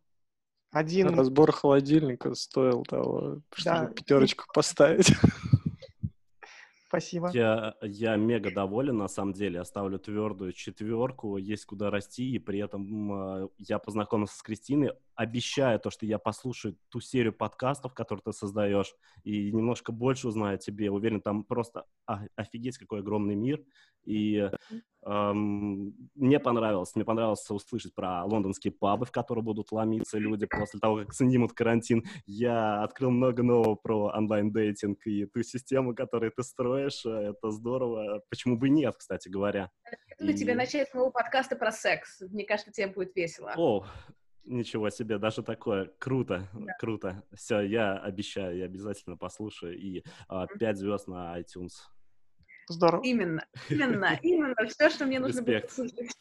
Один... 0.74 1.10
Разбор 1.10 1.52
холодильника 1.52 2.34
стоил 2.34 2.84
того, 2.84 3.41
чтобы 3.54 3.78
да. 3.78 3.86
пятерочку 3.86 4.45
поставить. 4.52 5.14
Спасибо. 6.88 7.30
Я, 7.32 7.76
я 7.82 8.16
мега 8.16 8.52
доволен, 8.52 8.98
на 8.98 9.08
самом 9.08 9.34
деле. 9.34 9.60
Оставлю 9.60 10.00
твердую 10.00 10.52
четверку, 10.52 11.38
есть 11.38 11.66
куда 11.66 11.91
расти, 11.91 12.32
и 12.32 12.40
при 12.40 12.60
этом 12.60 13.44
э, 13.44 13.48
я 13.60 13.78
познакомился 13.78 14.36
с 14.36 14.41
Кристиной. 14.41 14.94
Обещаю 15.15 15.80
то, 15.80 15.90
что 15.90 16.06
я 16.06 16.19
послушаю 16.19 16.77
ту 16.90 16.99
серию 16.99 17.34
подкастов, 17.34 17.94
которые 17.94 18.23
ты 18.23 18.34
создаешь, 18.34 18.94
и 19.23 19.52
немножко 19.52 19.91
больше 19.91 20.27
узнаю 20.27 20.56
о 20.56 20.57
тебе. 20.57 20.91
Уверен, 20.91 21.22
там 21.22 21.44
просто 21.44 21.85
офигеть, 22.35 22.77
какой 22.77 22.99
огромный 22.99 23.35
мир. 23.35 23.64
И 24.06 24.49
эм, 25.06 25.95
мне 26.15 26.40
понравилось. 26.40 26.95
Мне 26.95 27.06
понравилось 27.06 27.49
услышать 27.49 27.94
про 27.95 28.26
лондонские 28.26 28.73
пабы, 28.73 29.06
в 29.06 29.11
которые 29.11 29.44
будут 29.44 29.72
ломиться 29.72 30.18
люди 30.18 30.45
после 30.45 30.80
того, 30.80 30.98
как 30.98 31.14
снимут 31.14 31.53
карантин. 31.53 32.03
Я 32.26 32.84
открыл 32.84 33.11
много 33.11 33.44
нового 33.44 33.76
про 33.76 34.11
онлайн-дейтинг 34.15 35.07
и 35.07 35.26
ту 35.26 35.44
систему, 35.44 35.95
которую 35.95 36.31
ты 36.35 36.44
строишь. 36.44 37.06
Это 37.06 37.52
здорово. 37.52 38.22
Почему 38.30 38.57
бы 38.57 38.69
нет, 38.69 38.95
кстати 38.98 39.30
говоря. 39.30 39.72
Я 40.19 40.31
и... 40.31 40.35
тебе 40.35 40.56
начать 40.56 40.94
нового 40.94 41.11
подкаста 41.11 41.56
про 41.56 41.72
секс. 41.72 42.22
Мне 42.22 42.45
кажется, 42.45 42.72
тебе 42.72 42.88
будет 42.88 43.15
весело. 43.15 43.53
О, 43.56 43.85
Ничего 44.45 44.90
себе, 44.90 45.18
даже 45.18 45.41
такое. 45.41 45.91
Круто, 45.99 46.49
да. 46.53 46.74
круто. 46.80 47.24
Все, 47.34 47.61
я 47.61 47.98
обещаю, 47.98 48.57
я 48.57 48.65
обязательно 48.65 49.15
послушаю. 49.15 49.78
И 49.78 50.03
а, 50.28 50.48
5 50.48 50.78
звезд 50.78 51.07
на 51.07 51.40
iTunes. 51.40 51.72
Здорово. 52.68 53.02
Именно, 53.03 53.45
именно, 53.70 54.20
именно 54.22 54.56
все, 54.68 54.90
что 54.90 55.06
мне 55.06 55.20
нужно 55.20 55.41
было 55.41 55.61
услышать. 55.65 56.11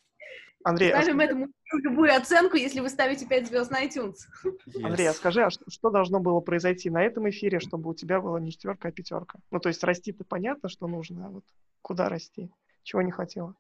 Андрей, 0.65 0.90
Ставим 0.90 1.19
а... 1.19 1.24
этому 1.24 1.49
любую 1.73 2.15
оценку, 2.15 2.57
если 2.57 2.81
вы 2.81 2.89
ставите 2.89 3.27
5 3.27 3.49
звезд 3.49 3.70
на 3.70 3.85
iTunes. 3.85 4.15
Yes. 4.44 4.85
Андрей, 4.85 5.09
а 5.09 5.12
скажи, 5.12 5.43
а 5.43 5.51
что, 5.51 5.65
что 5.69 5.90
должно 5.90 6.20
было 6.20 6.39
произойти 6.40 6.90
на 6.90 7.03
этом 7.03 7.28
эфире, 7.31 7.59
чтобы 7.59 7.90
у 7.90 7.94
тебя 7.94 8.20
была 8.20 8.39
не 8.39 8.53
четверка, 8.53 8.89
а 8.89 8.93
пятерка? 8.93 9.40
Ну, 9.51 9.59
то 9.59 9.69
есть 9.69 9.82
расти-то 9.82 10.24
понятно, 10.24 10.69
что 10.69 10.86
нужно, 10.86 11.27
а 11.27 11.31
вот 11.31 11.44
куда 11.81 12.09
расти? 12.09 12.51
Чего 12.85 13.03
не 13.03 13.11
хотела? 13.11 13.57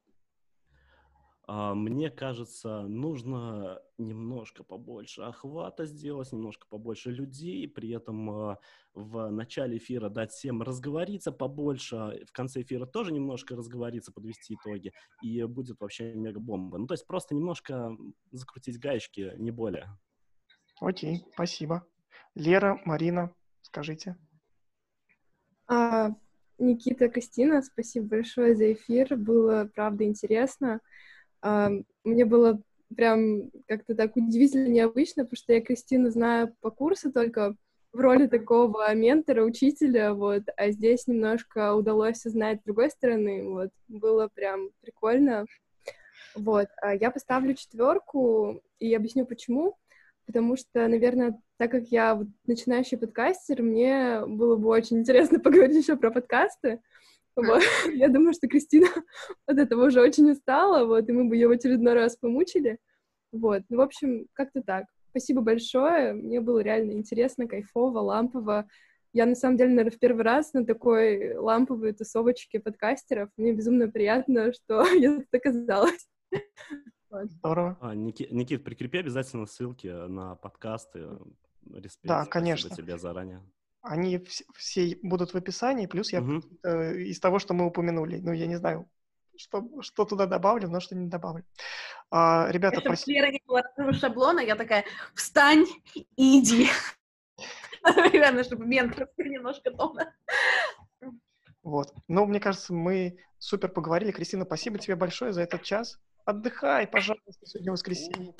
А, 1.44 1.74
мне 1.74 2.08
кажется, 2.10 2.82
нужно 2.82 3.80
немножко 3.98 4.62
побольше 4.62 5.22
охвата 5.22 5.86
сделать, 5.86 6.30
немножко 6.32 6.66
побольше 6.68 7.10
людей, 7.10 7.66
при 7.68 7.90
этом 7.90 8.30
а, 8.30 8.58
в 8.94 9.28
начале 9.30 9.78
эфира 9.78 10.08
дать 10.08 10.30
всем 10.30 10.62
разговориться 10.62 11.32
побольше, 11.32 12.24
в 12.28 12.32
конце 12.32 12.62
эфира 12.62 12.86
тоже 12.86 13.12
немножко 13.12 13.56
разговориться, 13.56 14.12
подвести 14.12 14.54
итоги, 14.54 14.92
и 15.20 15.42
будет 15.44 15.80
вообще 15.80 16.14
мега-бомба. 16.14 16.78
Ну, 16.78 16.86
то 16.86 16.94
есть 16.94 17.06
просто 17.06 17.34
немножко 17.34 17.96
закрутить 18.30 18.78
гаечки, 18.78 19.32
не 19.36 19.50
более. 19.50 19.98
Окей, 20.80 21.24
спасибо. 21.32 21.84
Лера, 22.34 22.80
Марина, 22.84 23.34
скажите. 23.62 24.16
А, 25.66 26.10
Никита, 26.58 27.08
Кристина, 27.08 27.62
спасибо 27.62 28.06
большое 28.06 28.54
за 28.54 28.72
эфир, 28.72 29.16
было, 29.16 29.68
правда, 29.74 30.04
интересно. 30.04 30.80
Мне 31.42 32.24
было 32.24 32.60
прям 32.94 33.50
как-то 33.66 33.94
так 33.94 34.16
удивительно 34.16 34.68
необычно, 34.68 35.24
потому 35.24 35.36
что 35.36 35.52
я 35.52 35.60
Кристину 35.60 36.10
знаю 36.10 36.54
по 36.60 36.70
курсу 36.70 37.12
только 37.12 37.56
в 37.92 38.00
роли 38.00 38.26
такого 38.26 38.94
ментора, 38.94 39.42
учителя, 39.44 40.14
вот, 40.14 40.44
а 40.56 40.70
здесь 40.70 41.06
немножко 41.06 41.74
удалось 41.74 42.24
узнать 42.24 42.60
с 42.60 42.64
другой 42.64 42.90
стороны, 42.90 43.48
вот, 43.48 43.70
было 43.88 44.28
прям 44.32 44.70
прикольно. 44.80 45.46
Вот, 46.34 46.68
а 46.80 46.94
я 46.94 47.10
поставлю 47.10 47.54
четверку 47.54 48.62
и 48.78 48.94
объясню 48.94 49.26
почему. 49.26 49.76
Потому 50.24 50.56
что, 50.56 50.86
наверное, 50.86 51.38
так 51.58 51.70
как 51.70 51.88
я 51.88 52.22
начинающий 52.46 52.96
подкастер, 52.96 53.60
мне 53.62 54.24
было 54.24 54.56
бы 54.56 54.68
очень 54.68 55.00
интересно 55.00 55.40
поговорить 55.40 55.82
еще 55.82 55.96
про 55.96 56.10
подкасты. 56.10 56.80
Вот. 57.36 57.62
Я 57.92 58.08
думаю, 58.08 58.32
что 58.32 58.48
Кристина 58.48 58.88
от 59.46 59.58
этого 59.58 59.86
уже 59.86 60.00
очень 60.00 60.30
устала, 60.30 60.84
вот, 60.84 61.08
и 61.08 61.12
мы 61.12 61.28
бы 61.28 61.36
ее 61.36 61.48
в 61.48 61.52
очередной 61.52 61.94
раз 61.94 62.16
помучили. 62.16 62.78
Вот, 63.32 63.62
ну, 63.68 63.78
в 63.78 63.80
общем, 63.80 64.26
как-то 64.34 64.62
так. 64.62 64.84
Спасибо 65.10 65.40
большое, 65.40 66.12
мне 66.14 66.40
было 66.40 66.60
реально 66.60 66.92
интересно, 66.92 67.46
кайфово, 67.46 67.98
лампово. 68.00 68.66
Я, 69.14 69.26
на 69.26 69.34
самом 69.34 69.58
деле, 69.58 69.70
наверное, 69.70 69.94
в 69.94 69.98
первый 69.98 70.24
раз 70.24 70.54
на 70.54 70.64
такой 70.64 71.34
ламповой 71.34 71.92
тусовочке 71.92 72.60
подкастеров. 72.60 73.28
Мне 73.36 73.52
безумно 73.52 73.88
приятно, 73.88 74.52
что 74.54 74.86
я 74.94 75.16
тут 75.16 75.34
оказалась. 75.34 76.08
Здорово. 77.10 77.76
А, 77.82 77.94
Никит, 77.94 78.32
Никит, 78.32 78.64
прикрепи 78.64 78.98
обязательно 78.98 79.44
ссылки 79.44 79.86
на 79.86 80.34
подкасты. 80.36 81.08
Респект. 81.70 82.08
Да, 82.08 82.24
конечно. 82.24 82.68
Спасибо 82.68 82.86
тебе 82.88 82.98
заранее. 82.98 83.42
Они 83.82 84.16
вс- 84.16 84.44
все 84.56 84.96
будут 85.02 85.34
в 85.34 85.36
описании, 85.36 85.86
плюс 85.86 86.12
я 86.12 86.20
угу. 86.20 86.42
э, 86.62 86.98
из 86.98 87.20
того, 87.20 87.38
что 87.38 87.52
мы 87.52 87.66
упомянули. 87.66 88.18
Ну, 88.18 88.32
я 88.32 88.46
не 88.46 88.56
знаю, 88.56 88.88
что, 89.36 89.68
что 89.82 90.04
туда 90.04 90.26
добавлю, 90.26 90.68
но 90.68 90.80
что 90.80 90.94
не 90.94 91.08
добавлю. 91.08 91.44
А, 92.10 92.46
ребята, 92.50 92.80
Чтобы 92.80 92.96
спасибо. 92.96 93.18
Лера 93.18 93.32
не 93.32 93.42
было 93.46 93.92
шаблона, 93.92 94.40
я 94.40 94.54
такая, 94.54 94.84
встань 95.14 95.66
и 95.94 96.40
иди. 96.40 96.68
Наверное, 97.82 98.44
чтобы 98.44 98.66
ментор 98.66 99.08
немножко 99.18 99.70
тона. 99.70 100.14
Вот. 101.62 101.92
Ну, 102.08 102.26
мне 102.26 102.40
кажется, 102.40 102.72
мы 102.72 103.18
супер 103.38 103.68
поговорили. 103.68 104.12
Кристина, 104.12 104.44
спасибо 104.44 104.78
тебе 104.78 104.96
большое 104.96 105.32
за 105.32 105.42
этот 105.42 105.62
час. 105.62 106.00
Отдыхай, 106.24 106.86
пожалуйста, 106.86 107.46
сегодня 107.46 107.72
воскресенье. 107.72 108.34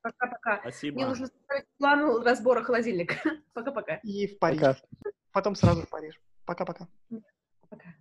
Пока-пока. 0.00 0.60
Спасибо. 0.60 0.94
Мне 0.96 1.06
нужно 1.06 1.26
ставить 1.26 1.66
план 1.78 2.22
разбора 2.22 2.62
холодильника. 2.62 3.14
Пока-пока. 3.52 3.96
И 3.96 4.28
в 4.28 4.38
Париж. 4.38 4.60
Пока. 4.60 4.76
Потом 5.32 5.54
сразу 5.56 5.82
в 5.82 5.88
Париж. 5.88 6.20
Пока-пока. 6.44 6.88
Пока. 7.68 7.94